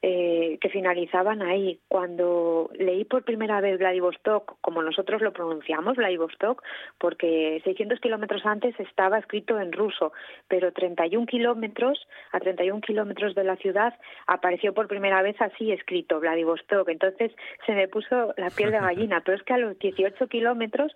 eh, 0.01 0.57
que 0.61 0.69
finalizaban 0.69 1.41
ahí. 1.41 1.79
Cuando 1.89 2.69
leí 2.73 3.03
por 3.03 3.23
primera 3.23 3.59
vez 3.59 3.77
Vladivostok, 3.79 4.57
como 4.61 4.81
nosotros 4.81 5.21
lo 5.21 5.33
pronunciamos, 5.33 5.97
Vladivostok, 5.97 6.63
porque 6.97 7.59
600 7.65 7.99
kilómetros 7.99 8.45
antes 8.45 8.79
estaba 8.79 9.17
escrito 9.17 9.59
en 9.59 9.73
ruso, 9.73 10.13
pero 10.47 10.71
31 10.71 11.25
kilómetros, 11.25 12.07
a 12.31 12.39
31 12.39 12.79
kilómetros 12.79 13.35
de 13.35 13.43
la 13.43 13.57
ciudad, 13.57 13.93
apareció 14.25 14.73
por 14.73 14.87
primera 14.87 15.21
vez 15.21 15.35
así 15.41 15.71
escrito, 15.71 16.21
Vladivostok. 16.21 16.87
Entonces 16.87 17.33
se 17.65 17.73
me 17.73 17.89
puso 17.89 18.33
la 18.37 18.49
piel 18.51 18.71
de 18.71 18.79
gallina, 18.79 19.21
pero 19.25 19.37
es 19.37 19.43
que 19.43 19.53
a 19.53 19.57
los 19.57 19.77
18 19.79 20.27
kilómetros 20.27 20.95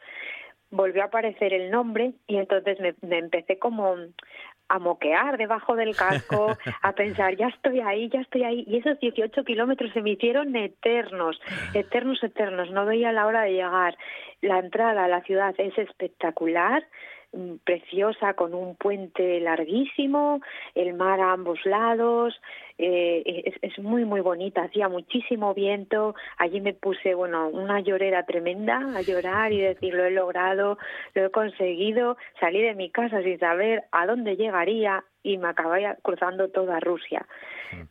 volvió 0.72 1.04
a 1.04 1.06
aparecer 1.06 1.54
el 1.54 1.70
nombre 1.70 2.14
y 2.26 2.38
entonces 2.38 2.80
me, 2.80 2.96
me 3.02 3.20
empecé 3.20 3.60
como 3.60 3.96
a 4.74 4.80
moquear 4.80 5.38
debajo 5.38 5.76
del 5.76 5.96
casco, 5.96 6.58
a 6.82 6.92
pensar, 6.96 7.36
ya 7.38 7.48
estoy 7.48 7.80
ahí, 7.80 8.10
ya 8.10 8.22
estoy 8.22 8.44
ahí. 8.44 8.64
Y 8.68 8.78
esos 8.78 9.00
18 9.00 9.44
kilómetros 9.44 9.92
se 9.94 10.02
me 10.02 10.12
hicieron 10.12 10.56
eternos, 10.56 11.40
eternos, 11.76 12.24
eternos. 12.24 12.72
No 12.72 12.88
veía 12.88 13.12
la 13.12 13.28
hora 13.28 13.44
de 13.44 13.52
llegar. 13.52 13.96
La 14.42 14.58
entrada 14.58 15.06
a 15.06 15.08
la 15.08 15.22
ciudad 15.22 15.54
es 15.60 15.78
espectacular, 15.78 16.84
preciosa, 17.64 18.34
con 18.34 18.54
un 18.54 18.76
puente 18.76 19.40
larguísimo, 19.40 20.42
el 20.76 20.94
mar 20.94 21.20
a 21.20 21.32
ambos 21.34 21.66
lados. 21.66 22.40
eh, 22.78 23.44
es, 23.46 23.56
es 23.62 23.80
muy, 23.80 24.06
muy 24.06 24.22
bonita. 24.22 24.64
Hacía 24.64 24.90
muchísimo 24.90 25.54
viento. 25.54 26.16
Allí 26.38 26.62
me 26.62 26.74
puse, 26.74 27.14
bueno, 27.14 27.48
una 27.50 27.80
llorera 27.82 28.26
tremenda 28.26 28.78
a 28.96 29.02
llorar 29.02 29.52
y 29.52 29.62
decir, 29.62 29.94
lo 29.94 30.06
he 30.06 30.12
logrado, 30.12 30.78
lo 31.14 31.26
he 31.26 31.30
conseguido. 31.32 32.18
Salí 32.40 32.62
de 32.62 32.76
mi 32.76 32.90
casa 32.90 33.22
sin 33.22 33.40
saber 33.40 33.84
a 33.92 34.06
dónde 34.06 34.36
llegaría 34.36 35.04
y 35.24 35.38
me 35.38 35.48
acabé 35.48 35.96
cruzando 36.02 36.50
toda 36.50 36.80
Rusia. 36.80 37.26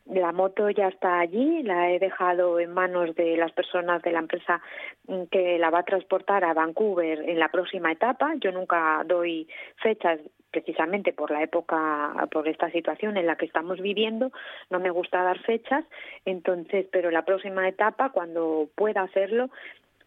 La 0.06 0.30
moto 0.30 0.70
ya 0.70 0.88
está 0.88 1.18
allí, 1.18 1.62
la 1.62 1.90
he 1.90 1.98
dejado 1.98 2.60
en 2.60 2.72
manos 2.72 3.16
de 3.16 3.36
las 3.36 3.50
personas 3.52 4.00
de 4.02 4.12
la 4.12 4.20
empresa 4.20 4.60
mm, 5.08 5.24
que 5.24 5.58
la 5.58 5.70
va 5.70 5.80
a 5.80 5.84
transportar 5.84 6.44
a 6.44 6.54
Vancouver 6.54 7.28
en 7.28 7.38
la 7.38 7.48
próxima 7.48 7.90
etapa. 7.90 8.32
Yo 8.36 8.52
nunca 8.52 9.02
doy 9.06 9.48
fechas 9.82 10.20
precisamente 10.52 11.12
por 11.14 11.30
la 11.30 11.42
época, 11.42 12.28
por 12.30 12.46
esta 12.46 12.70
situación 12.70 13.16
en 13.16 13.26
la 13.26 13.36
que 13.36 13.46
estamos 13.46 13.80
viviendo, 13.80 14.30
no 14.70 14.78
me 14.78 14.90
gusta 14.90 15.22
dar 15.22 15.38
fechas, 15.40 15.82
entonces, 16.26 16.86
pero 16.92 17.10
la 17.10 17.24
próxima 17.24 17.66
etapa, 17.66 18.10
cuando 18.10 18.68
pueda 18.76 19.00
hacerlo, 19.00 19.48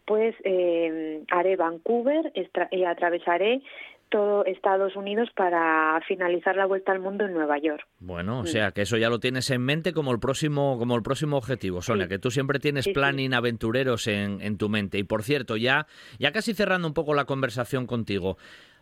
pues 0.06 0.36
eh, 0.44 1.24
haré 1.32 1.56
Vancouver 1.56 2.32
y 2.70 2.84
atravesaré 2.84 3.60
todo 4.08 4.44
Estados 4.44 4.96
Unidos 4.96 5.28
para 5.36 6.00
finalizar 6.06 6.56
la 6.56 6.66
vuelta 6.66 6.92
al 6.92 7.00
mundo 7.00 7.24
en 7.24 7.34
Nueva 7.34 7.58
York. 7.58 7.86
Bueno, 7.98 8.40
o 8.40 8.46
sea 8.46 8.70
que 8.72 8.82
eso 8.82 8.96
ya 8.96 9.08
lo 9.10 9.18
tienes 9.18 9.50
en 9.50 9.62
mente 9.62 9.92
como 9.92 10.12
el 10.12 10.18
próximo, 10.20 10.78
como 10.78 10.94
el 10.96 11.02
próximo 11.02 11.36
objetivo, 11.36 11.82
Sonia, 11.82 12.04
Sí. 12.04 12.10
que 12.10 12.18
tú 12.18 12.30
siempre 12.30 12.58
tienes 12.58 12.84
sí. 12.84 12.92
planning 12.92 13.34
aventureros 13.34 14.06
en, 14.06 14.40
en 14.40 14.58
tu 14.58 14.68
mente. 14.68 14.98
Y 14.98 15.02
por 15.04 15.22
cierto, 15.22 15.56
ya, 15.56 15.86
ya 16.18 16.32
casi 16.32 16.54
cerrando 16.54 16.86
un 16.88 16.94
poco 16.94 17.14
la 17.14 17.24
conversación 17.24 17.86
contigo, 17.86 18.36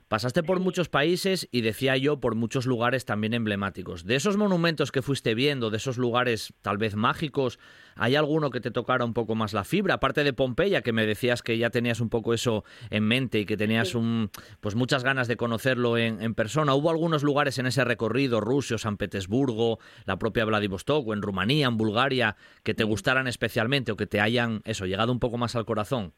pasaste 0.08 0.42
por 0.42 0.60
muchos 0.60 0.88
países 0.88 1.48
y 1.50 1.60
decía 1.62 1.96
yo 1.96 2.20
por 2.20 2.34
muchos 2.34 2.66
lugares 2.66 3.04
también 3.04 3.34
emblemáticos. 3.34 4.04
De 4.04 4.16
esos 4.16 4.36
monumentos 4.36 4.92
que 4.92 5.02
fuiste 5.02 5.34
viendo, 5.34 5.70
de 5.70 5.78
esos 5.78 5.98
lugares 5.98 6.52
tal 6.62 6.78
vez 6.78 6.94
mágicos, 6.94 7.58
¿hay 7.96 8.14
alguno 8.16 8.50
que 8.50 8.60
te 8.60 8.70
tocara 8.70 9.04
un 9.04 9.14
poco 9.14 9.34
más 9.34 9.52
la 9.52 9.64
fibra? 9.64 9.94
Aparte 9.94 10.24
de 10.24 10.32
Pompeya, 10.32 10.82
que 10.82 10.92
me 10.92 11.06
decías 11.06 11.42
que 11.42 11.58
ya 11.58 11.70
tenías 11.70 12.00
un 12.00 12.10
poco 12.10 12.34
eso 12.34 12.64
en 12.90 13.04
mente 13.04 13.40
y 13.40 13.46
que 13.46 13.56
tenías 13.56 13.88
Sí. 13.88 13.96
un, 13.96 14.30
pues 14.60 14.74
muchas 14.74 15.04
ganas 15.04 15.28
de 15.28 15.36
conocerlo 15.36 15.96
en, 15.98 16.22
en 16.22 16.34
persona. 16.34 16.74
¿Hubo 16.74 16.90
algunos 16.90 17.22
lugares 17.22 17.58
en 17.58 17.66
ese 17.66 17.84
recorrido, 17.84 18.40
Rusio, 18.40 18.78
San 18.78 18.96
Petersburgo, 18.96 19.78
la 20.04 20.18
propia 20.18 20.44
Vladivostok 20.44 21.06
o 21.08 21.14
en 21.14 21.22
Rumanía, 21.22 21.66
en 21.66 21.76
Bulgaria, 21.76 22.36
que 22.62 22.74
te 22.74 22.84
gustaran 22.84 23.26
especialmente 23.26 23.92
o 23.92 23.96
que 23.96 24.06
te 24.06 24.20
hayan, 24.20 24.60
eso, 24.64 24.86
llegado 24.86 25.12
un 25.12 25.20
poco 25.20 25.38
más 25.38 25.54
al 25.56 25.64
corazón? 25.64 26.12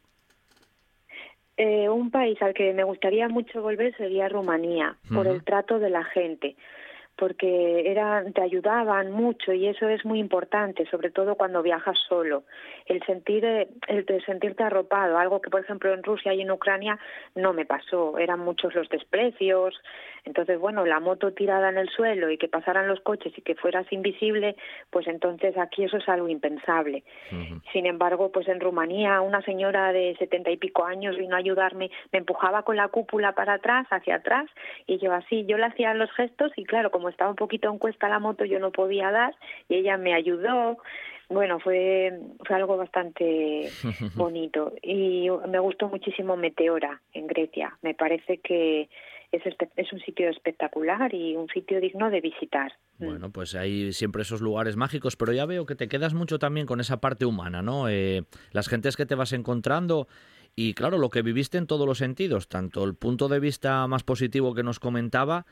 Eh, 1.58 1.88
un 1.88 2.10
país 2.10 2.40
al 2.42 2.52
que 2.52 2.72
me 2.74 2.84
gustaría 2.84 3.28
mucho 3.28 3.62
volver 3.62 3.96
sería 3.96 4.28
Rumanía, 4.28 4.96
por 5.12 5.26
el 5.26 5.42
trato 5.42 5.78
de 5.78 5.88
la 5.88 6.04
gente 6.04 6.54
porque 7.16 7.90
eran, 7.90 8.32
te 8.32 8.42
ayudaban 8.42 9.10
mucho 9.10 9.52
y 9.52 9.66
eso 9.66 9.88
es 9.88 10.04
muy 10.04 10.18
importante, 10.18 10.86
sobre 10.86 11.10
todo 11.10 11.34
cuando 11.34 11.62
viajas 11.62 11.98
solo. 12.08 12.44
El 12.84 13.02
sentir, 13.04 13.44
eh, 13.44 13.68
el 13.88 14.24
sentirte 14.24 14.62
arropado, 14.62 15.18
algo 15.18 15.40
que 15.40 15.50
por 15.50 15.62
ejemplo 15.62 15.92
en 15.92 16.02
Rusia 16.02 16.34
y 16.34 16.42
en 16.42 16.50
Ucrania 16.50 16.98
no 17.34 17.52
me 17.52 17.64
pasó, 17.64 18.18
eran 18.18 18.40
muchos 18.40 18.74
los 18.74 18.88
desprecios. 18.88 19.74
Entonces, 20.24 20.58
bueno, 20.58 20.84
la 20.84 20.98
moto 20.98 21.32
tirada 21.32 21.68
en 21.68 21.78
el 21.78 21.88
suelo 21.88 22.30
y 22.30 22.36
que 22.36 22.48
pasaran 22.48 22.88
los 22.88 23.00
coches 23.00 23.32
y 23.36 23.42
que 23.42 23.54
fueras 23.54 23.86
invisible, 23.92 24.56
pues 24.90 25.06
entonces 25.06 25.56
aquí 25.56 25.84
eso 25.84 25.98
es 25.98 26.08
algo 26.08 26.28
impensable. 26.28 27.04
Sin 27.72 27.86
embargo, 27.86 28.32
pues 28.32 28.48
en 28.48 28.60
Rumanía 28.60 29.20
una 29.20 29.40
señora 29.42 29.92
de 29.92 30.16
setenta 30.18 30.50
y 30.50 30.56
pico 30.56 30.84
años 30.84 31.16
vino 31.16 31.36
a 31.36 31.38
ayudarme, 31.38 31.90
me 32.12 32.18
empujaba 32.18 32.64
con 32.64 32.74
la 32.74 32.88
cúpula 32.88 33.32
para 33.32 33.54
atrás, 33.54 33.86
hacia 33.90 34.16
atrás, 34.16 34.50
y 34.86 34.98
yo 34.98 35.12
así, 35.12 35.46
yo 35.46 35.58
le 35.58 35.66
hacía 35.66 35.94
los 35.94 36.10
gestos 36.12 36.52
y 36.56 36.64
claro, 36.64 36.90
como 36.90 37.05
estaba 37.08 37.30
un 37.30 37.36
poquito 37.36 37.70
en 37.70 37.78
cuesta 37.78 38.08
la 38.08 38.18
moto 38.18 38.44
yo 38.44 38.58
no 38.58 38.72
podía 38.72 39.10
dar 39.10 39.34
y 39.68 39.76
ella 39.76 39.96
me 39.96 40.14
ayudó. 40.14 40.78
Bueno, 41.28 41.58
fue, 41.58 42.20
fue 42.46 42.56
algo 42.56 42.76
bastante 42.76 43.68
bonito 44.14 44.72
y 44.82 45.28
me 45.48 45.58
gustó 45.58 45.88
muchísimo 45.88 46.36
Meteora 46.36 47.02
en 47.12 47.26
Grecia. 47.26 47.76
Me 47.82 47.94
parece 47.94 48.38
que 48.38 48.88
es, 49.32 49.42
es 49.76 49.92
un 49.92 50.00
sitio 50.00 50.28
espectacular 50.28 51.12
y 51.12 51.34
un 51.34 51.48
sitio 51.48 51.80
digno 51.80 52.10
de 52.10 52.20
visitar. 52.20 52.72
Mm. 52.98 53.06
Bueno, 53.06 53.30
pues 53.30 53.54
hay 53.54 53.92
siempre 53.92 54.22
esos 54.22 54.40
lugares 54.40 54.76
mágicos, 54.76 55.16
pero 55.16 55.32
ya 55.32 55.46
veo 55.46 55.66
que 55.66 55.74
te 55.74 55.88
quedas 55.88 56.14
mucho 56.14 56.38
también 56.38 56.66
con 56.66 56.80
esa 56.80 57.00
parte 57.00 57.26
humana, 57.26 57.60
¿no? 57.62 57.88
Eh, 57.88 58.22
las 58.52 58.68
gentes 58.68 58.96
que 58.96 59.06
te 59.06 59.14
vas 59.14 59.32
encontrando 59.32 60.06
y 60.58 60.72
claro, 60.72 60.96
lo 60.96 61.10
que 61.10 61.20
viviste 61.20 61.58
en 61.58 61.66
todos 61.66 61.86
los 61.86 61.98
sentidos, 61.98 62.48
tanto 62.48 62.82
el 62.84 62.94
punto 62.94 63.28
de 63.28 63.40
vista 63.40 63.86
más 63.86 64.04
positivo 64.04 64.54
que 64.54 64.62
nos 64.62 64.80
comentaba, 64.80 65.44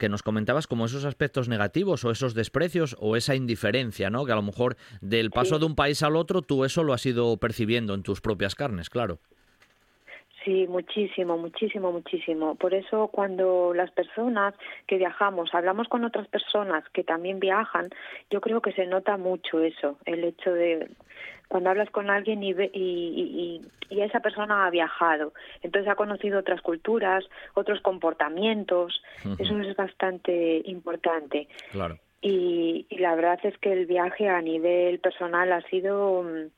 que 0.00 0.08
nos 0.08 0.22
comentabas 0.22 0.66
como 0.66 0.86
esos 0.86 1.04
aspectos 1.04 1.48
negativos 1.48 2.04
o 2.04 2.10
esos 2.10 2.32
desprecios 2.32 2.96
o 2.98 3.16
esa 3.16 3.34
indiferencia, 3.36 4.08
¿no? 4.08 4.24
Que 4.24 4.32
a 4.32 4.34
lo 4.34 4.42
mejor 4.42 4.76
del 5.02 5.30
paso 5.30 5.58
de 5.58 5.66
un 5.66 5.76
país 5.76 6.02
al 6.02 6.16
otro 6.16 6.40
tú 6.40 6.64
eso 6.64 6.82
lo 6.82 6.94
has 6.94 7.04
ido 7.04 7.36
percibiendo 7.36 7.92
en 7.92 8.02
tus 8.02 8.22
propias 8.22 8.54
carnes, 8.54 8.88
claro. 8.88 9.20
Sí, 10.44 10.66
muchísimo, 10.68 11.36
muchísimo, 11.36 11.92
muchísimo. 11.92 12.54
Por 12.54 12.72
eso 12.72 13.08
cuando 13.08 13.74
las 13.74 13.90
personas 13.90 14.54
que 14.86 14.96
viajamos 14.96 15.54
hablamos 15.54 15.88
con 15.88 16.04
otras 16.04 16.28
personas 16.28 16.82
que 16.94 17.04
también 17.04 17.40
viajan, 17.40 17.90
yo 18.30 18.40
creo 18.40 18.62
que 18.62 18.72
se 18.72 18.86
nota 18.86 19.18
mucho 19.18 19.60
eso, 19.60 19.98
el 20.06 20.24
hecho 20.24 20.52
de 20.52 20.88
cuando 21.48 21.68
hablas 21.68 21.90
con 21.90 22.10
alguien 22.10 22.44
y, 22.44 22.52
y, 22.52 23.60
y, 23.90 24.00
esa 24.00 24.20
persona 24.20 24.66
ha 24.66 24.70
viajado, 24.70 25.34
entonces 25.62 25.90
ha 25.90 25.96
conocido 25.96 26.38
otras 26.38 26.62
culturas, 26.62 27.24
otros 27.54 27.80
comportamientos, 27.80 29.02
eso 29.36 29.58
es 29.58 29.76
bastante 29.76 30.62
importante. 30.64 31.48
Claro. 31.72 31.98
Y, 32.22 32.86
y, 32.88 32.98
la 32.98 33.16
verdad 33.16 33.40
es 33.42 33.58
que 33.58 33.72
el 33.72 33.86
viaje 33.86 34.28
a 34.28 34.40
nivel 34.40 35.00
personal 35.00 35.52
ha 35.52 35.60
sido 35.62 36.22
mm, 36.22 36.50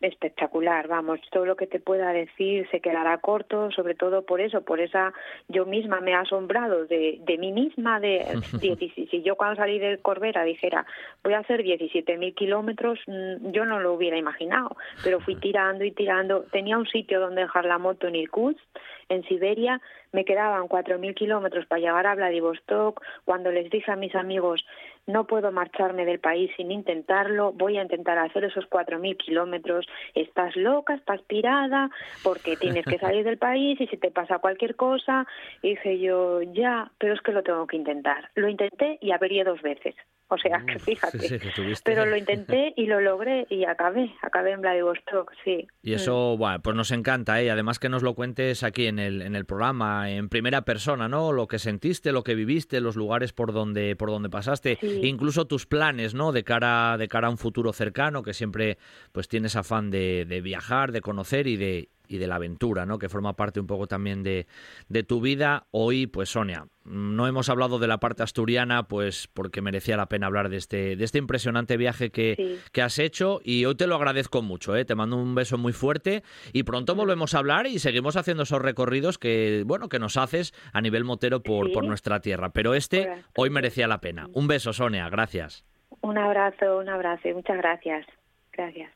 espectacular, 0.00 0.88
vamos, 0.88 1.20
todo 1.30 1.46
lo 1.46 1.56
que 1.56 1.66
te 1.66 1.80
pueda 1.80 2.12
decir 2.12 2.68
se 2.70 2.80
quedará 2.80 3.18
corto, 3.18 3.70
sobre 3.70 3.94
todo 3.94 4.22
por 4.22 4.40
eso, 4.40 4.62
por 4.62 4.80
esa, 4.80 5.12
yo 5.48 5.66
misma 5.66 6.00
me 6.00 6.12
he 6.12 6.14
asombrado 6.14 6.86
de, 6.86 7.18
de 7.24 7.38
mí 7.38 7.52
misma, 7.52 8.00
de, 8.00 8.24
si 8.60 9.22
yo 9.22 9.36
cuando 9.36 9.56
salí 9.56 9.78
de 9.78 9.98
Corbera 9.98 10.44
dijera, 10.44 10.86
voy 11.22 11.34
a 11.34 11.38
hacer 11.38 11.62
17.000 11.62 12.34
kilómetros, 12.34 12.98
mm, 13.06 13.50
yo 13.52 13.64
no 13.64 13.80
lo 13.80 13.94
hubiera 13.94 14.18
imaginado, 14.18 14.76
pero 15.02 15.20
fui 15.20 15.36
tirando 15.36 15.84
y 15.84 15.92
tirando, 15.92 16.42
tenía 16.52 16.78
un 16.78 16.86
sitio 16.86 17.20
donde 17.20 17.42
dejar 17.42 17.64
la 17.64 17.78
moto 17.78 18.08
en 18.08 18.16
Irkutsk, 18.16 18.60
en 19.08 19.22
Siberia, 19.24 19.80
me 20.12 20.24
quedaban 20.24 20.68
4.000 20.68 21.14
kilómetros 21.14 21.66
para 21.66 21.80
llegar 21.80 22.06
a 22.06 22.14
Vladivostok, 22.14 23.02
cuando 23.24 23.50
les 23.50 23.70
dije 23.70 23.90
a 23.92 23.96
mis 23.96 24.14
amigos, 24.14 24.64
no 25.06 25.26
puedo 25.26 25.52
marcharme 25.52 26.04
del 26.04 26.20
país 26.20 26.50
sin 26.56 26.70
intentarlo, 26.70 27.52
voy 27.52 27.78
a 27.78 27.82
intentar 27.82 28.18
hacer 28.18 28.44
esos 28.44 28.68
4.000 28.68 29.16
kilómetros, 29.16 29.86
estás 30.14 30.56
loca, 30.56 30.94
estás 30.94 31.22
pirada, 31.22 31.90
porque 32.22 32.56
tienes 32.56 32.84
que 32.84 32.98
salir 32.98 33.24
del 33.24 33.38
país 33.38 33.80
y 33.80 33.86
si 33.86 33.96
te 33.96 34.10
pasa 34.10 34.38
cualquier 34.38 34.76
cosa, 34.76 35.26
dije 35.62 35.98
yo, 35.98 36.42
ya, 36.42 36.90
pero 36.98 37.14
es 37.14 37.20
que 37.20 37.32
lo 37.32 37.42
tengo 37.42 37.66
que 37.66 37.76
intentar. 37.76 38.30
Lo 38.34 38.48
intenté 38.48 38.98
y 39.00 39.12
avería 39.12 39.44
dos 39.44 39.62
veces. 39.62 39.94
O 40.28 40.36
sea, 40.38 40.64
que 40.66 40.78
fíjate. 40.80 41.40
pero 41.84 42.04
lo 42.04 42.16
intenté 42.16 42.72
y 42.76 42.86
lo 42.86 43.00
logré 43.00 43.46
y 43.48 43.64
acabé, 43.64 44.12
acabé 44.22 44.52
en 44.52 44.60
Vladivostok, 44.60 45.32
sí. 45.44 45.68
Y 45.82 45.92
eso, 45.92 46.36
bueno, 46.36 46.60
pues 46.60 46.74
nos 46.74 46.90
encanta, 46.90 47.40
¿eh? 47.40 47.50
Además 47.50 47.78
que 47.78 47.88
nos 47.88 48.02
lo 48.02 48.14
cuentes 48.14 48.64
aquí 48.64 48.86
en 48.86 48.98
el, 48.98 49.22
en 49.22 49.36
el 49.36 49.44
programa, 49.44 50.10
en 50.10 50.28
primera 50.28 50.62
persona, 50.62 51.08
¿no? 51.08 51.32
Lo 51.32 51.46
que 51.46 51.60
sentiste, 51.60 52.10
lo 52.10 52.24
que 52.24 52.34
viviste, 52.34 52.80
los 52.80 52.96
lugares 52.96 53.32
por 53.32 53.52
donde, 53.52 53.94
por 53.94 54.10
donde 54.10 54.28
pasaste, 54.28 54.78
incluso 54.82 55.46
tus 55.46 55.66
planes, 55.66 56.14
¿no? 56.14 56.32
De 56.32 56.42
cara, 56.42 56.96
de 56.98 57.06
cara 57.06 57.28
a 57.28 57.30
un 57.30 57.38
futuro 57.38 57.72
cercano, 57.72 58.24
que 58.24 58.34
siempre 58.34 58.78
pues 59.12 59.28
tienes 59.28 59.54
afán 59.54 59.90
de, 59.90 60.24
de 60.24 60.40
viajar, 60.40 60.90
de 60.90 61.02
conocer 61.02 61.46
y 61.46 61.56
de, 61.56 61.88
y 62.08 62.18
de 62.18 62.26
la 62.26 62.36
aventura, 62.36 62.86
¿no? 62.86 62.98
Que 62.98 63.08
forma 63.08 63.34
parte 63.34 63.60
un 63.60 63.66
poco 63.66 63.86
también 63.86 64.22
de, 64.22 64.46
de, 64.88 65.02
tu 65.02 65.20
vida. 65.20 65.66
Hoy, 65.70 66.06
pues 66.06 66.30
Sonia, 66.30 66.66
no 66.84 67.26
hemos 67.26 67.48
hablado 67.48 67.78
de 67.78 67.86
la 67.86 67.98
parte 67.98 68.22
asturiana, 68.22 68.84
pues 68.84 69.28
porque 69.32 69.60
merecía 69.60 69.96
la 69.96 70.06
pena 70.06 70.26
hablar 70.26 70.48
de 70.48 70.56
este, 70.56 70.96
de 70.96 71.04
este 71.04 71.18
impresionante 71.18 71.76
viaje 71.76 72.10
que, 72.10 72.58
que 72.72 72.82
has 72.82 72.98
hecho 72.98 73.40
y 73.44 73.64
hoy 73.64 73.74
te 73.74 73.86
lo 73.86 73.96
agradezco 73.96 74.42
mucho, 74.42 74.76
¿eh? 74.76 74.84
Te 74.84 74.94
mando 74.94 75.16
un 75.16 75.34
beso 75.34 75.58
muy 75.58 75.72
fuerte 75.72 76.22
y 76.52 76.62
pronto 76.62 76.94
volvemos 76.94 77.34
a 77.34 77.38
hablar 77.38 77.66
y 77.66 77.78
seguimos 77.78 78.16
haciendo 78.16 78.44
esos 78.44 78.62
recorridos 78.62 79.18
que, 79.18 79.64
bueno, 79.66 79.88
que 79.88 79.98
nos 79.98 80.16
haces 80.16 80.54
a 80.72 80.80
nivel 80.80 81.04
motero 81.04 81.42
por, 81.42 81.72
por 81.72 81.84
nuestra 81.84 82.20
tierra. 82.20 82.50
Pero 82.50 82.74
este 82.74 83.24
hoy 83.36 83.50
merecía 83.50 83.88
la 83.88 84.00
pena. 84.00 84.28
Un 84.32 84.46
beso, 84.46 84.72
Sonia, 84.72 85.08
gracias. 85.08 85.64
Un 86.00 86.18
abrazo, 86.18 86.78
un 86.78 86.88
abrazo 86.88 87.28
y 87.28 87.34
muchas 87.34 87.56
gracias. 87.56 88.06
Gracias. 88.52 88.90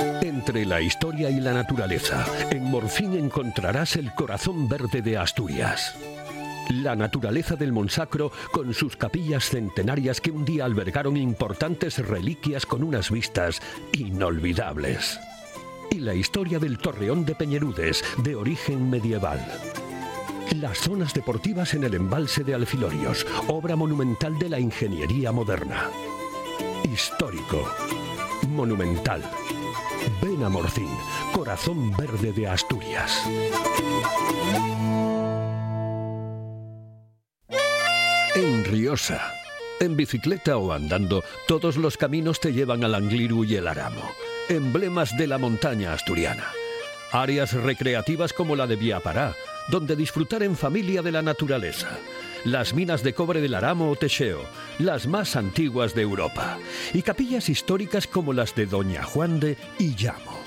Entre 0.00 0.64
la 0.64 0.80
historia 0.80 1.28
y 1.28 1.40
la 1.40 1.52
naturaleza, 1.52 2.24
en 2.50 2.64
Morfín 2.64 3.14
encontrarás 3.14 3.96
el 3.96 4.14
corazón 4.14 4.66
verde 4.66 5.02
de 5.02 5.18
Asturias. 5.18 5.94
La 6.70 6.96
naturaleza 6.96 7.54
del 7.56 7.72
Monsacro 7.72 8.32
con 8.50 8.72
sus 8.72 8.96
capillas 8.96 9.50
centenarias 9.50 10.22
que 10.22 10.30
un 10.30 10.46
día 10.46 10.64
albergaron 10.64 11.18
importantes 11.18 11.98
reliquias 11.98 12.64
con 12.64 12.82
unas 12.82 13.10
vistas 13.10 13.60
inolvidables. 13.92 15.20
Y 15.90 15.98
la 15.98 16.14
historia 16.14 16.58
del 16.58 16.78
Torreón 16.78 17.26
de 17.26 17.34
Peñerudes, 17.34 18.02
de 18.24 18.36
origen 18.36 18.88
medieval. 18.88 19.44
Las 20.56 20.78
zonas 20.78 21.12
deportivas 21.12 21.74
en 21.74 21.84
el 21.84 21.94
embalse 21.94 22.42
de 22.42 22.54
Alfilorios, 22.54 23.26
obra 23.48 23.76
monumental 23.76 24.38
de 24.38 24.48
la 24.48 24.58
ingeniería 24.58 25.30
moderna. 25.30 25.90
Histórico. 26.84 27.68
Monumental 28.48 29.22
Ven 30.22 30.44
corazón 31.32 31.96
verde 31.96 32.32
de 32.32 32.46
Asturias. 32.46 33.22
En 38.34 38.64
Riosa, 38.64 39.34
en 39.80 39.96
bicicleta 39.96 40.56
o 40.56 40.72
andando, 40.72 41.24
todos 41.48 41.76
los 41.76 41.96
caminos 41.96 42.40
te 42.40 42.52
llevan 42.52 42.84
al 42.84 42.94
Angliru 42.94 43.44
y 43.44 43.56
el 43.56 43.66
Aramo, 43.66 44.02
emblemas 44.48 45.16
de 45.16 45.26
la 45.26 45.38
montaña 45.38 45.92
asturiana. 45.92 46.46
Áreas 47.12 47.54
recreativas 47.54 48.32
como 48.32 48.56
la 48.56 48.66
de 48.66 48.76
Viapará, 48.76 49.34
donde 49.68 49.96
disfrutar 49.96 50.42
en 50.42 50.56
familia 50.56 51.02
de 51.02 51.12
la 51.12 51.22
naturaleza 51.22 51.98
las 52.44 52.74
minas 52.74 53.02
de 53.02 53.14
cobre 53.14 53.40
del 53.40 53.54
Aramo 53.54 53.90
o 53.90 53.96
Techeo, 53.96 54.40
las 54.78 55.06
más 55.06 55.36
antiguas 55.36 55.94
de 55.94 56.02
Europa, 56.02 56.58
y 56.92 57.02
capillas 57.02 57.48
históricas 57.48 58.06
como 58.06 58.32
las 58.32 58.54
de 58.54 58.66
Doña 58.66 59.02
Juan 59.02 59.40
de 59.40 59.56
Illamo. 59.78 60.40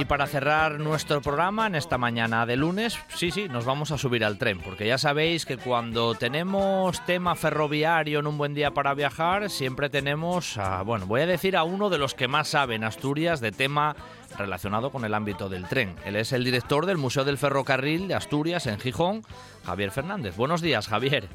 Y 0.00 0.06
para 0.06 0.26
cerrar 0.26 0.80
nuestro 0.80 1.20
programa 1.20 1.66
en 1.66 1.74
esta 1.74 1.98
mañana 1.98 2.46
de 2.46 2.56
lunes, 2.56 2.98
sí, 3.14 3.30
sí, 3.30 3.48
nos 3.50 3.66
vamos 3.66 3.90
a 3.90 3.98
subir 3.98 4.24
al 4.24 4.38
tren, 4.38 4.58
porque 4.58 4.86
ya 4.86 4.96
sabéis 4.96 5.44
que 5.44 5.58
cuando 5.58 6.14
tenemos 6.14 7.04
tema 7.04 7.34
ferroviario 7.34 8.20
en 8.20 8.26
un 8.26 8.38
buen 8.38 8.54
día 8.54 8.70
para 8.70 8.94
viajar, 8.94 9.50
siempre 9.50 9.90
tenemos, 9.90 10.56
a, 10.56 10.80
bueno, 10.82 11.04
voy 11.04 11.20
a 11.20 11.26
decir 11.26 11.54
a 11.54 11.64
uno 11.64 11.90
de 11.90 11.98
los 11.98 12.14
que 12.14 12.28
más 12.28 12.48
saben 12.48 12.82
Asturias 12.82 13.40
de 13.40 13.52
tema 13.52 13.94
relacionado 14.38 14.90
con 14.90 15.04
el 15.04 15.12
ámbito 15.12 15.50
del 15.50 15.66
tren. 15.66 15.94
Él 16.06 16.16
es 16.16 16.32
el 16.32 16.44
director 16.44 16.86
del 16.86 16.96
Museo 16.96 17.24
del 17.24 17.36
Ferrocarril 17.36 18.08
de 18.08 18.14
Asturias 18.14 18.66
en 18.66 18.80
Gijón, 18.80 19.22
Javier 19.66 19.90
Fernández. 19.90 20.34
Buenos 20.34 20.62
días, 20.62 20.88
Javier. 20.88 21.28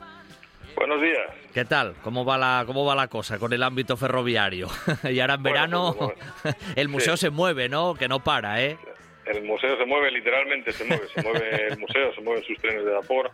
Buenos 0.76 1.02
días. 1.02 1.28
¿Qué 1.54 1.64
tal? 1.66 1.96
¿Cómo 2.04 2.26
va 2.26 2.38
la, 2.38 2.64
cómo 2.66 2.86
va 2.86 2.96
la 2.96 3.08
cosa 3.08 3.40
con 3.40 3.54
el 3.54 3.64
ámbito 3.64 3.96
ferroviario? 3.98 4.68
y 5.10 5.20
ahora 5.20 5.36
en 5.36 5.44
Bueno, 5.44 5.54
verano 5.54 5.96
pues, 5.98 6.18
bueno. 6.44 6.58
el 6.76 6.90
museo 6.90 7.16
Sí. 7.18 7.22
se 7.28 7.30
mueve, 7.30 7.70
¿no? 7.70 7.96
Que 7.96 8.08
no 8.08 8.24
para, 8.24 8.62
¿eh? 8.64 8.78
El 9.26 9.44
museo 9.44 9.78
se 9.78 9.86
mueve, 9.86 10.12
literalmente 10.12 10.72
se 10.72 10.84
mueve. 10.86 11.08
Se 11.08 11.22
mueve 11.24 11.68
el 11.68 11.80
museo, 11.80 12.14
se 12.14 12.22
mueven 12.22 12.44
sus 12.44 12.58
trenes 12.60 12.86
de 12.86 12.92
vapor. 12.92 13.32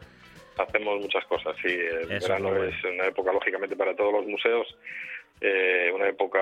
Hacemos 0.58 1.00
muchas 1.02 1.26
cosas. 1.26 1.56
Sí, 1.62 1.70
el 1.70 2.12
Eso 2.12 2.28
verano 2.30 2.50
bueno. 2.50 2.64
es 2.66 2.84
una 2.84 3.06
época, 3.08 3.34
lógicamente, 3.34 3.76
para 3.76 3.96
todos 3.96 4.14
los 4.14 4.26
museos. 4.28 4.68
Eh, 5.44 5.92
una 5.92 6.08
época, 6.08 6.40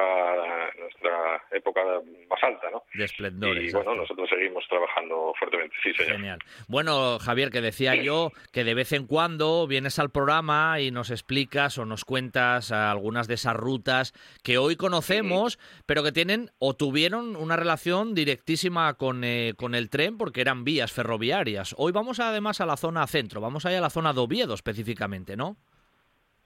nuestra 0.77 1.41
época 1.51 1.81
más 2.29 2.43
alta, 2.43 2.69
¿no? 2.69 2.83
De 2.93 3.05
esplendor. 3.05 3.55
y 3.57 3.67
exacto. 3.67 3.85
bueno, 3.85 4.01
nosotros 4.01 4.29
seguimos 4.29 4.67
trabajando 4.67 5.33
fuertemente. 5.39 5.73
Sí, 5.81 5.93
señor. 5.93 6.17
Genial. 6.17 6.39
Bueno, 6.67 7.17
Javier, 7.17 7.49
que 7.49 7.61
decía 7.61 7.95
yo 7.95 8.31
que 8.51 8.65
de 8.65 8.73
vez 8.73 8.91
en 8.91 9.07
cuando 9.07 9.67
vienes 9.67 9.99
al 9.99 10.09
programa 10.09 10.81
y 10.81 10.91
nos 10.91 11.11
explicas 11.11 11.77
o 11.77 11.85
nos 11.85 12.03
cuentas 12.03 12.73
algunas 12.73 13.29
de 13.29 13.35
esas 13.35 13.55
rutas 13.55 14.11
que 14.43 14.57
hoy 14.57 14.75
conocemos, 14.75 15.59
pero 15.85 16.03
que 16.03 16.11
tienen 16.11 16.49
o 16.59 16.75
tuvieron 16.75 17.37
una 17.37 17.55
relación 17.55 18.13
directísima 18.13 18.95
con, 18.95 19.23
eh, 19.23 19.53
con 19.55 19.75
el 19.75 19.89
tren 19.89 20.17
porque 20.17 20.41
eran 20.41 20.65
vías 20.65 20.91
ferroviarias. 20.91 21.73
Hoy 21.77 21.93
vamos 21.93 22.19
además 22.19 22.59
a 22.59 22.65
la 22.65 22.75
zona 22.75 23.07
centro, 23.07 23.39
vamos 23.39 23.65
allá 23.65 23.77
a 23.77 23.81
la 23.81 23.89
zona 23.89 24.11
de 24.11 24.19
Oviedo 24.19 24.53
específicamente, 24.55 25.37
¿no? 25.37 25.55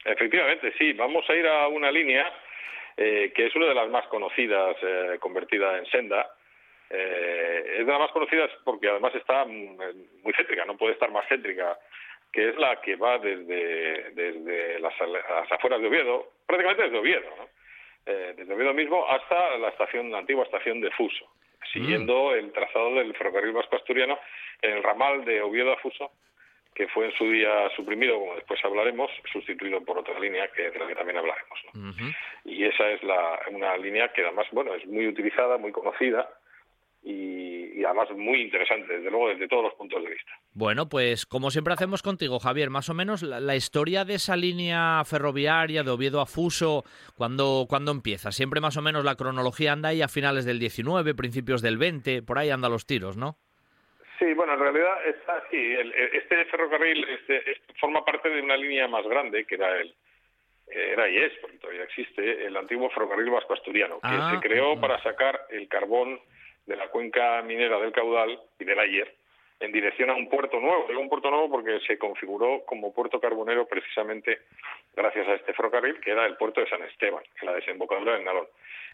Efectivamente, 0.05 0.73
sí. 0.77 0.93
Vamos 0.93 1.23
a 1.29 1.33
ir 1.33 1.47
a 1.47 1.67
una 1.67 1.91
línea 1.91 2.25
eh, 2.97 3.31
que 3.35 3.47
es 3.47 3.55
una 3.55 3.67
de 3.67 3.75
las 3.75 3.89
más 3.89 4.05
conocidas, 4.07 4.75
eh, 4.81 5.17
convertida 5.19 5.77
en 5.77 5.85
senda. 5.87 6.35
Eh, 6.89 7.77
es 7.79 7.85
de 7.85 7.91
las 7.91 7.99
más 7.99 8.11
conocidas 8.11 8.51
porque 8.63 8.89
además 8.89 9.15
está 9.15 9.45
mm, 9.45 9.77
muy 10.23 10.33
céntrica, 10.33 10.65
no 10.65 10.77
puede 10.77 10.93
estar 10.93 11.11
más 11.11 11.27
céntrica, 11.27 11.77
que 12.31 12.49
es 12.49 12.57
la 12.57 12.79
que 12.81 12.95
va 12.95 13.17
desde, 13.17 14.11
desde 14.11 14.79
las, 14.79 14.93
las 14.99 15.51
afueras 15.51 15.81
de 15.81 15.87
Oviedo, 15.87 16.29
prácticamente 16.45 16.83
desde 16.83 16.99
Oviedo, 16.99 17.29
¿no? 17.37 17.47
Desde 18.05 18.53
Oviedo 18.53 18.73
mismo 18.73 19.07
hasta 19.07 19.57
la 19.59 19.69
estación, 19.69 20.11
la 20.11 20.17
antigua 20.17 20.43
estación 20.43 20.81
de 20.81 20.91
Fuso, 20.91 21.25
siguiendo 21.71 22.35
el 22.35 22.51
trazado 22.51 22.95
del 22.95 23.15
ferrocarril 23.15 23.53
vasco 23.53 23.77
asturiano 23.77 24.19
en 24.61 24.71
el 24.73 24.83
ramal 24.83 25.23
de 25.23 25.41
Oviedo 25.41 25.71
a 25.71 25.77
Fuso, 25.77 26.11
que 26.73 26.87
fue 26.87 27.05
en 27.05 27.11
su 27.13 27.29
día 27.29 27.69
suprimido, 27.75 28.19
como 28.19 28.35
después 28.35 28.59
hablaremos, 28.63 29.11
sustituido 29.31 29.81
por 29.83 29.99
otra 29.99 30.19
línea 30.19 30.47
que 30.49 30.69
de 30.69 30.79
la 30.79 30.87
que 30.87 30.95
también 30.95 31.17
hablaremos. 31.17 31.59
¿no? 31.73 31.93
Y 32.45 32.65
esa 32.65 32.89
es 32.91 33.03
la, 33.03 33.39
una 33.51 33.77
línea 33.77 34.11
que 34.11 34.23
además, 34.23 34.47
bueno, 34.51 34.73
es 34.73 34.85
muy 34.87 35.07
utilizada, 35.07 35.57
muy 35.57 35.71
conocida 35.71 36.29
y, 37.03 37.79
y 37.79 37.83
además 37.83 38.09
muy 38.15 38.41
interesante, 38.41 38.93
desde 38.93 39.11
luego, 39.11 39.29
desde 39.29 39.47
todos 39.47 39.63
los 39.63 39.73
puntos 39.75 40.03
de 40.03 40.09
vista. 40.09 40.31
Bueno, 40.53 40.87
pues 40.87 41.25
como 41.25 41.51
siempre 41.51 41.73
hacemos 41.73 42.01
contigo, 42.01 42.39
Javier, 42.39 42.69
más 42.69 42.89
o 42.89 42.93
menos 42.93 43.21
la, 43.23 43.39
la 43.39 43.55
historia 43.55 44.05
de 44.05 44.15
esa 44.15 44.35
línea 44.35 45.03
ferroviaria 45.05 45.83
de 45.83 45.91
Oviedo 45.91 46.21
a 46.21 46.25
Fuso, 46.25 46.83
¿cuándo, 47.15 47.65
¿cuándo 47.67 47.91
empieza? 47.91 48.31
Siempre 48.31 48.61
más 48.61 48.77
o 48.77 48.81
menos 48.81 49.03
la 49.03 49.15
cronología 49.15 49.73
anda 49.73 49.89
ahí 49.89 50.01
a 50.01 50.07
finales 50.07 50.45
del 50.45 50.59
19, 50.59 51.13
principios 51.13 51.61
del 51.61 51.77
20, 51.77 52.23
por 52.23 52.37
ahí 52.39 52.49
anda 52.49 52.69
los 52.69 52.85
tiros, 52.85 53.17
¿no? 53.17 53.37
Sí, 54.23 54.33
bueno, 54.33 54.53
en 54.53 54.59
realidad 54.59 55.05
está. 55.07 55.43
El- 55.51 55.93
el- 55.93 56.15
este 56.15 56.45
ferrocarril 56.45 57.03
este, 57.09 57.51
este 57.51 57.73
forma 57.79 58.05
parte 58.05 58.29
de 58.29 58.41
una 58.41 58.55
línea 58.55 58.87
más 58.87 59.05
grande 59.05 59.45
que 59.45 59.55
era 59.55 59.77
el 59.79 59.93
era 60.67 61.09
y 61.09 61.17
es, 61.17 61.33
porque 61.41 61.57
todavía 61.57 61.83
existe, 61.83 62.45
el 62.45 62.55
antiguo 62.55 62.89
ferrocarril 62.89 63.29
vasco 63.29 63.53
asturiano, 63.53 63.95
que 63.95 64.07
Ah, 64.07 64.31
se 64.33 64.47
creó 64.47 64.79
para 64.79 65.01
sacar 65.03 65.41
el 65.49 65.67
carbón 65.67 66.19
de 66.65 66.77
la 66.77 66.87
cuenca 66.87 67.41
minera 67.41 67.77
del 67.79 67.91
caudal 67.91 68.39
y 68.57 68.63
del 68.63 68.79
Ayer 68.79 69.13
en 69.59 69.71
dirección 69.73 70.09
a 70.09 70.15
un 70.15 70.29
puerto 70.29 70.59
nuevo. 70.59 70.85
Digo 70.87 70.99
un 71.01 71.09
puerto 71.09 71.29
nuevo 71.29 71.49
porque 71.51 71.79
se 71.85 71.97
configuró 71.97 72.63
como 72.65 72.93
puerto 72.93 73.19
carbonero 73.19 73.65
precisamente 73.67 74.39
gracias 74.95 75.27
a 75.27 75.33
este 75.35 75.53
ferrocarril, 75.53 75.99
que 75.99 76.11
era 76.11 76.25
el 76.25 76.37
puerto 76.37 76.61
de 76.61 76.69
San 76.69 76.81
Esteban, 76.83 77.23
en 77.41 77.45
la 77.45 77.55
desembocadura 77.55 78.13
del 78.13 78.23
Nalón. 78.23 78.47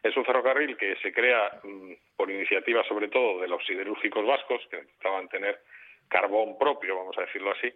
Es 0.03 0.15
un 0.15 0.25
ferrocarril 0.25 0.77
que 0.77 0.95
se 0.97 1.11
crea 1.11 1.59
mm, 1.63 1.93
por 2.15 2.29
iniciativa 2.31 2.83
sobre 2.83 3.07
todo 3.09 3.41
de 3.41 3.47
los 3.47 3.65
siderúrgicos 3.65 4.25
vascos, 4.25 4.61
que 4.69 4.77
necesitaban 4.77 5.27
tener 5.27 5.59
carbón 6.07 6.57
propio, 6.57 6.97
vamos 6.97 7.17
a 7.17 7.21
decirlo 7.21 7.51
así, 7.51 7.71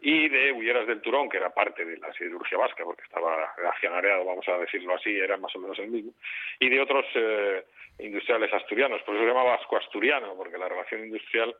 y 0.00 0.28
de 0.28 0.52
Ulleras 0.52 0.86
del 0.86 1.00
Turón, 1.00 1.28
que 1.28 1.36
era 1.36 1.50
parte 1.50 1.84
de 1.84 1.98
la 1.98 2.12
siderurgia 2.14 2.58
vasca, 2.58 2.82
porque 2.84 3.02
estaba 3.02 3.54
accionariado, 3.70 4.24
vamos 4.24 4.48
a 4.48 4.58
decirlo 4.58 4.94
así, 4.94 5.14
era 5.14 5.36
más 5.36 5.54
o 5.54 5.58
menos 5.58 5.78
el 5.78 5.88
mismo, 5.88 6.12
y 6.58 6.68
de 6.68 6.80
otros 6.80 7.04
eh, 7.14 7.64
industriales 7.98 8.52
asturianos. 8.52 9.02
Por 9.02 9.14
eso 9.14 9.24
se 9.24 9.28
llama 9.28 9.44
vasco-asturiano, 9.44 10.34
porque 10.34 10.58
la 10.58 10.68
relación 10.68 11.04
industrial 11.04 11.54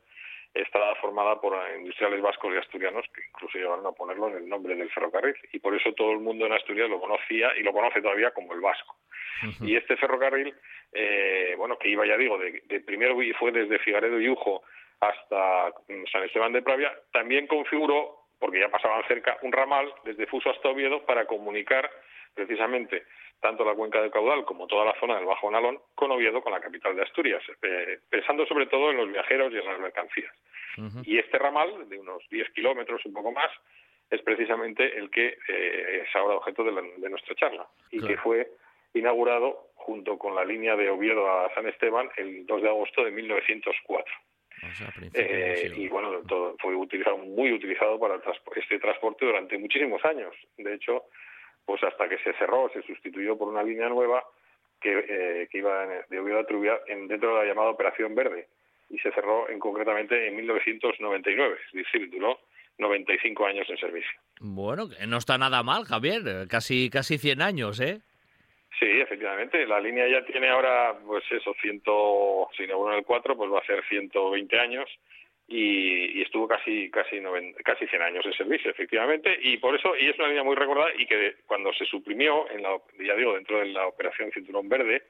estaba 0.55 0.95
formada 0.95 1.39
por 1.39 1.53
industriales 1.77 2.21
vascos 2.21 2.53
y 2.53 2.57
asturianos 2.57 3.05
que 3.13 3.21
incluso 3.27 3.57
llegaron 3.57 3.85
a 3.85 3.91
ponerlo 3.91 4.29
en 4.29 4.37
el 4.37 4.49
nombre 4.49 4.75
del 4.75 4.89
ferrocarril 4.89 5.35
y 5.51 5.59
por 5.59 5.75
eso 5.75 5.93
todo 5.93 6.13
el 6.13 6.19
mundo 6.19 6.45
en 6.45 6.53
Asturias 6.53 6.89
lo 6.89 6.99
conocía 6.99 7.49
y 7.57 7.63
lo 7.63 7.73
conoce 7.73 8.01
todavía 8.01 8.31
como 8.31 8.53
el 8.53 8.61
vasco. 8.61 8.95
Y 9.61 9.75
este 9.75 9.97
ferrocarril, 9.97 10.55
eh, 10.93 11.55
bueno, 11.57 11.77
que 11.77 11.89
iba 11.89 12.05
ya 12.05 12.15
digo, 12.15 12.37
de, 12.37 12.63
de 12.65 12.79
primero 12.79 13.17
fue 13.37 13.51
desde 13.51 13.79
Figaredo 13.79 14.19
y 14.19 14.29
Ujo 14.29 14.63
hasta 15.01 15.69
mm, 15.89 16.05
San 16.11 16.23
Esteban 16.23 16.53
de 16.53 16.61
Pravia, 16.61 16.93
también 17.11 17.47
configuró, 17.47 18.27
porque 18.39 18.59
ya 18.59 18.69
pasaban 18.69 19.03
cerca, 19.07 19.37
un 19.41 19.51
ramal 19.51 19.93
desde 20.05 20.25
Fuso 20.27 20.49
hasta 20.49 20.69
Oviedo 20.69 21.05
para 21.05 21.25
comunicar 21.25 21.89
precisamente 22.33 23.03
tanto 23.45 23.63
la 23.63 23.75
cuenca 23.75 24.01
del 24.01 24.09
caudal 24.09 24.43
como 24.43 24.65
toda 24.65 24.85
la 24.85 24.99
zona 24.99 25.17
del 25.17 25.25
Bajo 25.25 25.51
Nalón 25.51 25.79
con 25.93 26.09
Oviedo, 26.11 26.41
con 26.41 26.51
la 26.51 26.59
capital 26.59 26.95
de 26.95 27.03
Asturias, 27.03 27.43
eh, 27.61 27.99
pensando 28.09 28.43
sobre 28.47 28.65
todo 28.65 28.89
en 28.89 28.97
los 28.97 29.11
viajeros 29.11 29.53
y 29.53 29.57
en 29.57 29.65
las 29.65 29.79
mercancías. 29.79 30.33
Y 31.05 31.19
este 31.19 31.37
ramal, 31.37 31.87
de 31.87 31.99
unos 31.99 32.27
10 32.29 32.49
kilómetros, 32.51 33.05
un 33.05 33.13
poco 33.13 33.31
más, 33.31 33.51
es 34.09 34.21
precisamente 34.23 34.97
el 34.97 35.09
que 35.11 35.37
eh, 35.47 36.01
es 36.03 36.15
ahora 36.15 36.35
objeto 36.37 36.63
de, 36.63 36.71
la- 36.71 36.81
de 36.97 37.09
nuestra 37.09 37.35
charla 37.35 37.67
y 37.91 37.99
Claro. 37.99 38.07
que 38.15 38.21
fue 38.21 38.51
inaugurado 38.95 39.67
junto 39.75 40.17
con 40.17 40.33
la 40.35 40.43
línea 40.43 40.75
de 40.75 40.89
Oviedo 40.89 41.29
a 41.29 41.53
San 41.53 41.67
Esteban 41.67 42.09
el 42.17 42.45
2 42.47 42.61
de 42.63 42.69
agosto 42.69 43.03
de 43.05 43.11
1904. 43.11 44.13
O 44.63 44.73
sea, 44.73 44.87
Eh, 45.13 45.71
y 45.75 45.87
bueno, 45.89 46.21
todo 46.27 46.55
fue 46.59 46.75
utilizado, 46.75 47.17
muy 47.17 47.51
utilizado 47.53 47.99
para 47.99 48.15
el 48.15 48.21
este 48.55 48.79
transporte 48.79 49.25
durante 49.25 49.57
muchísimos 49.57 50.03
años. 50.05 50.33
De 50.57 50.73
hecho, 50.73 51.03
pues 51.65 51.83
hasta 51.83 52.07
que 52.07 52.17
se 52.19 52.33
cerró, 52.33 52.69
se 52.73 52.81
sustituyó 52.83 53.37
por 53.37 53.47
una 53.47 53.63
línea 53.63 53.89
nueva 53.89 54.23
que, 54.79 55.05
eh, 55.07 55.47
que 55.51 55.57
iba 55.57 55.85
de 56.09 56.19
Oviedo 56.19 56.39
a 56.39 56.45
Trubia 56.45 56.79
en, 56.87 57.07
dentro 57.07 57.29
de 57.29 57.43
la 57.43 57.45
llamada 57.45 57.69
Operación 57.69 58.13
Verde 58.13 58.47
y 58.89 58.99
se 58.99 59.11
cerró 59.11 59.49
en 59.49 59.59
concretamente 59.59 60.27
en 60.27 60.35
1999, 60.35 61.57
es 61.67 61.73
decir, 61.73 62.09
duró 62.09 62.39
95 62.77 63.45
años 63.45 63.69
en 63.69 63.77
servicio. 63.77 64.11
Bueno, 64.39 64.89
no 65.07 65.17
está 65.17 65.37
nada 65.37 65.63
mal, 65.63 65.85
Javier, 65.85 66.21
eh, 66.25 66.47
casi, 66.49 66.89
casi 66.89 67.17
100 67.17 67.41
años, 67.41 67.79
¿eh? 67.79 67.99
Sí, 68.79 68.85
efectivamente, 68.85 69.65
la 69.65 69.79
línea 69.79 70.05
ya 70.07 70.25
tiene 70.25 70.49
ahora, 70.49 70.97
pues 71.05 71.23
eso, 71.31 71.55
100, 71.61 71.81
si 72.57 72.63
inauguró 72.63 72.91
en 72.91 72.99
el 72.99 73.05
4, 73.05 73.37
pues 73.37 73.51
va 73.51 73.59
a 73.59 73.65
ser 73.65 73.81
120 73.87 74.59
años 74.59 74.89
y, 75.47 76.21
estuvo 76.21 76.47
casi 76.47 76.89
casi 76.89 77.19
90 77.19 77.61
casi 77.63 77.87
100 77.87 78.01
años 78.01 78.25
en 78.25 78.33
servicio, 78.33 78.71
efectivamente, 78.71 79.37
y 79.41 79.57
por 79.57 79.75
eso, 79.75 79.95
y 79.95 80.07
es 80.07 80.17
una 80.17 80.27
línea 80.27 80.43
muy 80.43 80.55
recordada 80.55 80.91
y 80.97 81.05
que 81.05 81.35
cuando 81.45 81.71
se 81.73 81.85
suprimió, 81.85 82.49
en 82.49 82.63
la, 82.63 82.77
ya 82.99 83.15
digo, 83.15 83.33
dentro 83.33 83.59
de 83.59 83.67
la 83.67 83.87
operación 83.87 84.31
Cinturón 84.31 84.67
Verde, 84.67 85.03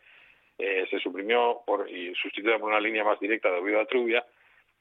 eh, 0.58 0.86
se 0.90 1.00
suprimió 1.00 1.62
por, 1.66 1.90
y 1.90 2.14
sustituida 2.16 2.60
por 2.60 2.70
una 2.70 2.80
línea 2.80 3.04
más 3.04 3.20
directa 3.20 3.52
de 3.52 3.60
Oviedo 3.60 3.82
a 3.82 3.86
Trubia, 3.86 4.26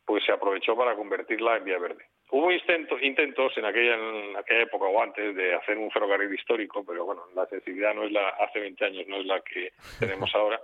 pues 0.05 0.25
se 0.25 0.33
aprovechó 0.33 0.77
para 0.77 0.95
convertirla 0.95 1.57
en 1.57 1.65
vía 1.65 1.79
verde. 1.79 2.05
Hubo 2.31 2.51
intentos 2.53 3.57
en 3.57 3.65
aquella, 3.65 3.95
en 3.95 4.37
aquella 4.37 4.63
época 4.63 4.87
o 4.87 5.03
antes 5.03 5.35
de 5.37 5.55
hacer 5.55 5.79
un 5.79 5.91
ferrocarril 5.91 6.35
histórico, 6.35 6.85
pero 6.85 7.05
bueno, 7.05 7.23
la 7.35 7.47
sensibilidad 7.47 7.95
no 7.95 8.05
es 8.05 8.13
la 8.13 8.29
hace 8.31 8.61
20 8.61 8.85
años, 8.85 9.07
no 9.07 9.19
es 9.19 9.27
la 9.27 9.41
que 9.41 9.73
tenemos 10.01 10.35
ahora, 10.35 10.61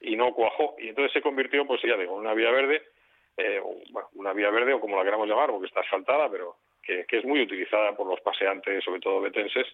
y 0.00 0.16
no 0.16 0.34
cuajó. 0.34 0.74
Y 0.78 0.88
entonces 0.88 1.12
se 1.12 1.22
convirtió, 1.22 1.66
pues 1.66 1.80
ya 1.82 1.96
digo, 1.96 2.14
en 2.14 2.20
una 2.20 2.34
vía 2.34 2.50
verde, 2.50 2.82
eh, 3.36 3.60
bueno, 3.90 4.08
una 4.14 4.32
vía 4.32 4.50
verde 4.50 4.74
o 4.74 4.80
como 4.80 4.96
la 4.96 5.04
queramos 5.04 5.28
llamar, 5.28 5.50
porque 5.50 5.66
está 5.66 5.80
asfaltada, 5.80 6.30
pero 6.30 6.56
que, 6.82 7.04
es 7.08 7.24
muy 7.24 7.40
utilizada 7.42 7.96
por 7.96 8.06
los 8.06 8.20
paseantes, 8.20 8.84
sobre 8.84 9.00
todo 9.00 9.20
betenses 9.20 9.66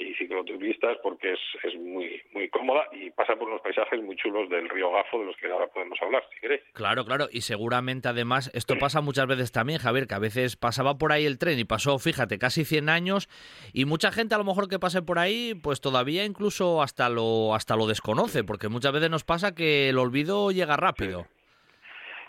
y 0.00 0.14
cicloturistas, 0.14 0.96
porque 1.02 1.32
es, 1.32 1.40
es 1.64 1.74
muy 1.74 2.22
muy 2.32 2.48
cómoda 2.50 2.86
y 2.92 3.10
pasa 3.10 3.34
por 3.34 3.48
unos 3.48 3.60
paisajes 3.62 4.00
muy 4.00 4.14
chulos 4.14 4.48
del 4.48 4.68
río 4.68 4.92
Gafo, 4.92 5.18
de 5.18 5.26
los 5.26 5.36
que 5.36 5.50
ahora 5.50 5.66
podemos 5.66 5.98
hablar, 6.00 6.22
si 6.32 6.40
queréis. 6.40 6.62
Claro, 6.72 7.04
claro, 7.04 7.26
y 7.32 7.40
seguramente 7.40 8.08
además 8.08 8.50
esto 8.54 8.76
pasa 8.78 9.00
muchas 9.00 9.26
veces 9.26 9.50
también, 9.50 9.80
Javier, 9.80 10.06
que 10.06 10.14
a 10.14 10.20
veces 10.20 10.56
pasaba 10.56 10.98
por 10.98 11.10
ahí 11.10 11.26
el 11.26 11.38
tren 11.38 11.58
y 11.58 11.64
pasó, 11.64 11.98
fíjate, 11.98 12.38
casi 12.38 12.64
100 12.64 12.88
años 12.88 13.28
y 13.72 13.86
mucha 13.86 14.12
gente 14.12 14.36
a 14.36 14.38
lo 14.38 14.44
mejor 14.44 14.68
que 14.68 14.78
pase 14.78 15.02
por 15.02 15.18
ahí, 15.18 15.54
pues 15.60 15.80
todavía 15.80 16.24
incluso 16.24 16.80
hasta 16.80 17.08
lo 17.08 17.54
hasta 17.54 17.74
lo 17.74 17.86
desconoce, 17.86 18.44
porque 18.44 18.68
muchas 18.68 18.92
veces 18.92 19.10
nos 19.10 19.24
pasa 19.24 19.54
que 19.54 19.88
el 19.88 19.98
olvido 19.98 20.52
llega 20.52 20.76
rápido. 20.76 21.26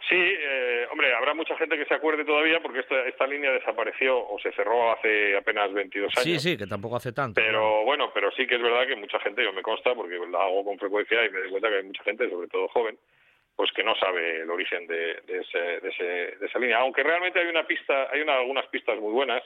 Sí, 0.09 0.15
eh, 0.15 0.68
hombre, 0.91 1.13
habrá 1.13 1.33
mucha 1.33 1.55
gente 1.57 1.77
que 1.77 1.85
se 1.85 1.93
acuerde 1.93 2.25
todavía 2.25 2.59
porque 2.61 2.79
esta, 2.79 3.07
esta 3.07 3.27
línea 3.27 3.51
desapareció 3.51 4.27
o 4.27 4.39
se 4.39 4.51
cerró 4.53 4.91
hace 4.91 5.35
apenas 5.37 5.71
22 5.73 6.17
años. 6.17 6.23
Sí, 6.23 6.39
sí, 6.39 6.57
que 6.57 6.67
tampoco 6.67 6.95
hace 6.95 7.11
tanto. 7.11 7.39
Pero 7.41 7.83
bueno, 7.83 8.11
pero 8.13 8.31
sí 8.31 8.45
que 8.47 8.55
es 8.55 8.61
verdad 8.61 8.87
que 8.87 8.95
mucha 8.95 9.19
gente, 9.19 9.43
yo 9.43 9.53
me 9.53 9.61
consta 9.61 9.93
porque 9.95 10.19
la 10.29 10.43
hago 10.43 10.63
con 10.63 10.77
frecuencia 10.77 11.25
y 11.25 11.29
me 11.29 11.39
doy 11.39 11.49
cuenta 11.49 11.69
que 11.69 11.75
hay 11.77 11.83
mucha 11.83 12.03
gente, 12.03 12.29
sobre 12.29 12.47
todo 12.47 12.67
joven, 12.69 12.97
pues 13.55 13.71
que 13.73 13.83
no 13.83 13.95
sabe 13.95 14.41
el 14.41 14.49
origen 14.49 14.87
de, 14.87 15.21
de, 15.27 15.39
ese, 15.39 15.57
de, 15.57 15.89
ese, 15.89 16.03
de 16.37 16.45
esa 16.45 16.59
línea. 16.59 16.79
Aunque 16.79 17.03
realmente 17.03 17.39
hay 17.39 17.47
una 17.47 17.65
pista, 17.65 18.09
hay 18.11 18.21
una, 18.21 18.35
algunas 18.35 18.65
pistas 18.67 18.97
muy 18.99 19.11
buenas, 19.11 19.43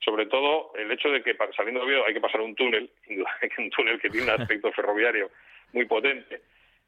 sobre 0.00 0.26
todo 0.26 0.72
el 0.76 0.90
hecho 0.90 1.08
de 1.10 1.22
que 1.22 1.36
saliendo 1.56 1.80
de 1.80 1.86
Oviedo 1.86 2.04
hay 2.06 2.14
que 2.14 2.20
pasar 2.20 2.40
un 2.40 2.54
túnel, 2.54 2.90
un 3.58 3.70
túnel 3.70 4.00
que 4.00 4.10
tiene 4.10 4.32
un 4.32 4.40
aspecto 4.40 4.72
ferroviario 4.76 5.30
muy 5.72 5.86
potente 5.86 6.40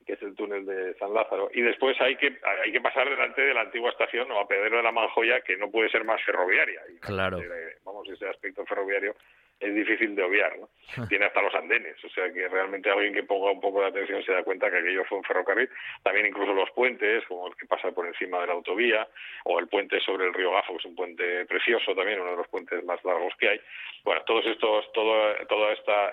que 0.06 0.12
es 0.12 0.22
el 0.22 0.34
túnel 0.34 0.64
de 0.64 0.94
San 0.94 1.12
Lázaro. 1.12 1.50
Y 1.52 1.62
después 1.62 2.00
hay 2.00 2.16
que 2.16 2.38
hay 2.64 2.72
que 2.72 2.80
pasar 2.80 3.08
delante 3.08 3.42
de 3.42 3.52
la 3.52 3.62
antigua 3.62 3.90
estación 3.90 4.30
o 4.30 4.38
a 4.38 4.46
Pedro 4.46 4.76
de 4.76 4.82
la 4.82 4.92
Manjoya, 4.92 5.40
que 5.40 5.56
no 5.56 5.70
puede 5.70 5.90
ser 5.90 6.04
más 6.04 6.22
ferroviaria. 6.22 6.80
Y, 6.94 6.98
claro. 6.98 7.40
vamos, 7.84 8.08
ese 8.08 8.28
aspecto 8.28 8.64
ferroviario 8.64 9.14
es 9.58 9.74
difícil 9.74 10.14
de 10.14 10.22
obviar, 10.22 10.52
¿no? 10.58 10.68
Tiene 11.08 11.24
hasta 11.24 11.40
los 11.40 11.54
andenes, 11.54 11.96
o 12.04 12.08
sea 12.10 12.30
que 12.30 12.46
realmente 12.46 12.90
alguien 12.90 13.14
que 13.14 13.22
ponga 13.22 13.50
un 13.50 13.60
poco 13.60 13.80
de 13.80 13.86
atención 13.86 14.22
se 14.22 14.32
da 14.32 14.42
cuenta 14.42 14.70
que 14.70 14.78
aquello 14.78 15.04
fue 15.06 15.18
un 15.18 15.24
ferrocarril. 15.24 15.68
También 16.02 16.26
incluso 16.26 16.52
los 16.52 16.70
puentes, 16.72 17.24
como 17.26 17.48
el 17.48 17.56
que 17.56 17.66
pasa 17.66 17.90
por 17.90 18.06
encima 18.06 18.40
de 18.40 18.48
la 18.48 18.52
autovía, 18.52 19.08
o 19.44 19.58
el 19.58 19.68
puente 19.68 19.98
sobre 20.00 20.26
el 20.26 20.34
río 20.34 20.52
Gafo, 20.52 20.74
que 20.74 20.78
es 20.78 20.84
un 20.84 20.94
puente 20.94 21.46
precioso 21.46 21.94
también, 21.94 22.20
uno 22.20 22.32
de 22.32 22.36
los 22.36 22.48
puentes 22.48 22.84
más 22.84 23.02
largos 23.04 23.32
que 23.38 23.48
hay. 23.48 23.60
Bueno, 24.04 24.22
todos 24.26 24.44
estos, 24.46 24.92
todo, 24.92 25.34
toda 25.48 25.72
esta, 25.72 26.12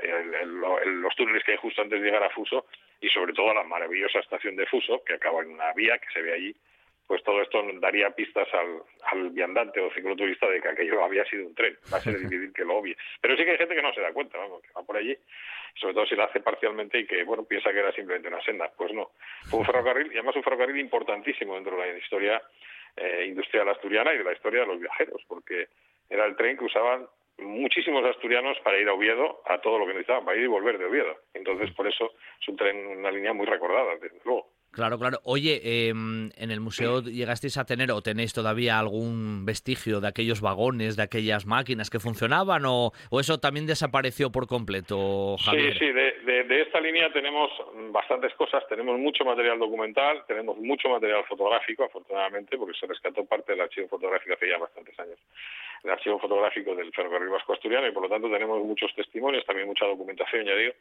los 0.86 1.16
túneles 1.16 1.44
que 1.44 1.52
hay 1.52 1.58
justo 1.58 1.82
antes 1.82 2.00
de 2.00 2.06
llegar 2.06 2.24
a 2.24 2.30
Fuso, 2.30 2.66
y 3.04 3.10
sobre 3.10 3.34
todo 3.34 3.54
la 3.54 3.64
maravillosa 3.64 4.20
estación 4.20 4.56
de 4.56 4.66
Fuso, 4.66 5.04
que 5.04 5.16
acaba 5.16 5.42
en 5.42 5.52
una 5.52 5.74
vía 5.74 5.98
que 5.98 6.08
se 6.14 6.22
ve 6.22 6.34
allí, 6.34 6.56
pues 7.06 7.22
todo 7.22 7.42
esto 7.42 7.62
daría 7.82 8.10
pistas 8.12 8.48
al, 8.54 8.82
al 9.12 9.30
viandante 9.32 9.82
o 9.82 9.92
cicloturista 9.94 10.50
de 10.50 10.62
que 10.62 10.70
aquello 10.70 11.04
había 11.04 11.26
sido 11.26 11.46
un 11.46 11.54
tren. 11.54 11.78
Va 11.92 11.98
a 11.98 12.00
ser 12.00 12.18
difícil 12.20 12.54
que 12.54 12.64
lo 12.64 12.78
obvie. 12.78 12.96
Pero 13.20 13.36
sí 13.36 13.44
que 13.44 13.52
hay 13.52 13.58
gente 13.58 13.76
que 13.76 13.82
no 13.82 13.94
se 13.94 14.00
da 14.00 14.14
cuenta, 14.14 14.38
vamos, 14.38 14.62
que 14.62 14.72
va 14.72 14.84
por 14.84 14.96
allí, 14.96 15.18
sobre 15.76 15.94
todo 15.94 16.06
si 16.06 16.16
lo 16.16 16.24
hace 16.24 16.40
parcialmente 16.40 16.98
y 17.00 17.06
que, 17.06 17.26
bueno, 17.26 17.44
piensa 17.44 17.74
que 17.74 17.80
era 17.80 17.92
simplemente 17.92 18.30
una 18.30 18.42
senda. 18.42 18.72
Pues 18.78 18.94
no, 18.94 19.12
fue 19.50 19.60
un 19.60 19.66
ferrocarril, 19.66 20.08
y 20.08 20.16
además 20.16 20.38
un 20.38 20.44
ferrocarril 20.44 20.80
importantísimo 20.80 21.56
dentro 21.56 21.76
de 21.76 21.92
la 21.92 21.98
historia 21.98 22.42
eh, 22.96 23.26
industrial 23.28 23.68
asturiana 23.68 24.14
y 24.14 24.20
de 24.20 24.24
la 24.24 24.32
historia 24.32 24.62
de 24.62 24.68
los 24.68 24.80
viajeros, 24.80 25.22
porque 25.28 25.68
era 26.10 26.26
el 26.26 26.38
tren 26.38 26.58
que 26.58 26.64
usaban 26.64 27.06
muchísimos 27.40 28.04
asturianos 28.06 28.58
para 28.64 28.80
ir 28.80 28.88
a 28.88 28.94
Oviedo 28.94 29.42
a 29.46 29.60
todo 29.60 29.80
lo 29.80 29.86
que 29.86 29.94
necesitaban, 29.94 30.26
para 30.26 30.38
ir 30.38 30.44
y 30.44 30.48
volver 30.48 30.78
de 30.78 30.86
Oviedo. 30.86 31.16
Entonces, 31.34 31.72
por 31.72 31.88
eso 31.88 32.12
es 32.42 32.48
un 32.48 32.56
tren, 32.56 32.88
una 32.88 33.12
línea 33.12 33.34
muy 33.34 33.46
recordada, 33.46 33.96
desde 33.96 34.20
luego. 34.24 34.50
Claro, 34.74 34.98
claro. 34.98 35.20
Oye, 35.24 35.62
em, 35.88 36.32
¿en 36.36 36.50
el 36.50 36.60
museo 36.60 37.02
llegasteis 37.04 37.58
a 37.58 37.66
tener 37.66 37.92
o 37.92 38.02
tenéis 38.02 38.34
todavía 38.34 38.80
algún 38.80 39.46
vestigio 39.46 40.02
de 40.02 40.08
aquellos 40.08 40.42
vagones, 40.42 40.96
de 40.96 41.04
aquellas 41.04 41.46
máquinas 41.46 41.92
que 41.92 42.00
funcionaban 42.00 42.66
o, 42.66 42.92
o 43.12 43.20
eso 43.20 43.38
también 43.38 43.68
desapareció 43.68 44.32
por 44.32 44.48
completo, 44.48 45.38
Javier? 45.38 45.74
Sí, 45.74 45.80
sí, 45.80 45.92
de, 45.92 46.44
de, 46.46 46.62
esta 46.64 46.82
línea 46.82 47.14
tenemos 47.14 47.52
bastantes 47.92 48.34
cosas. 48.34 48.68
Tenemos 48.68 48.98
mucho 48.98 49.24
material 49.24 49.60
documental, 49.60 50.24
tenemos 50.26 50.58
mucho 50.58 50.90
material 50.90 51.24
fotográfico, 51.26 51.84
afortunadamente, 51.84 52.58
porque 52.58 52.78
se 52.80 52.88
rescató 52.88 53.24
parte 53.26 53.52
del 53.52 53.62
archivo 53.62 53.88
fotográfico 53.90 54.34
hace 54.34 54.50
ya 54.50 54.58
bastantes 54.58 54.98
años, 55.00 55.20
el 55.84 55.92
archivo 55.92 56.18
fotográfico 56.18 56.74
del 56.74 56.92
Ferrocarril 56.92 57.30
Vasco 57.30 57.54
Asturiano 57.54 57.88
y 57.88 57.92
por 57.92 58.02
lo 58.02 58.10
tanto 58.10 58.28
tenemos 58.28 58.64
muchos 58.64 58.92
testimonios, 58.96 59.46
también 59.46 59.68
mucha 59.68 59.86
documentación, 59.86 60.46
ya 60.46 60.56
digo 60.56 60.74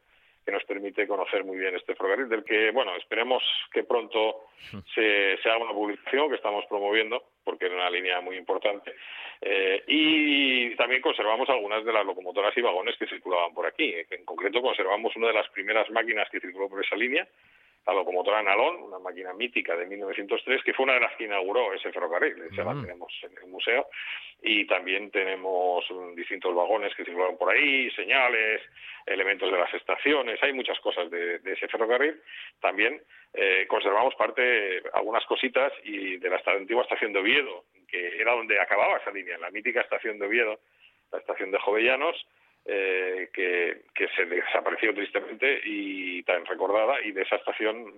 que 0.44 0.52
nos 0.52 0.64
permite 0.64 1.06
conocer 1.06 1.44
muy 1.44 1.56
bien 1.58 1.74
este 1.76 1.94
ferrocarril, 1.94 2.28
del 2.28 2.44
que, 2.44 2.70
bueno, 2.70 2.94
esperemos 2.96 3.42
que 3.72 3.84
pronto 3.84 4.46
se, 4.94 5.36
se 5.42 5.48
haga 5.48 5.64
una 5.64 5.72
publicación 5.72 6.28
que 6.28 6.36
estamos 6.36 6.64
promoviendo, 6.66 7.22
porque 7.44 7.66
es 7.66 7.72
una 7.72 7.90
línea 7.90 8.20
muy 8.20 8.36
importante. 8.36 8.94
Eh, 9.40 9.82
y 9.88 10.76
también 10.76 11.02
conservamos 11.02 11.48
algunas 11.48 11.84
de 11.84 11.92
las 11.92 12.06
locomotoras 12.06 12.56
y 12.56 12.60
vagones 12.60 12.96
que 12.96 13.08
circulaban 13.08 13.52
por 13.52 13.66
aquí. 13.66 13.94
En 14.10 14.24
concreto, 14.24 14.62
conservamos 14.62 15.14
una 15.16 15.28
de 15.28 15.34
las 15.34 15.48
primeras 15.50 15.90
máquinas 15.90 16.28
que 16.30 16.40
circuló 16.40 16.68
por 16.68 16.84
esa 16.84 16.96
línea, 16.96 17.26
la 17.86 17.94
locomotora 17.94 18.42
Nalón, 18.42 18.82
una 18.82 18.98
máquina 18.98 19.32
mítica 19.32 19.74
de 19.76 19.86
1903, 19.86 20.62
que 20.62 20.72
fue 20.72 20.84
una 20.84 20.94
de 20.94 21.00
las 21.00 21.16
que 21.16 21.24
inauguró 21.24 21.72
ese 21.72 21.90
ferrocarril, 21.90 22.40
esa 22.42 22.64
la 22.64 22.80
tenemos 22.80 23.12
en 23.22 23.36
el 23.36 23.48
museo, 23.48 23.88
y 24.40 24.66
también 24.66 25.10
tenemos 25.10 25.84
distintos 26.14 26.54
vagones 26.54 26.94
que 26.94 27.04
circularon 27.04 27.36
por 27.36 27.52
ahí, 27.52 27.90
señales, 27.92 28.62
elementos 29.06 29.50
de 29.50 29.58
las 29.58 29.72
estaciones, 29.74 30.40
hay 30.42 30.52
muchas 30.52 30.78
cosas 30.80 31.10
de, 31.10 31.40
ese 31.44 31.68
ferrocarril. 31.68 32.20
También 32.60 33.02
eh, 33.34 33.66
conservamos 33.68 34.14
parte, 34.14 34.82
algunas 34.92 35.24
cositas, 35.26 35.72
y 35.82 36.18
de 36.18 36.30
la 36.30 36.40
antigua 36.46 36.82
estación 36.82 37.12
de 37.12 37.18
Oviedo, 37.18 37.64
que 37.88 38.20
era 38.20 38.32
donde 38.32 38.60
acababa 38.60 38.98
esa 38.98 39.10
línea, 39.10 39.38
la 39.38 39.50
mítica 39.50 39.80
estación 39.80 40.18
de 40.18 40.26
Oviedo, 40.26 40.60
la 41.10 41.18
estación 41.18 41.50
de 41.50 41.58
Jovellanos, 41.58 42.26
eh, 42.64 43.28
que, 43.32 43.82
que, 43.94 44.08
se 44.14 44.24
desapareció 44.24 44.94
tristemente 44.94 45.60
y 45.64 46.22
tan 46.22 46.46
recordada 46.46 47.00
y 47.02 47.10
de 47.10 47.22
esa 47.22 47.36
estación 47.36 47.92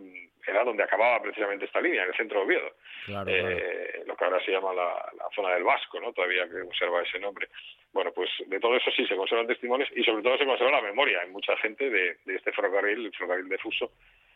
era 0.46 0.64
donde 0.64 0.82
acababa 0.82 1.20
precisamente 1.22 1.66
esta 1.66 1.80
línea, 1.80 2.02
en 2.02 2.08
el 2.08 2.16
centro 2.16 2.40
de 2.40 2.44
Oviedo, 2.46 2.74
eh, 3.26 4.02
lo 4.06 4.16
que 4.16 4.24
ahora 4.24 4.42
se 4.44 4.52
llama 4.52 4.72
la, 4.72 5.12
zona 5.34 5.54
del 5.54 5.64
Vasco, 5.64 6.00
¿no? 6.00 6.12
todavía 6.12 6.48
que 6.48 6.60
conserva 6.60 7.02
ese 7.02 7.18
nombre. 7.18 7.48
Bueno, 7.92 8.12
pues 8.12 8.30
de 8.46 8.60
todo 8.60 8.76
eso 8.76 8.90
sí 8.90 9.06
se 9.06 9.16
conservan 9.16 9.46
testimonios 9.46 9.88
y 9.94 10.02
sobre 10.02 10.22
todo 10.22 10.36
se 10.38 10.46
conserva 10.46 10.72
la 10.72 10.82
memoria 10.82 11.22
en 11.22 11.32
mucha 11.32 11.56
gente 11.58 11.88
de, 11.88 12.16
de 12.24 12.34
este 12.34 12.52
ferrocarril, 12.52 13.06
el 13.06 13.12
ferrocarril 13.12 13.48
de 13.48 13.58
Fuso, 13.58 13.92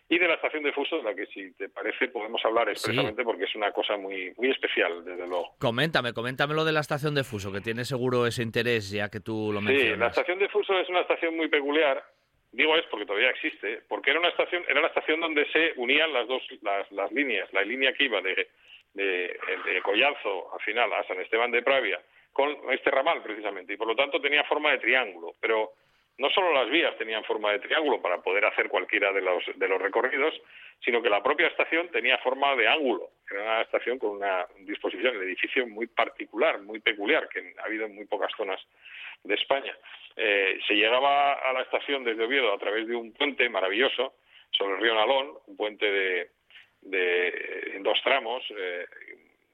y 0.08 0.18
de 0.18 0.26
la 0.26 0.34
estación 0.34 0.62
de 0.62 0.72
Fuso, 0.72 0.96
de 0.96 1.02
la 1.02 1.14
que 1.14 1.26
si 1.26 1.52
te 1.52 1.68
parece 1.68 2.08
podemos 2.08 2.42
hablar 2.44 2.68
expresamente 2.68 3.22
porque 3.24 3.44
es 3.44 3.54
una 3.54 3.72
cosa 3.72 3.96
muy 3.96 4.32
muy 4.36 4.50
especial, 4.50 5.04
desde 5.04 5.26
luego. 5.26 5.54
Coméntame, 5.58 6.12
coméntame 6.12 6.54
lo 6.54 6.64
de 6.64 6.72
la 6.72 6.80
estación 6.80 7.14
de 7.14 7.24
Fuso, 7.24 7.52
que 7.52 7.60
tiene 7.60 7.84
seguro 7.84 8.26
ese 8.26 8.42
interés 8.42 8.90
ya 8.90 9.10
que 9.10 9.20
tú 9.20 9.50
lo 9.52 9.60
mencionas. 9.60 9.94
Sí, 9.94 10.00
la 10.00 10.06
estación 10.08 10.38
de 10.38 10.48
Fuso 10.48 10.78
es 10.78 10.88
una 10.88 11.00
estación 11.00 11.36
muy 11.36 11.48
peculiar. 11.48 12.02
Digo 12.50 12.74
es 12.76 12.86
porque 12.90 13.04
todavía 13.04 13.28
existe, 13.28 13.82
porque 13.88 14.10
era 14.10 14.20
una 14.20 14.30
estación, 14.30 14.64
era 14.66 14.80
la 14.80 14.88
estación 14.88 15.20
donde 15.20 15.46
se 15.52 15.74
unían 15.76 16.10
las 16.14 16.26
dos 16.26 16.42
las, 16.62 16.90
las 16.92 17.12
líneas, 17.12 17.52
la 17.52 17.62
línea 17.62 17.92
que 17.92 18.04
iba 18.04 18.22
de, 18.22 18.48
de, 18.94 19.38
de 19.66 19.82
Collanzo 19.82 20.54
al 20.54 20.60
final 20.60 20.90
a 20.94 21.06
San 21.06 21.20
Esteban 21.20 21.50
de 21.50 21.62
Pravia 21.62 22.00
con 22.32 22.56
este 22.70 22.90
ramal 22.90 23.20
precisamente 23.22 23.74
y 23.74 23.76
por 23.76 23.88
lo 23.88 23.96
tanto 23.96 24.20
tenía 24.20 24.44
forma 24.44 24.70
de 24.70 24.78
triángulo, 24.78 25.34
pero 25.40 25.72
no 26.18 26.28
solo 26.30 26.52
las 26.52 26.68
vías 26.68 26.96
tenían 26.98 27.24
forma 27.24 27.52
de 27.52 27.60
triángulo 27.60 28.02
para 28.02 28.20
poder 28.20 28.44
hacer 28.44 28.68
cualquiera 28.68 29.12
de 29.12 29.22
los, 29.22 29.44
recorridos, 29.80 30.34
sino 30.84 31.00
que 31.00 31.08
la 31.08 31.22
propia 31.22 31.46
estación 31.46 31.88
tenía 31.90 32.18
forma 32.18 32.56
de 32.56 32.66
ángulo. 32.66 33.10
Era 33.30 33.42
una 33.42 33.62
estación 33.62 33.98
con 33.98 34.10
una 34.10 34.46
disposición, 34.60 35.14
el 35.14 35.22
edificio 35.22 35.66
muy 35.66 35.86
particular, 35.86 36.60
muy 36.60 36.80
peculiar, 36.80 37.28
que 37.28 37.54
ha 37.58 37.64
habido 37.66 37.86
en 37.86 37.94
muy 37.94 38.06
pocas 38.06 38.32
zonas 38.36 38.60
de 39.22 39.34
España. 39.34 39.76
Eh, 40.16 40.58
se 40.66 40.74
llegaba 40.74 41.34
a 41.34 41.52
la 41.52 41.62
estación 41.62 42.02
desde 42.02 42.24
Oviedo 42.24 42.52
a 42.52 42.58
través 42.58 42.88
de 42.88 42.96
un 42.96 43.12
puente 43.12 43.48
maravilloso 43.48 44.14
sobre 44.50 44.74
el 44.74 44.80
río 44.80 44.94
Nalón, 44.94 45.38
un 45.46 45.56
puente 45.56 45.86
de, 45.86 46.30
dos 47.80 48.00
tramos, 48.02 48.44
eh, 48.56 48.86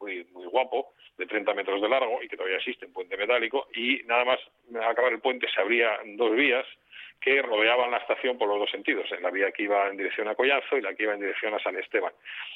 muy, 0.05 0.47
guapo, 0.47 0.93
de 1.17 1.27
30 1.27 1.55
metros 1.55 1.81
de 1.81 1.89
largo 1.89 2.23
y 2.23 2.29
que 2.29 2.37
todavía 2.37 2.59
existe, 2.59 2.87
un 2.87 2.93
puente 2.93 3.17
metálico, 3.17 3.69
y 3.75 4.03
nada 4.05 4.25
más 4.25 4.41
acabar 4.89 5.13
el 5.13 5.21
puente 5.21 5.47
se 5.49 5.61
abría 5.61 5.99
dos 6.17 6.35
vías 6.35 6.67
que 7.25 7.41
rodeaban 7.41 7.91
la 7.91 7.97
estación 7.97 8.37
por 8.37 8.49
los 8.49 8.59
dos 8.59 8.71
sentidos, 8.71 9.11
en 9.11 9.23
la 9.23 9.31
vía 9.31 9.51
que 9.51 9.63
iba 9.63 9.89
en 9.89 9.97
dirección 9.97 10.29
a 10.29 10.35
Collazo 10.35 10.77
y 10.77 10.83
la 10.83 10.95
que 10.95 11.05
iba 11.05 11.15
en 11.15 11.21
dirección 11.21 11.55
a 11.55 11.59
San 11.59 11.75
Esteban. 11.75 12.13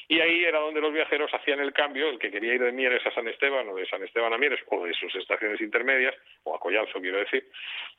Y 0.07 0.19
ahí 0.19 0.43
era 0.45 0.59
donde 0.59 0.79
los 0.79 0.93
viajeros 0.93 1.33
hacían 1.33 1.59
el 1.59 1.73
cambio, 1.73 2.07
el 2.09 2.19
que 2.19 2.29
quería 2.29 2.53
ir 2.53 2.61
de 2.61 2.71
Mieres 2.71 3.03
a 3.03 3.11
San 3.11 3.27
Esteban 3.27 3.67
o 3.67 3.75
de 3.75 3.87
San 3.87 4.03
Esteban 4.03 4.31
a 4.31 4.37
Mieres 4.37 4.59
o 4.67 4.85
de 4.85 4.93
sus 4.93 5.15
estaciones 5.15 5.59
intermedias, 5.59 6.13
o 6.43 6.55
a 6.55 6.59
Collazo 6.59 7.01
quiero 7.01 7.17
decir, 7.17 7.47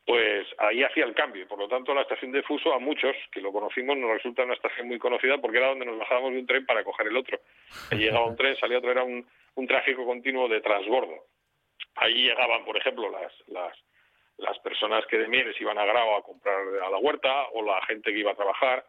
pues 0.06 0.46
ahí 0.58 0.84
hacía 0.84 1.06
el 1.06 1.14
cambio. 1.14 1.48
Por 1.48 1.58
lo 1.58 1.66
tanto, 1.66 1.92
la 1.92 2.02
estación 2.02 2.30
de 2.30 2.44
Fuso 2.44 2.72
a 2.72 2.78
muchos 2.78 3.16
que 3.32 3.40
lo 3.40 3.50
conocimos 3.50 3.96
nos 3.96 4.10
resulta 4.10 4.44
una 4.44 4.54
estación 4.54 4.86
muy 4.86 5.00
conocida 5.00 5.38
porque 5.38 5.58
era 5.58 5.68
donde 5.68 5.86
nos 5.86 5.98
bajábamos 5.98 6.32
de 6.32 6.38
un 6.38 6.46
tren 6.46 6.64
para 6.66 6.84
coger 6.84 7.08
el 7.08 7.16
otro. 7.16 7.40
llegaba 7.90 8.26
un 8.26 8.36
tren, 8.36 8.56
salía 8.56 8.78
otro, 8.78 8.92
era 8.92 9.02
un, 9.02 9.26
un 9.54 9.66
tráfico 9.66 10.04
continuo 10.04 10.48
de 10.48 10.60
transbordo. 10.60 11.26
Ahí 11.96 12.14
llegaban, 12.14 12.64
por 12.64 12.76
ejemplo, 12.76 13.10
las, 13.10 13.32
las 13.48 13.76
las 14.40 14.58
personas 14.60 15.06
que 15.06 15.18
de 15.18 15.28
Mieres 15.28 15.60
iban 15.60 15.78
a 15.78 15.84
Grao 15.84 16.16
a 16.16 16.22
comprar 16.22 16.56
a 16.82 16.90
la 16.90 16.98
huerta 16.98 17.48
o 17.52 17.62
la 17.62 17.80
gente 17.86 18.12
que 18.12 18.18
iba 18.18 18.32
a 18.32 18.36
trabajar 18.36 18.84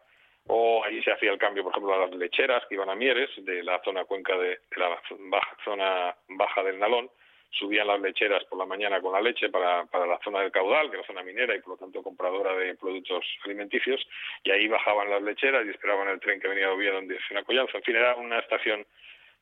o 0.46 0.82
ahí 0.84 1.00
se 1.02 1.12
hacía 1.12 1.30
el 1.30 1.38
cambio, 1.38 1.62
por 1.62 1.72
ejemplo, 1.72 1.94
a 1.94 2.06
las 2.06 2.10
lecheras 2.16 2.64
que 2.66 2.74
iban 2.74 2.90
a 2.90 2.96
Mieres 2.96 3.30
de 3.36 3.62
la 3.62 3.80
zona 3.84 4.04
cuenca 4.04 4.36
de, 4.36 4.58
la 4.76 4.88
baja, 4.88 5.56
zona 5.64 6.16
baja 6.28 6.62
del 6.64 6.78
Nalón 6.78 7.10
subían 7.50 7.86
las 7.86 8.00
lecheras 8.00 8.42
por 8.44 8.58
la 8.58 8.64
mañana 8.64 9.00
con 9.00 9.12
la 9.12 9.20
leche 9.20 9.50
para, 9.50 9.84
para 9.84 10.06
la 10.06 10.18
zona 10.24 10.40
del 10.40 10.50
caudal, 10.50 10.90
que 10.90 10.96
era 10.96 11.06
zona 11.06 11.22
minera 11.22 11.54
y 11.54 11.60
por 11.60 11.74
lo 11.74 11.76
tanto 11.76 12.02
compradora 12.02 12.56
de 12.56 12.74
productos 12.76 13.26
alimenticios, 13.44 14.00
y 14.42 14.50
ahí 14.50 14.66
bajaban 14.68 15.10
las 15.10 15.22
lecheras 15.22 15.66
y 15.66 15.70
esperaban 15.70 16.08
el 16.08 16.18
tren 16.18 16.40
que 16.40 16.48
venía 16.48 16.66
de 16.66 16.72
Oviedo 16.72 16.98
en 16.98 17.08
dirección 17.08 17.38
a 17.38 17.44
Collanza. 17.44 17.76
En 17.76 17.84
fin, 17.84 17.96
era 17.96 18.16
una 18.16 18.38
estación 18.38 18.86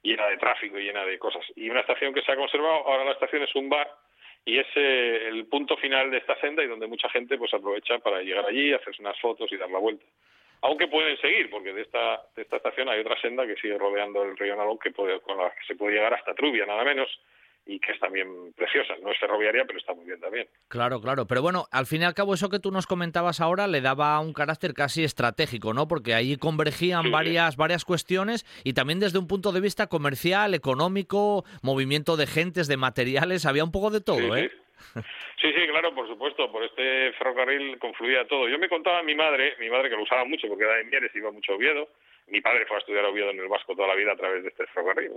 llena 0.03 0.27
de 0.29 0.37
tráfico 0.37 0.79
y 0.79 0.85
llena 0.85 1.05
de 1.05 1.19
cosas. 1.19 1.45
Y 1.57 1.69
una 1.69 1.81
estación 1.81 2.15
que 2.15 2.23
se 2.23 2.33
ha 2.33 2.37
conservado, 2.37 2.87
ahora 2.87 3.05
la 3.05 3.13
estación 3.13 3.43
es 3.43 3.55
un 3.55 3.69
bar 3.69 3.91
y 4.45 4.59
es 4.59 4.67
eh, 4.75 5.29
el 5.29 5.47
punto 5.47 5.77
final 5.77 6.11
de 6.11 6.19
esta 6.19 6.39
senda 6.41 6.63
y 6.65 6.69
donde 6.69 6.87
mucha 6.87 7.09
gente 7.11 7.37
pues 7.37 7.53
aprovecha 7.53 7.99
para 7.99 8.23
llegar 8.23 8.47
allí, 8.47 8.73
hacerse 8.73 9.03
unas 9.03 9.19
fotos 9.21 9.51
y 9.53 9.57
dar 9.57 9.71
la 9.71 9.79
vuelta. 9.79 10.05
Aunque 10.63 10.89
pueden 10.89 11.17
seguir, 11.19 11.49
porque 11.51 11.73
de 11.73 11.83
esta, 11.83 12.23
de 12.37 12.43
esta 12.43 12.57
estación 12.57 12.89
hay 12.89 13.01
otra 13.01 13.19
senda 13.21 13.47
que 13.47 13.57
sigue 13.57 13.79
rodeando 13.79 14.23
el 14.23 14.37
río 14.37 14.57
Nalón 14.57 14.79
que 14.79 14.91
puede, 14.91 15.21
con 15.21 15.39
la 15.39 15.51
que 15.51 15.65
se 15.67 15.75
puede 15.75 15.95
llegar 15.95 16.13
hasta 16.13 16.35
Trubia, 16.35 16.67
nada 16.67 16.85
menos, 16.85 17.09
y 17.67 17.79
que 17.79 17.93
es 17.93 18.01
también 18.01 18.53
preciosa. 18.57 18.95
No 19.03 19.11
es 19.11 19.19
ferroviaria, 19.19 19.65
pero 19.67 19.79
está 19.79 19.95
muy 19.95 20.05
bien 20.05 20.21
también. 20.21 20.49
Claro, 20.69 21.01
claro. 21.01 21.27
Pero 21.27 21.43
bueno, 21.43 21.67
al 21.71 21.87
fin 21.87 22.03
y 22.03 22.05
al 22.05 22.15
cabo, 22.15 22.35
eso 22.35 22.49
que 22.49 22.59
tú 22.59 22.71
nos 22.71 22.87
comentabas 22.87 23.41
ahora 23.41 23.67
le 23.67 23.81
daba 23.81 24.19
un 24.21 24.33
carácter 24.33 24.75
casi 24.75 25.05
estratégico, 25.05 25.73
¿no? 25.73 25.87
Porque 25.87 26.15
ahí 26.15 26.37
convergían 26.37 27.11
varias, 27.11 27.57
varias 27.57 27.85
cuestiones 27.85 28.45
y 28.65 28.73
también 28.73 29.01
desde 29.01 29.19
un 29.19 29.29
punto 29.29 29.53
de 29.53 29.61
vista 29.61 29.87
comercial, 29.87 30.55
económico, 30.55 31.45
movimiento 31.63 32.17
de 32.17 32.27
gentes, 32.27 32.69
de 32.69 32.77
materiales, 32.77 33.47
había 33.47 33.65
un 33.65 33.73
poco 33.73 33.91
de 33.91 34.01
todo, 34.01 34.37
¿eh? 34.37 34.51
Sí, 34.95 35.53
sí, 35.53 35.67
claro, 35.69 35.95
por 35.95 36.09
supuesto, 36.09 36.51
por 36.51 36.65
este 36.65 37.13
ferrocarril 37.13 37.79
confluía 37.79 38.27
todo. 38.27 38.49
Yo 38.49 38.59
me 38.59 38.69
contaba 38.69 38.99
a 38.99 39.03
mi 39.03 39.15
madre, 39.15 39.55
mi 39.61 39.71
madre 39.71 39.89
que 39.89 39.97
lo 39.97 40.03
usaba 40.03 40.25
mucho 40.25 40.49
porque 40.49 40.65
era 40.65 40.77
de 40.77 40.85
Mieres, 40.85 41.15
iba 41.15 41.31
mucho 41.31 41.53
a 41.53 41.57
Oviedo, 41.57 41.89
mi 42.31 42.41
padre 42.41 42.67
fue 42.67 42.77
a 42.77 42.81
estudiar 42.81 43.05
a 43.05 43.09
Oviedo 43.09 43.31
en 43.31 43.41
el 43.41 43.49
Vasco 43.49 43.75
toda 43.75 43.89
la 43.89 43.95
vida 43.95 44.13
a 44.13 44.17
través 44.17 44.43
de 44.43 44.49
este 44.49 44.67
ferrocarril. 44.67 45.13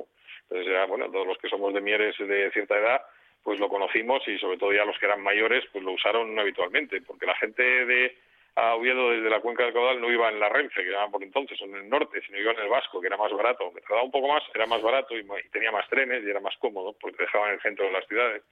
Entonces, 0.49 0.87
bueno, 0.87 1.09
todos 1.11 1.27
los 1.27 1.37
que 1.37 1.49
somos 1.49 1.73
de 1.73 1.81
Mieres 1.81 2.17
de 2.17 2.51
cierta 2.51 2.77
edad, 2.77 3.01
pues 3.43 3.59
lo 3.59 3.69
conocimos 3.69 4.27
y 4.27 4.37
sobre 4.39 4.57
todo 4.57 4.73
ya 4.73 4.85
los 4.85 4.97
que 4.97 5.05
eran 5.05 5.21
mayores, 5.21 5.63
pues 5.71 5.83
lo 5.83 5.91
usaron 5.91 6.37
habitualmente, 6.39 7.01
porque 7.01 7.25
la 7.25 7.35
gente 7.35 7.63
de 7.63 8.15
a 8.55 8.75
Oviedo 8.75 9.09
desde 9.09 9.29
la 9.29 9.39
cuenca 9.39 9.63
del 9.63 9.73
caudal 9.73 9.99
no 9.99 10.11
iba 10.11 10.29
en 10.29 10.39
la 10.39 10.47
Renfe, 10.47 10.83
que 10.83 10.89
era 10.89 11.07
por 11.07 11.23
entonces, 11.23 11.59
o 11.61 11.65
en 11.65 11.75
el 11.75 11.89
norte, 11.89 12.21
sino 12.25 12.37
iba 12.37 12.51
en 12.51 12.59
el 12.59 12.69
Vasco, 12.69 13.01
que 13.01 13.07
era 13.07 13.17
más 13.17 13.31
barato. 13.31 13.71
Me 13.71 13.81
tardaba 13.81 14.03
un 14.03 14.11
poco 14.11 14.27
más, 14.27 14.43
era 14.53 14.67
más 14.67 14.81
barato 14.81 15.17
y, 15.17 15.25
tenía 15.51 15.71
más 15.71 15.89
trenes 15.89 16.23
y 16.23 16.29
era 16.29 16.39
más 16.39 16.55
cómodo, 16.57 16.95
porque 16.99 17.23
dejaban 17.23 17.53
el 17.53 17.61
centro 17.61 17.85
de 17.85 17.91
las 17.91 18.07
ciudades. 18.07 18.43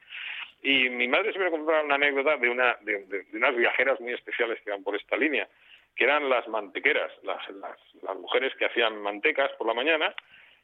Y 0.63 0.89
mi 0.89 1.07
madre 1.07 1.31
siempre 1.31 1.51
contaba 1.51 1.83
una 1.83 1.95
anécdota 1.95 2.37
de, 2.37 2.49
una, 2.49 2.77
de, 2.81 3.25
unas 3.33 3.55
viajeras 3.55 3.99
muy 3.99 4.13
especiales 4.13 4.59
que 4.61 4.69
iban 4.69 4.83
por 4.83 4.95
esta 4.95 5.17
línea, 5.17 5.47
que 5.95 6.03
eran 6.03 6.29
las 6.29 6.47
mantequeras, 6.47 7.11
las, 7.23 8.17
mujeres 8.17 8.53
que 8.55 8.65
hacían 8.65 9.01
mantecas 9.01 9.51
por 9.57 9.67
la 9.67 9.73
mañana 9.73 10.13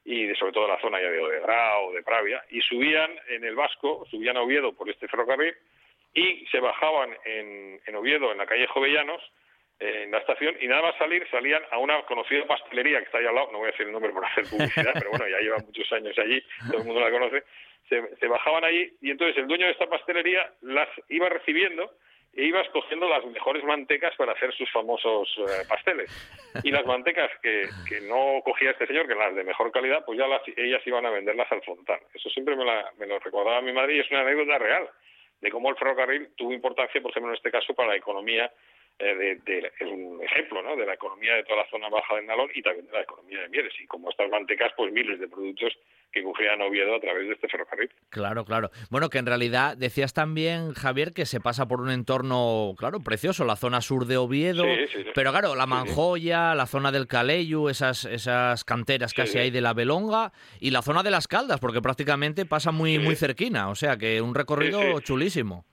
y 0.04 0.34
sobre 0.36 0.54
todo 0.54 0.68
la 0.68 0.80
zona 0.80 1.02
ya 1.02 1.10
de, 1.10 1.18
de 1.18 1.40
Grau, 1.42 1.92
de 1.92 2.04
Pravia, 2.04 2.44
y 2.50 2.62
subían 2.62 3.12
en 3.30 3.44
el 3.44 3.56
Vasco, 3.56 4.06
subían 4.10 4.38
a 4.38 4.42
Oviedo 4.42 4.74
por 4.74 4.90
este 4.90 5.08
ferrocarril 5.08 5.54
y 6.14 6.46
se 6.48 6.60
bajaban 6.60 7.16
en, 7.26 7.96
Oviedo, 7.96 8.32
en 8.32 8.38
la 8.38 8.46
calle 8.46 8.68
Jovellanos, 8.68 9.22
en 9.80 10.10
la 10.10 10.18
estación, 10.18 10.56
y 10.60 10.68
nada 10.68 10.82
más 10.82 10.98
salir 10.98 11.28
salían 11.30 11.62
a 11.70 11.78
una 11.78 12.02
conocida 12.04 12.48
pastelería 12.48 13.00
que 13.00 13.06
está 13.06 13.20
ahí 13.20 13.26
al 13.28 13.36
lado, 13.36 13.52
no 13.52 13.60
voy 13.60 13.68
a 13.68 13.72
decir 13.72 13.86
el 13.86 13.92
nombre 13.92 14.12
por 14.12 14.26
hacer 14.26 14.46
publicidad, 14.50 14.94
pero 14.94 15.12
bueno, 15.12 15.28
ya 15.28 15.40
lleva 15.40 15.58
muchos 15.58 15.92
años 15.92 16.18
allí, 16.18 16.42
todo 16.72 16.80
el 16.80 16.86
mundo 16.86 17.02
la 17.02 17.12
conoce, 17.12 17.44
se, 17.88 18.16
se 18.16 18.28
bajaban 18.28 18.64
allí 18.64 18.92
y 19.02 19.12
entonces 19.12 19.38
el 19.38 19.48
dueño 19.48 19.66
de 19.66 19.74
esta 19.74 19.88
pastelería 19.88 20.52
las 20.62 20.90
iba 21.10 21.30
recibiendo 21.30 21.92
e 22.38 22.44
iba 22.44 22.62
escogiendo 22.62 23.10
las 23.10 23.26
mejores 23.26 23.64
mantecas 23.64 24.16
para 24.16 24.34
hacer 24.34 24.54
sus 24.54 24.72
famosos 24.72 25.28
eh, 25.40 25.66
pasteles. 25.68 26.08
Y 26.64 26.70
las 26.70 26.86
mantecas 26.86 27.32
que, 27.42 27.68
que, 27.90 28.00
no 28.02 28.42
cogía 28.46 28.72
este 28.72 28.86
señor, 28.86 29.08
que 29.08 29.16
las 29.16 29.34
de 29.34 29.44
mejor 29.44 29.72
calidad, 29.72 30.06
pues 30.06 30.20
ya 30.20 30.28
las, 30.28 30.44
ellas 30.56 30.86
iban 30.86 31.04
a 31.08 31.10
venderlas 31.10 31.52
al 31.52 31.64
fontán. 31.64 32.00
Eso 32.14 32.30
siempre 32.30 32.56
me, 32.56 32.64
lo 33.08 33.20
recordaba 33.20 33.60
mi 33.62 33.74
madre 33.74 33.96
y 33.96 34.00
es 34.02 34.12
una 34.12 34.22
anécdota 34.22 34.60
real 34.60 34.88
de 35.42 35.50
cómo 35.50 35.72
el 35.72 35.78
ferrocarril 35.78 36.30
tuvo 36.36 36.54
importancia, 36.54 37.02
por 37.02 37.10
ejemplo, 37.10 37.32
en 37.32 37.38
este 37.38 37.50
caso, 37.50 37.74
para 37.74 37.90
la 37.90 37.96
economía 37.96 38.52
eh, 39.00 39.40
de, 39.44 39.72
es 39.80 39.88
un 39.88 40.22
ejemplo 40.24 40.62
¿no? 40.62 40.76
de 40.76 40.86
la 40.86 40.94
economía 40.94 41.34
de 41.34 41.44
toda 41.44 41.64
la 41.64 41.70
zona 41.70 41.90
baja 41.90 42.16
del 42.16 42.28
Nalón 42.28 42.52
y 42.54 42.62
también 42.62 42.86
de 42.86 42.94
la 42.94 43.02
economía 43.02 43.42
de 43.42 43.50
Mieres. 43.50 43.74
Y 43.80 43.88
como 43.88 44.12
estas 44.12 44.30
mantecas, 44.30 44.72
pues 44.78 44.94
miles 44.94 45.20
de 45.20 45.28
productos 45.28 45.76
que 46.12 46.24
cogían 46.24 46.62
Oviedo 46.62 46.96
a 46.96 47.00
través 47.00 47.28
de 47.28 47.34
este 47.34 47.48
ferrocarril. 47.48 47.90
Claro, 48.10 48.46
claro. 48.46 48.72
Bueno, 48.90 49.10
que 49.10 49.18
en 49.18 49.26
realidad 49.26 49.78
decías 49.78 50.14
también, 50.14 50.74
Javier, 50.74 51.14
que 51.14 51.26
se 51.26 51.40
pasa 51.40 51.68
por 51.68 51.82
un 51.82 51.92
entorno, 51.92 52.74
claro, 52.78 53.00
precioso, 53.00 53.46
la 53.46 53.56
zona 53.56 53.82
sur 53.82 54.06
de 54.06 54.18
Oviedo, 54.18 54.64
pero 55.14 55.32
claro, 55.32 55.56
la 55.56 55.66
Manjoya, 55.66 56.56
la 56.56 56.66
zona 56.66 56.92
del 56.92 57.08
Caleyu, 57.08 57.70
esas, 57.70 58.06
esas 58.06 58.64
canteras 58.64 59.14
casi 59.14 59.38
ahí 59.38 59.52
de 59.52 59.62
la 59.62 59.74
Belonga 59.74 60.32
y 60.60 60.72
la 60.72 60.82
zona 60.82 61.04
de 61.04 61.12
las 61.12 61.28
Caldas, 61.28 61.60
porque 61.60 61.82
prácticamente 61.82 62.46
pasa 62.46 62.72
muy, 62.72 63.00
muy 63.00 63.16
cerquina, 63.16 63.70
o 63.70 63.76
sea 63.76 63.98
que 63.98 64.22
un 64.22 64.36
recorrido 64.36 65.00
chulísimo. 65.02 65.66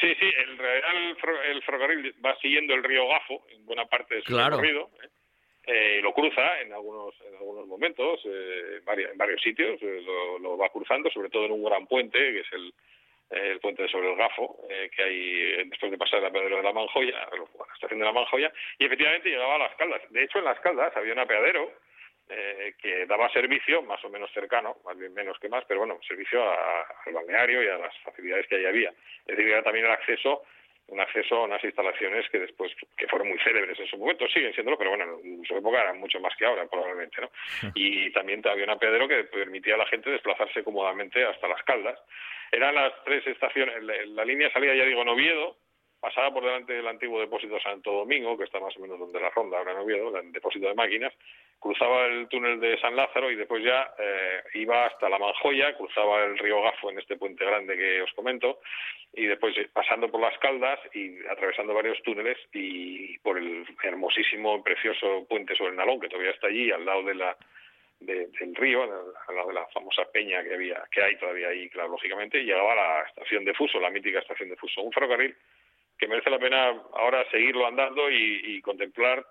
Sí, 0.00 0.12
sí, 0.18 0.26
el, 0.26 0.60
el, 1.50 1.62
ferrocarril 1.62 2.14
va 2.24 2.36
siguiendo 2.40 2.74
el 2.74 2.82
río 2.82 3.06
Gafo 3.08 3.44
en 3.50 3.64
buena 3.64 3.86
parte 3.86 4.16
de 4.16 4.22
su 4.22 4.36
recorrido. 4.36 4.90
¿eh? 5.02 5.08
Eh, 5.66 6.00
lo 6.02 6.12
cruza 6.12 6.60
en 6.60 6.74
algunos 6.74 7.14
en 7.26 7.36
algunos 7.36 7.66
momentos 7.66 8.20
eh, 8.26 8.80
en, 8.86 9.16
varios, 9.16 9.40
sitios 9.40 9.80
eh, 9.80 10.04
lo, 10.38 10.58
va 10.58 10.68
cruzando 10.68 11.08
sobre 11.10 11.30
todo 11.30 11.46
en 11.46 11.52
un 11.52 11.64
gran 11.64 11.86
puente 11.86 12.18
que 12.18 12.40
es 12.40 12.52
el, 12.52 12.74
el 13.30 13.60
puente 13.60 13.88
sobre 13.88 14.10
el 14.10 14.16
Gafo 14.18 14.58
que 14.68 15.02
hay 15.02 15.64
después 15.70 15.90
de 15.90 15.96
pasar 15.96 16.20
la 16.20 16.28
apeadero 16.28 16.58
de 16.58 16.62
la 16.64 16.72
Manjoya 16.74 17.16
la 17.16 17.74
estación 17.74 17.98
de 17.98 18.04
la 18.04 18.12
Manjoya 18.12 18.52
y 18.78 18.84
efectivamente 18.84 19.30
llegaba 19.30 19.54
a 19.54 19.58
las 19.58 19.74
Caldas 19.76 20.02
de 20.10 20.24
hecho 20.24 20.38
en 20.38 20.44
las 20.44 20.60
Caldas 20.60 20.94
había 20.98 21.14
un 21.14 21.20
apeadero 21.20 21.72
que 22.26 23.06
daba 23.06 23.30
servicio 23.32 23.82
más 23.82 24.02
o 24.02 24.08
menos 24.08 24.30
cercano, 24.32 24.78
más 24.86 24.96
bien 24.96 25.12
menos 25.12 25.38
que 25.38 25.50
más, 25.50 25.62
pero 25.68 25.80
bueno, 25.80 26.00
servicio 26.08 26.42
al 26.42 27.12
balneario 27.12 27.62
y 27.62 27.68
a 27.68 27.76
las 27.76 27.94
facilidades 27.98 28.46
que 28.46 28.56
ahí 28.56 28.64
había. 28.64 28.88
Es 29.26 29.36
decir, 29.36 29.46
era 29.46 29.62
también 29.62 29.84
el 29.84 29.92
acceso 29.92 30.42
un 30.88 31.00
acceso 31.00 31.36
a 31.36 31.44
unas 31.44 31.64
instalaciones 31.64 32.28
que 32.30 32.38
después, 32.38 32.72
que 32.96 33.08
fueron 33.08 33.28
muy 33.28 33.38
célebres 33.38 33.78
en 33.78 33.86
su 33.86 33.96
momento, 33.96 34.28
siguen 34.28 34.52
siéndolo, 34.52 34.76
pero 34.76 34.90
bueno, 34.90 35.18
en 35.24 35.44
su 35.44 35.56
época 35.56 35.80
eran 35.80 35.98
mucho 35.98 36.20
más 36.20 36.36
que 36.36 36.44
ahora, 36.44 36.66
probablemente, 36.66 37.22
¿no? 37.22 37.30
Y 37.74 38.12
también 38.12 38.42
había 38.46 38.64
un 38.64 38.70
apeadero 38.70 39.08
que 39.08 39.24
permitía 39.24 39.74
a 39.74 39.78
la 39.78 39.86
gente 39.86 40.10
desplazarse 40.10 40.62
cómodamente 40.62 41.24
hasta 41.24 41.48
las 41.48 41.62
caldas. 41.62 41.98
Eran 42.52 42.74
las 42.74 42.92
tres 43.04 43.26
estaciones, 43.26 43.82
la, 43.82 44.24
línea 44.24 44.52
salía, 44.52 44.74
ya 44.74 44.84
digo, 44.84 45.02
en 45.02 45.08
Oviedo, 45.08 45.56
pasaba 46.00 46.32
por 46.32 46.44
delante 46.44 46.74
del 46.74 46.86
antiguo 46.86 47.20
depósito 47.20 47.58
Santo 47.60 47.90
Domingo, 47.90 48.36
que 48.36 48.44
está 48.44 48.60
más 48.60 48.76
o 48.76 48.80
menos 48.80 48.98
donde 48.98 49.20
la 49.20 49.30
ronda, 49.30 49.58
ahora 49.58 49.72
en 49.72 49.78
Oviedo, 49.78 50.16
el 50.18 50.32
depósito 50.32 50.68
de 50.68 50.74
máquinas, 50.74 51.14
cruzaba 51.64 52.04
el 52.04 52.28
túnel 52.28 52.60
de 52.60 52.78
San 52.78 52.94
Lázaro 52.94 53.30
y 53.30 53.36
después 53.36 53.64
ya 53.64 53.94
eh, 53.98 54.42
iba 54.52 54.84
hasta 54.84 55.08
la 55.08 55.18
Manjoya, 55.18 55.74
cruzaba 55.74 56.22
el 56.22 56.36
río 56.36 56.60
Gafo 56.60 56.90
en 56.90 56.98
este 56.98 57.16
puente 57.16 57.42
grande 57.42 57.74
que 57.74 58.02
os 58.02 58.12
comento, 58.12 58.60
y 59.14 59.24
después 59.24 59.56
eh, 59.56 59.70
pasando 59.72 60.10
por 60.10 60.20
las 60.20 60.38
Caldas 60.40 60.78
y 60.92 61.24
atravesando 61.26 61.72
varios 61.72 62.02
túneles 62.02 62.36
y 62.52 63.18
por 63.20 63.38
el 63.38 63.64
hermosísimo, 63.82 64.62
precioso 64.62 65.26
puente 65.26 65.56
sobre 65.56 65.70
el 65.70 65.76
Nalón, 65.76 66.00
que 66.00 66.10
todavía 66.10 66.32
está 66.32 66.48
allí, 66.48 66.70
al 66.70 66.84
lado 66.84 67.02
de 67.02 67.14
la 67.14 67.34
del 68.00 68.54
río, 68.56 68.82
al 68.82 69.34
lado 69.34 69.48
de 69.48 69.54
la 69.54 69.66
famosa 69.68 70.04
peña 70.12 70.44
que 70.44 70.52
había, 70.52 70.84
que 70.90 71.02
hay 71.02 71.16
todavía 71.16 71.48
ahí, 71.48 71.70
claro, 71.70 71.88
lógicamente, 71.88 72.40
y 72.40 72.44
llegaba 72.44 72.72
a 72.72 72.76
la 72.76 73.02
estación 73.08 73.42
de 73.42 73.54
Fuso, 73.54 73.80
la 73.80 73.88
mítica 73.88 74.18
estación 74.18 74.50
de 74.50 74.56
Fuso, 74.56 74.82
un 74.82 74.92
ferrocarril 74.92 75.34
que 75.98 76.08
merece 76.08 76.30
la 76.30 76.38
pena 76.38 76.68
ahora 76.94 77.24
seguirlo 77.30 77.66
andando 77.66 78.10
y, 78.10 78.60
contemplar 78.62 79.24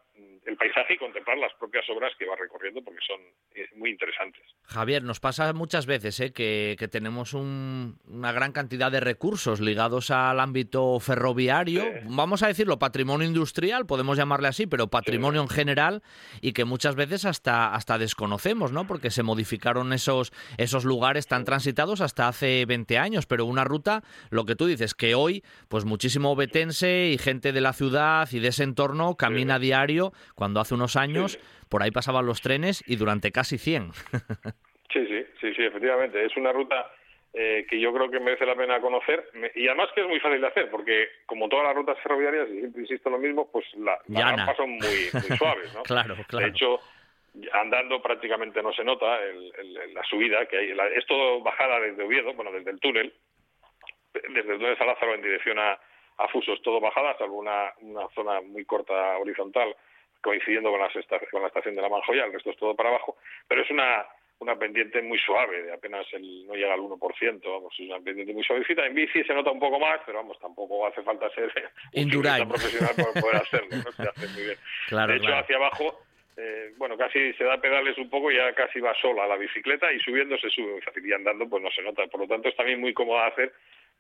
el 0.46 0.58
paisaje 0.58 0.94
y 0.94 0.98
contemplar 0.98 1.38
las 1.38 1.54
propias 1.54 1.90
obras 1.90 2.12
que 2.18 2.26
va 2.26 2.36
recorriendo 2.36 2.84
porque 2.84 3.00
son 3.06 3.20
eh, 3.56 3.68
muy 3.76 3.90
interesantes. 3.90 4.44
Javier, 4.64 5.04
nos 5.04 5.20
pasa 5.20 5.52
muchas 5.54 5.86
veces 5.86 6.20
¿eh? 6.20 6.34
que, 6.34 6.76
que, 6.78 6.88
tenemos 6.88 7.34
un, 7.34 8.00
una 8.08 8.32
gran 8.32 8.52
cantidad 8.52 8.92
de 8.92 9.00
recursos 9.00 9.60
ligados 9.60 10.12
al 10.12 10.40
ámbito 10.40 11.00
ferroviario, 11.00 11.84
sí. 11.84 12.08
vamos 12.10 12.44
a 12.44 12.48
decirlo, 12.48 12.80
patrimonio 12.80 13.28
industrial, 13.28 13.86
podemos 13.86 14.18
llamarle 14.18 14.48
así, 14.48 14.68
pero 14.68 14.88
patrimonio 14.88 15.42
sí. 15.42 15.46
en 15.46 15.56
general, 15.56 16.04
y 16.42 16.54
que 16.54 16.66
muchas 16.66 16.96
veces 16.96 17.26
hasta, 17.26 17.74
hasta 17.74 17.98
desconocemos, 17.98 18.72
¿no? 18.72 18.86
Porque 18.86 19.12
se 19.12 19.24
modificaron 19.24 19.94
esos, 19.94 20.34
esos 20.58 20.86
lugares 20.86 21.28
tan 21.28 21.46
transitados 21.46 22.02
hasta 22.02 22.28
hace 22.28 22.66
20 22.66 22.98
años, 22.98 23.26
pero 23.26 23.46
una 23.46 23.64
ruta, 23.64 24.04
lo 24.30 24.46
que 24.46 24.56
tú 24.56 24.66
dices, 24.66 24.94
que 24.94 25.16
hoy, 25.16 25.44
pues 25.70 25.86
muchísimo 25.86 26.32
obetense 26.32 27.10
y 27.10 27.18
gente 27.18 27.54
de 27.54 27.62
la 27.62 27.74
ciudad 27.74 28.28
y 28.32 28.40
de 28.40 28.50
ese 28.50 28.64
entorno 28.64 29.16
camina 29.16 29.56
a 29.56 29.60
diario, 29.60 30.03
cuando 30.36 30.60
hace 30.60 30.74
unos 30.74 30.96
años 30.96 31.40
por 31.70 31.84
ahí 31.84 31.92
pasaban 31.92 32.26
los 32.26 32.42
trenes 32.42 32.84
y 32.86 32.96
durante 32.98 33.32
casi 33.32 33.58
100. 33.58 33.92
sí, 34.94 35.08
sí, 35.08 35.26
sí, 35.40 35.54
sí, 35.56 35.64
efectivamente. 35.64 36.26
Es 36.26 36.36
una 36.36 36.52
ruta 36.52 36.92
eh, 37.34 37.66
que 37.70 37.80
yo 37.80 37.92
creo 37.94 38.12
que 38.12 38.20
merece 38.20 38.46
la 38.46 38.56
pena 38.56 38.80
conocer 38.80 39.28
y 39.56 39.68
además 39.68 39.90
que 39.96 40.02
es 40.02 40.08
muy 40.08 40.20
fácil 40.20 40.40
de 40.40 40.48
hacer 40.48 40.70
porque 40.70 41.08
como 41.26 41.50
todas 41.50 41.66
las 41.66 41.76
rutas 41.76 41.98
ferroviarias, 42.04 42.48
y 42.50 42.60
siempre 42.60 42.82
insisto 42.82 43.10
lo 43.10 43.18
mismo, 43.18 43.50
pues 43.52 43.66
la, 43.78 43.98
las 44.08 44.36
rampas 44.36 44.58
son 44.58 44.70
muy, 44.72 45.10
muy 45.14 45.38
suaves, 45.38 45.74
¿no? 45.74 45.82
claro, 45.82 46.16
claro. 46.28 46.46
De 46.46 46.52
hecho, 46.52 46.80
andando 47.54 48.02
prácticamente 48.02 48.62
no 48.62 48.72
se 48.74 48.84
nota 48.84 49.20
el, 49.24 49.52
el, 49.58 49.94
la 49.94 50.04
subida 50.04 50.46
que 50.46 50.58
hay. 50.58 50.74
La, 50.74 50.88
es 50.88 51.06
todo 51.08 51.42
bajada 51.42 51.80
desde 51.80 52.04
Oviedo, 52.04 52.34
bueno, 52.34 52.52
desde 52.52 52.72
el 52.72 52.80
túnel, 52.80 53.14
desde 54.14 54.54
el 54.54 54.60
túnel 54.60 54.78
Salázaro 54.78 55.16
en 55.16 55.24
dirección 55.24 55.58
a, 55.58 55.80
a 56.18 56.28
Fusos, 56.28 56.62
todo 56.62 56.80
bajada, 56.80 57.18
salvo 57.18 57.40
una, 57.40 57.74
una 57.82 58.08
zona 58.14 58.42
muy 58.42 58.66
corta 58.66 59.18
horizontal 59.18 59.76
coincidiendo 60.24 60.72
con, 60.72 60.80
las 60.80 60.94
con 61.30 61.42
la 61.42 61.50
estación 61.50 61.76
de 61.76 61.82
la 61.82 61.90
Manjoya, 61.90 62.26
el 62.26 62.34
resto 62.34 62.52
es 62.52 62.58
todo 62.58 62.76
para 62.76 62.90
abajo, 62.90 63.18
pero 63.48 63.62
es 63.62 63.70
una, 63.70 64.06
una 64.40 64.56
pendiente 64.56 65.02
muy 65.02 65.20
suave, 65.20 65.64
de 65.64 65.74
apenas 65.74 66.06
el, 66.14 66.48
no 66.48 66.56
llega 66.56 66.74
al 66.74 66.80
1%, 66.80 67.42
vamos, 67.44 67.74
es 67.78 67.88
una 67.88 68.00
pendiente 68.00 68.34
muy 68.34 68.44
suavecita. 68.44 68.86
En 68.86 68.96
bici 68.96 69.24
se 69.24 69.34
nota 69.34 69.52
un 69.52 69.60
poco 69.60 69.80
más, 69.80 70.00
pero 70.06 70.20
vamos, 70.20 70.40
tampoco 70.40 70.88
hace 70.88 71.04
falta 71.04 71.30
ser 71.32 71.52
un 71.94 72.48
profesional 72.48 72.96
para 72.96 73.22
poder 73.22 73.36
hacerlo, 73.44 73.70
¿no? 73.84 73.92
Se 73.92 74.02
hace 74.04 74.28
muy 74.28 74.44
bien. 74.44 74.58
Claro, 74.88 75.12
de 75.12 75.18
hecho, 75.18 75.28
claro. 75.28 75.44
hacia 75.44 75.56
abajo, 75.58 76.00
eh, 76.38 76.74
bueno, 76.78 76.98
casi 76.98 77.34
se 77.34 77.44
da 77.44 77.60
pedales 77.60 77.98
un 77.98 78.10
poco 78.10 78.32
y 78.32 78.38
ya 78.38 78.54
casi 78.54 78.80
va 78.80 78.96
sola 78.96 79.28
la 79.28 79.36
bicicleta 79.36 79.92
y 79.92 80.00
subiendo 80.00 80.38
se 80.38 80.50
sube 80.50 80.72
muy 80.72 80.82
fácil 80.82 81.06
y 81.06 81.14
andando 81.14 81.48
pues 81.50 81.62
no 81.62 81.70
se 81.70 81.82
nota. 81.82 82.08
Por 82.08 82.22
lo 82.22 82.28
tanto, 82.28 82.48
es 82.48 82.56
también 82.56 82.80
muy 82.80 82.94
cómoda 82.94 83.28
hacer 83.28 83.54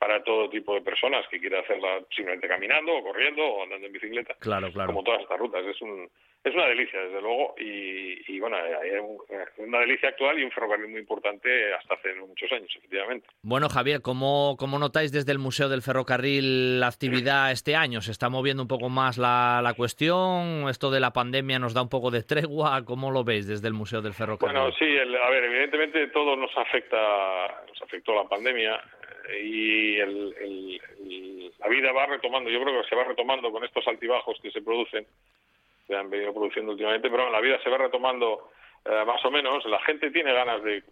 para 0.03 0.21
todo 0.21 0.49
tipo 0.49 0.75
de 0.75 0.81
personas 0.81 1.25
que 1.29 1.39
quieran 1.39 1.63
hacerla 1.63 2.01
simplemente 2.13 2.45
caminando 2.45 2.91
o 2.93 3.03
corriendo 3.03 3.41
o 3.41 3.63
andando 3.63 3.87
en 3.87 3.93
bicicleta. 3.93 4.35
Claro, 4.37 4.69
claro. 4.69 4.87
Como 4.87 5.01
todas 5.01 5.21
estas 5.21 5.39
rutas. 5.39 5.65
Es 5.65 5.81
un 5.81 6.09
es 6.43 6.53
una 6.53 6.67
delicia, 6.67 6.99
desde 6.99 7.21
luego, 7.21 7.55
y, 7.57 8.19
y 8.27 8.37
bueno, 8.37 8.57
hay 8.57 8.99
una 9.59 9.79
delicia 9.79 10.09
actual 10.09 10.37
y 10.37 10.43
un 10.43 10.51
ferrocarril 10.51 10.89
muy 10.89 10.99
importante 10.99 11.73
hasta 11.73 11.93
hace 11.93 12.13
muchos 12.15 12.51
años, 12.51 12.67
efectivamente. 12.75 13.27
Bueno, 13.43 13.69
Javier, 13.69 14.01
¿cómo, 14.01 14.57
¿cómo 14.59 14.77
notáis 14.77 15.13
desde 15.13 15.31
el 15.31 15.39
Museo 15.39 15.69
del 15.69 15.81
Ferrocarril 15.81 16.81
la 16.81 16.87
actividad 16.87 17.53
este 17.53 17.77
año? 17.77 18.01
¿Se 18.01 18.11
está 18.11 18.27
moviendo 18.27 18.61
un 18.61 18.67
poco 18.67 18.89
más 18.89 19.17
la, 19.17 19.61
la 19.63 19.73
cuestión? 19.73 20.67
¿Esto 20.67 20.91
de 20.91 20.99
la 20.99 21.13
pandemia 21.13 21.59
nos 21.59 21.73
da 21.73 21.81
un 21.81 21.87
poco 21.87 22.11
de 22.11 22.23
tregua? 22.23 22.83
¿Cómo 22.83 23.09
lo 23.09 23.23
veis 23.23 23.47
desde 23.47 23.69
el 23.69 23.73
Museo 23.73 24.01
del 24.01 24.11
Ferrocarril? 24.11 24.53
Bueno, 24.53 24.75
sí, 24.77 24.83
el, 24.83 25.15
a 25.15 25.29
ver, 25.29 25.45
evidentemente 25.45 26.07
todo 26.07 26.35
nos 26.35 26.51
afecta, 26.57 27.63
nos 27.69 27.81
afectó 27.81 28.13
la 28.13 28.27
pandemia 28.27 28.81
y 29.41 29.99
el, 29.99 30.79
la 31.59 31.67
vida 31.67 31.91
va 31.91 32.05
retomando, 32.05 32.49
yo 32.49 32.61
creo 32.61 32.81
que 32.81 32.89
se 32.89 32.95
va 32.95 33.03
retomando 33.05 33.51
con 33.51 33.63
estos 33.63 33.87
altibajos 33.87 34.37
que 34.41 34.51
se 34.51 34.61
producen, 34.61 35.05
se 35.87 35.95
han 35.95 36.09
venido 36.09 36.33
produciendo 36.33 36.71
últimamente, 36.71 37.09
pero 37.09 37.29
la 37.29 37.41
vida 37.41 37.61
se 37.63 37.69
va 37.69 37.77
retomando 37.77 38.49
eh, 38.85 39.03
más 39.05 39.23
o 39.23 39.31
menos. 39.31 39.65
La 39.65 39.79
gente 39.81 40.11
tiene 40.11 40.33
ganas 40.33 40.61
de, 40.63 40.83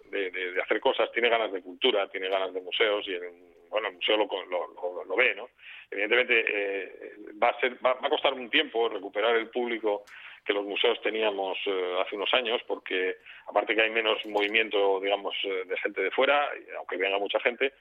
hacer 0.64 0.80
cosas, 0.80 1.12
tiene 1.12 1.30
ganas 1.30 1.52
de 1.52 1.62
cultura, 1.62 2.08
tiene 2.10 2.30
ganas 2.30 2.54
de 2.54 2.62
museos 2.62 3.06
y, 3.08 3.14
el, 3.14 3.32
bueno, 3.70 3.90
el 3.90 3.96
museo 3.96 4.18
lo, 4.18 4.28
lo, 4.50 4.68
lo, 4.74 5.04
lo 5.06 5.16
ve, 5.16 5.36
¿no? 5.36 5.50
Evidentemente 5.90 6.46
eh, 6.48 7.14
va, 7.42 7.50
a 7.50 7.60
ser, 7.60 7.74
va, 7.86 7.94
va, 7.96 8.08
a 8.08 8.10
costar 8.10 8.34
un 8.34 8.50
tiempo 8.50 8.88
recuperar 8.88 9.36
el 9.36 9.50
público 9.50 10.06
que 10.46 10.54
los 10.54 10.66
museos 10.66 11.02
teníamos 11.02 11.58
eh, 11.66 11.98
hace 12.02 12.16
unos 12.16 12.34
años, 12.34 12.62
porque 12.66 13.18
aparte 13.48 13.76
que 13.76 13.82
hay 13.82 13.90
menos 13.90 14.26
movimiento, 14.26 15.02
digamos, 15.02 15.36
de 15.44 15.78
gente 15.78 16.02
de 16.02 16.12
fuera, 16.12 16.50
aunque 16.78 16.96
venga 16.96 17.20
mucha 17.20 17.42
gente, 17.42 17.74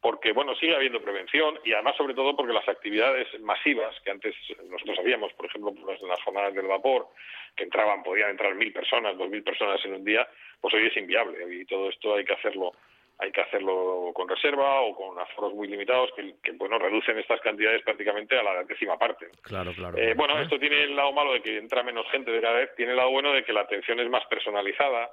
porque 0.00 0.32
bueno 0.32 0.54
sigue 0.54 0.74
habiendo 0.74 1.02
prevención 1.02 1.58
y 1.64 1.72
además 1.72 1.96
sobre 1.96 2.14
todo 2.14 2.34
porque 2.34 2.52
las 2.52 2.68
actividades 2.68 3.28
masivas 3.40 3.94
que 4.04 4.10
antes 4.10 4.34
nosotros 4.70 4.98
hacíamos 5.00 5.32
por 5.34 5.46
ejemplo 5.46 5.74
las 6.06 6.22
jornadas 6.22 6.54
del 6.54 6.66
vapor 6.66 7.08
que 7.54 7.64
entraban 7.64 8.02
podían 8.02 8.30
entrar 8.30 8.54
mil 8.54 8.72
personas 8.72 9.18
dos 9.18 9.28
mil 9.28 9.42
personas 9.42 9.84
en 9.84 9.94
un 9.94 10.04
día 10.04 10.26
pues 10.60 10.72
hoy 10.74 10.86
es 10.86 10.96
inviable 10.96 11.38
y 11.54 11.64
todo 11.66 11.90
esto 11.90 12.14
hay 12.14 12.24
que 12.24 12.32
hacerlo 12.32 12.72
hay 13.20 13.32
que 13.32 13.40
hacerlo 13.40 14.12
con 14.14 14.28
reserva 14.28 14.80
o 14.80 14.94
con 14.94 15.18
aforos 15.18 15.52
muy 15.52 15.66
limitados 15.66 16.10
que, 16.14 16.36
que 16.42 16.52
bueno 16.52 16.78
reducen 16.78 17.18
estas 17.18 17.40
cantidades 17.40 17.82
prácticamente 17.82 18.38
a 18.38 18.44
la 18.44 18.62
décima 18.62 18.96
parte. 18.96 19.26
Claro, 19.42 19.72
claro. 19.72 19.98
Eh, 19.98 20.14
bueno, 20.14 20.38
esto 20.40 20.56
tiene 20.56 20.84
el 20.84 20.94
lado 20.94 21.12
malo 21.12 21.32
de 21.32 21.42
que 21.42 21.58
entra 21.58 21.82
menos 21.82 22.08
gente 22.12 22.30
de 22.30 22.40
cada 22.40 22.58
vez, 22.58 22.70
tiene 22.76 22.92
el 22.92 22.96
lado 22.96 23.10
bueno 23.10 23.32
de 23.32 23.42
que 23.42 23.52
la 23.52 23.62
atención 23.62 23.98
es 23.98 24.08
más 24.08 24.24
personalizada 24.26 25.10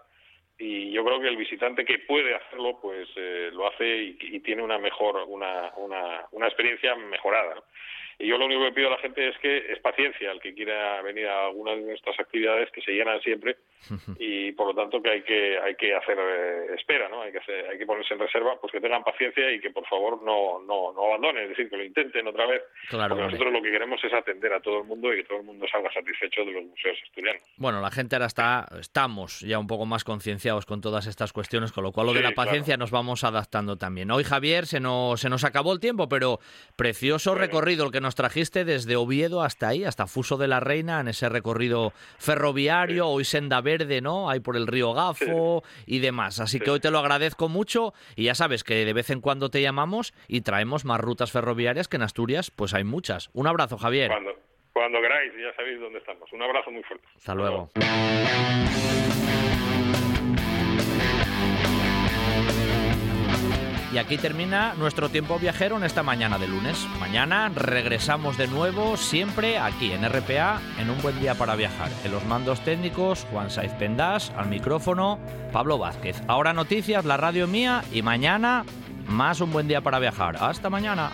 y 0.57 0.91
yo 0.91 1.03
creo 1.03 1.19
que 1.19 1.27
el 1.27 1.37
visitante 1.37 1.83
que 1.85 1.99
puede 1.99 2.35
hacerlo 2.35 2.79
pues 2.81 3.09
eh, 3.15 3.49
lo 3.51 3.67
hace 3.67 4.15
y, 4.19 4.39
tiene 4.39 4.61
una 4.61 4.77
mejor 4.77 5.17
una, 5.27 5.71
una, 5.77 6.25
una 6.31 6.47
experiencia 6.47 6.95
mejorada. 6.95 7.55
Y 8.17 8.27
yo 8.27 8.37
lo 8.37 8.45
único 8.45 8.63
que 8.63 8.71
pido 8.71 8.87
a 8.87 8.91
la 8.91 8.97
gente 8.97 9.27
es 9.27 9.37
que 9.39 9.71
es 9.71 9.79
paciencia, 9.79 10.31
el 10.31 10.39
que 10.39 10.53
quiera 10.53 11.01
venir 11.01 11.27
a 11.27 11.47
alguna 11.47 11.71
de 11.71 11.81
nuestras 11.81 12.17
actividades 12.19 12.71
que 12.71 12.81
se 12.81 12.91
llenan 12.91 13.21
siempre 13.21 13.57
y 14.19 14.51
por 14.53 14.67
lo 14.67 14.75
tanto 14.75 15.01
que 15.01 15.09
hay 15.09 15.21
que 15.23 15.59
hay 15.59 15.75
que 15.75 15.93
hacer 15.93 16.17
eh, 16.17 16.75
espera, 16.77 17.09
¿no? 17.09 17.21
Hay 17.21 17.31
que 17.31 17.39
hacer, 17.39 17.67
hay 17.69 17.77
que 17.77 17.85
ponerse 17.85 18.13
en 18.13 18.19
reserva, 18.19 18.59
pues 18.59 18.71
que 18.71 18.79
tengan 18.79 19.03
paciencia 19.03 19.51
y 19.51 19.59
que 19.59 19.69
por 19.69 19.85
favor 19.87 20.23
no 20.23 20.59
no 20.65 20.93
no 20.93 21.07
abandonen, 21.07 21.43
es 21.43 21.49
decir, 21.49 21.69
que 21.69 21.77
lo 21.77 21.83
intenten 21.83 22.27
otra 22.27 22.45
vez, 22.45 22.61
claro, 22.89 23.15
porque 23.15 23.31
nosotros 23.31 23.53
lo 23.53 23.61
que 23.61 23.71
queremos 23.71 24.03
es 24.03 24.13
atender 24.13 24.53
a 24.53 24.61
todo 24.61 24.79
el 24.79 24.85
mundo 24.85 25.13
y 25.13 25.17
que 25.17 25.23
todo 25.25 25.39
el 25.39 25.43
mundo 25.43 25.65
salga 25.71 25.91
satisfecho 25.91 26.45
de 26.45 26.51
los 26.51 26.63
museos 26.63 26.97
asturianos. 27.03 27.41
Bueno, 27.57 27.81
la 27.81 27.91
gente 27.91 28.15
ahora 28.15 28.27
está 28.27 28.65
estamos 28.79 29.41
ya 29.41 29.59
un 29.59 29.67
poco 29.67 29.85
más 29.85 30.03
concienciados 30.03 30.65
con 30.65 30.81
todas 30.81 31.07
estas 31.07 31.33
cuestiones, 31.33 31.71
con 31.71 31.83
lo 31.83 31.91
cual 31.91 32.07
lo 32.07 32.13
sí, 32.13 32.19
de 32.19 32.23
la 32.23 32.31
paciencia 32.31 32.75
claro. 32.75 32.83
nos 32.83 32.91
vamos 32.91 33.23
adaptando 33.23 33.77
también. 33.77 34.09
Hoy 34.11 34.23
Javier 34.23 34.65
se 34.65 34.79
nos 34.79 35.19
se 35.19 35.29
nos 35.29 35.43
acabó 35.43 35.73
el 35.73 35.79
tiempo, 35.79 36.07
pero 36.07 36.39
precioso 36.75 37.31
bueno. 37.31 37.45
recorrido 37.45 37.85
el 37.85 37.91
que 37.91 38.01
nos 38.05 38.13
trajiste 38.13 38.65
desde 38.65 38.95
Oviedo 38.95 39.41
hasta 39.41 39.67
ahí, 39.67 39.83
hasta 39.83 40.05
Fuso 40.05 40.37
de 40.37 40.47
la 40.47 40.59
Reina, 40.59 40.99
en 40.99 41.07
ese 41.07 41.27
recorrido 41.27 41.91
ferroviario, 42.19 43.05
sí. 43.05 43.09
hoy 43.09 43.25
senda 43.25 43.61
verde, 43.61 43.99
¿no? 43.99 44.29
Ahí 44.29 44.39
por 44.41 44.55
el 44.55 44.67
río 44.67 44.93
Gafo 44.93 45.63
sí. 45.65 45.83
y 45.87 45.99
demás. 45.99 46.39
Así 46.39 46.59
que 46.59 46.69
hoy 46.69 46.79
te 46.79 46.91
lo 46.91 46.99
agradezco 46.99 47.49
mucho 47.49 47.95
y 48.15 48.25
ya 48.25 48.35
sabes 48.35 48.63
que 48.63 48.85
de 48.85 48.93
vez 48.93 49.09
en 49.09 49.21
cuando 49.21 49.49
te 49.49 49.59
llamamos 49.59 50.13
y 50.27 50.41
traemos 50.41 50.85
más 50.85 51.01
rutas 51.01 51.31
ferroviarias 51.31 51.87
que 51.87 51.95
en 51.95 52.03
Asturias, 52.03 52.51
pues 52.51 52.75
hay 52.75 52.83
muchas. 52.83 53.31
Un 53.33 53.47
abrazo, 53.47 53.79
Javier. 53.79 54.11
Cuando, 54.11 54.35
cuando 54.71 55.01
queráis, 55.01 55.33
ya 55.33 55.55
sabéis 55.55 55.79
dónde 55.79 55.97
estamos. 55.97 56.31
Un 56.31 56.43
abrazo 56.43 56.69
muy 56.69 56.83
fuerte. 56.83 57.07
Hasta 57.17 57.33
luego. 57.33 57.71
Y 63.95 63.97
aquí 63.97 64.17
termina 64.17 64.73
nuestro 64.73 65.07
tiempo 65.07 65.39
viajero 65.39 65.77
en 65.77 65.85
esta 65.85 66.03
mañana 66.03 66.37
de 66.37 66.49
lunes. 66.49 66.85
Mañana 66.99 67.47
regresamos 67.47 68.35
de 68.35 68.45
nuevo, 68.45 68.97
siempre 68.97 69.57
aquí 69.57 69.93
en 69.93 70.03
RPA, 70.03 70.59
en 70.77 70.89
un 70.89 71.01
buen 71.01 71.17
día 71.21 71.35
para 71.35 71.55
viajar. 71.55 71.89
En 72.03 72.11
los 72.11 72.25
mandos 72.25 72.59
técnicos, 72.59 73.25
Juan 73.31 73.49
Saiz 73.49 73.71
Pendás, 73.75 74.33
al 74.35 74.49
micrófono, 74.49 75.17
Pablo 75.53 75.77
Vázquez. 75.77 76.21
Ahora 76.27 76.51
noticias, 76.51 77.05
la 77.05 77.15
radio 77.15 77.47
mía 77.47 77.85
y 77.93 78.01
mañana 78.01 78.65
más 79.07 79.39
un 79.39 79.53
buen 79.53 79.69
día 79.69 79.79
para 79.79 79.99
viajar. 79.99 80.35
Hasta 80.41 80.69
mañana. 80.69 81.13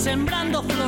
sembrando 0.00 0.62
flores 0.62 0.79